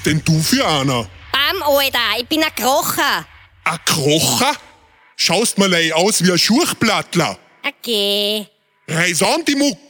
Bist 0.03 0.07
denn 0.07 0.23
du 0.25 0.41
für 0.41 0.67
einer? 0.67 1.09
Bam, 1.33 1.63
Alter, 1.63 1.99
ich 2.19 2.27
bin 2.27 2.43
ein 2.43 2.55
Krocher. 2.55 3.27
Ein 3.65 3.79
Krocher? 3.85 4.53
Schaust 5.17 5.59
mal 5.59 5.73
aus 5.93 6.25
wie 6.25 6.33
ein 6.33 6.39
Schurchblattler. 6.39 7.39
Okay. 7.67 8.47
Reiß 8.89 9.23
an 9.23 9.45
die 9.45 9.55
Muck. 9.55 9.90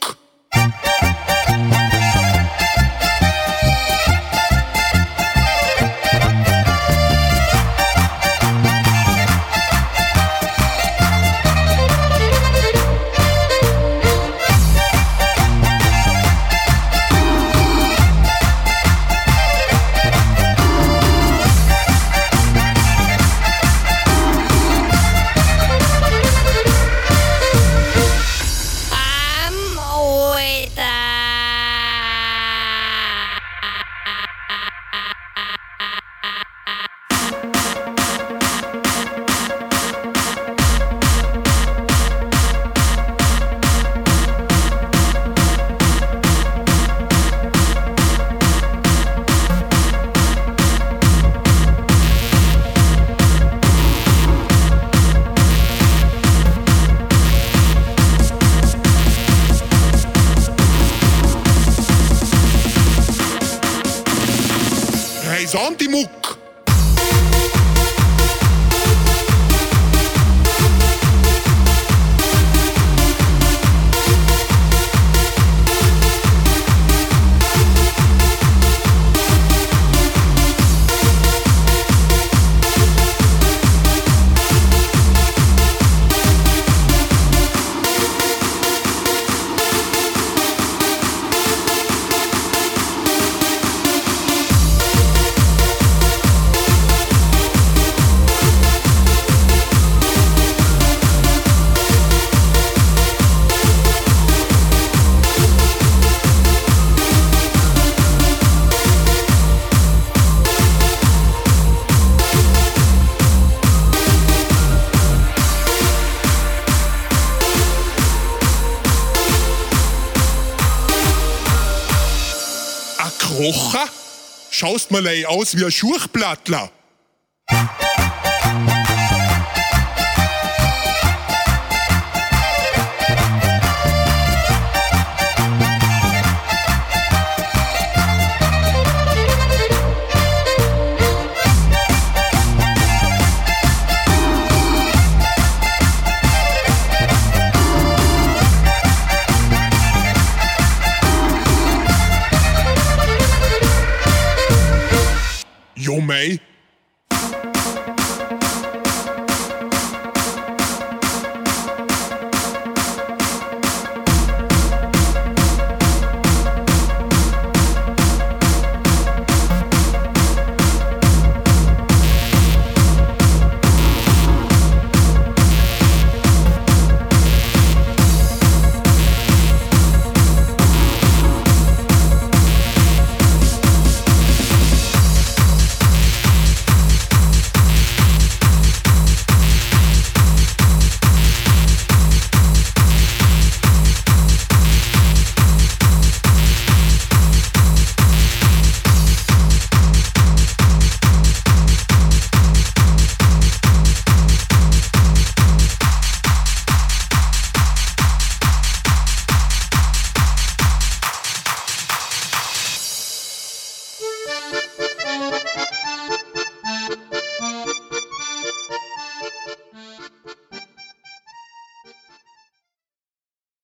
Schaust 124.71 124.89
mal 124.89 125.03
lei 125.03 125.27
aus 125.27 125.57
wie 125.57 125.65
ein 125.65 125.71
Schurchblattler. 125.71 126.71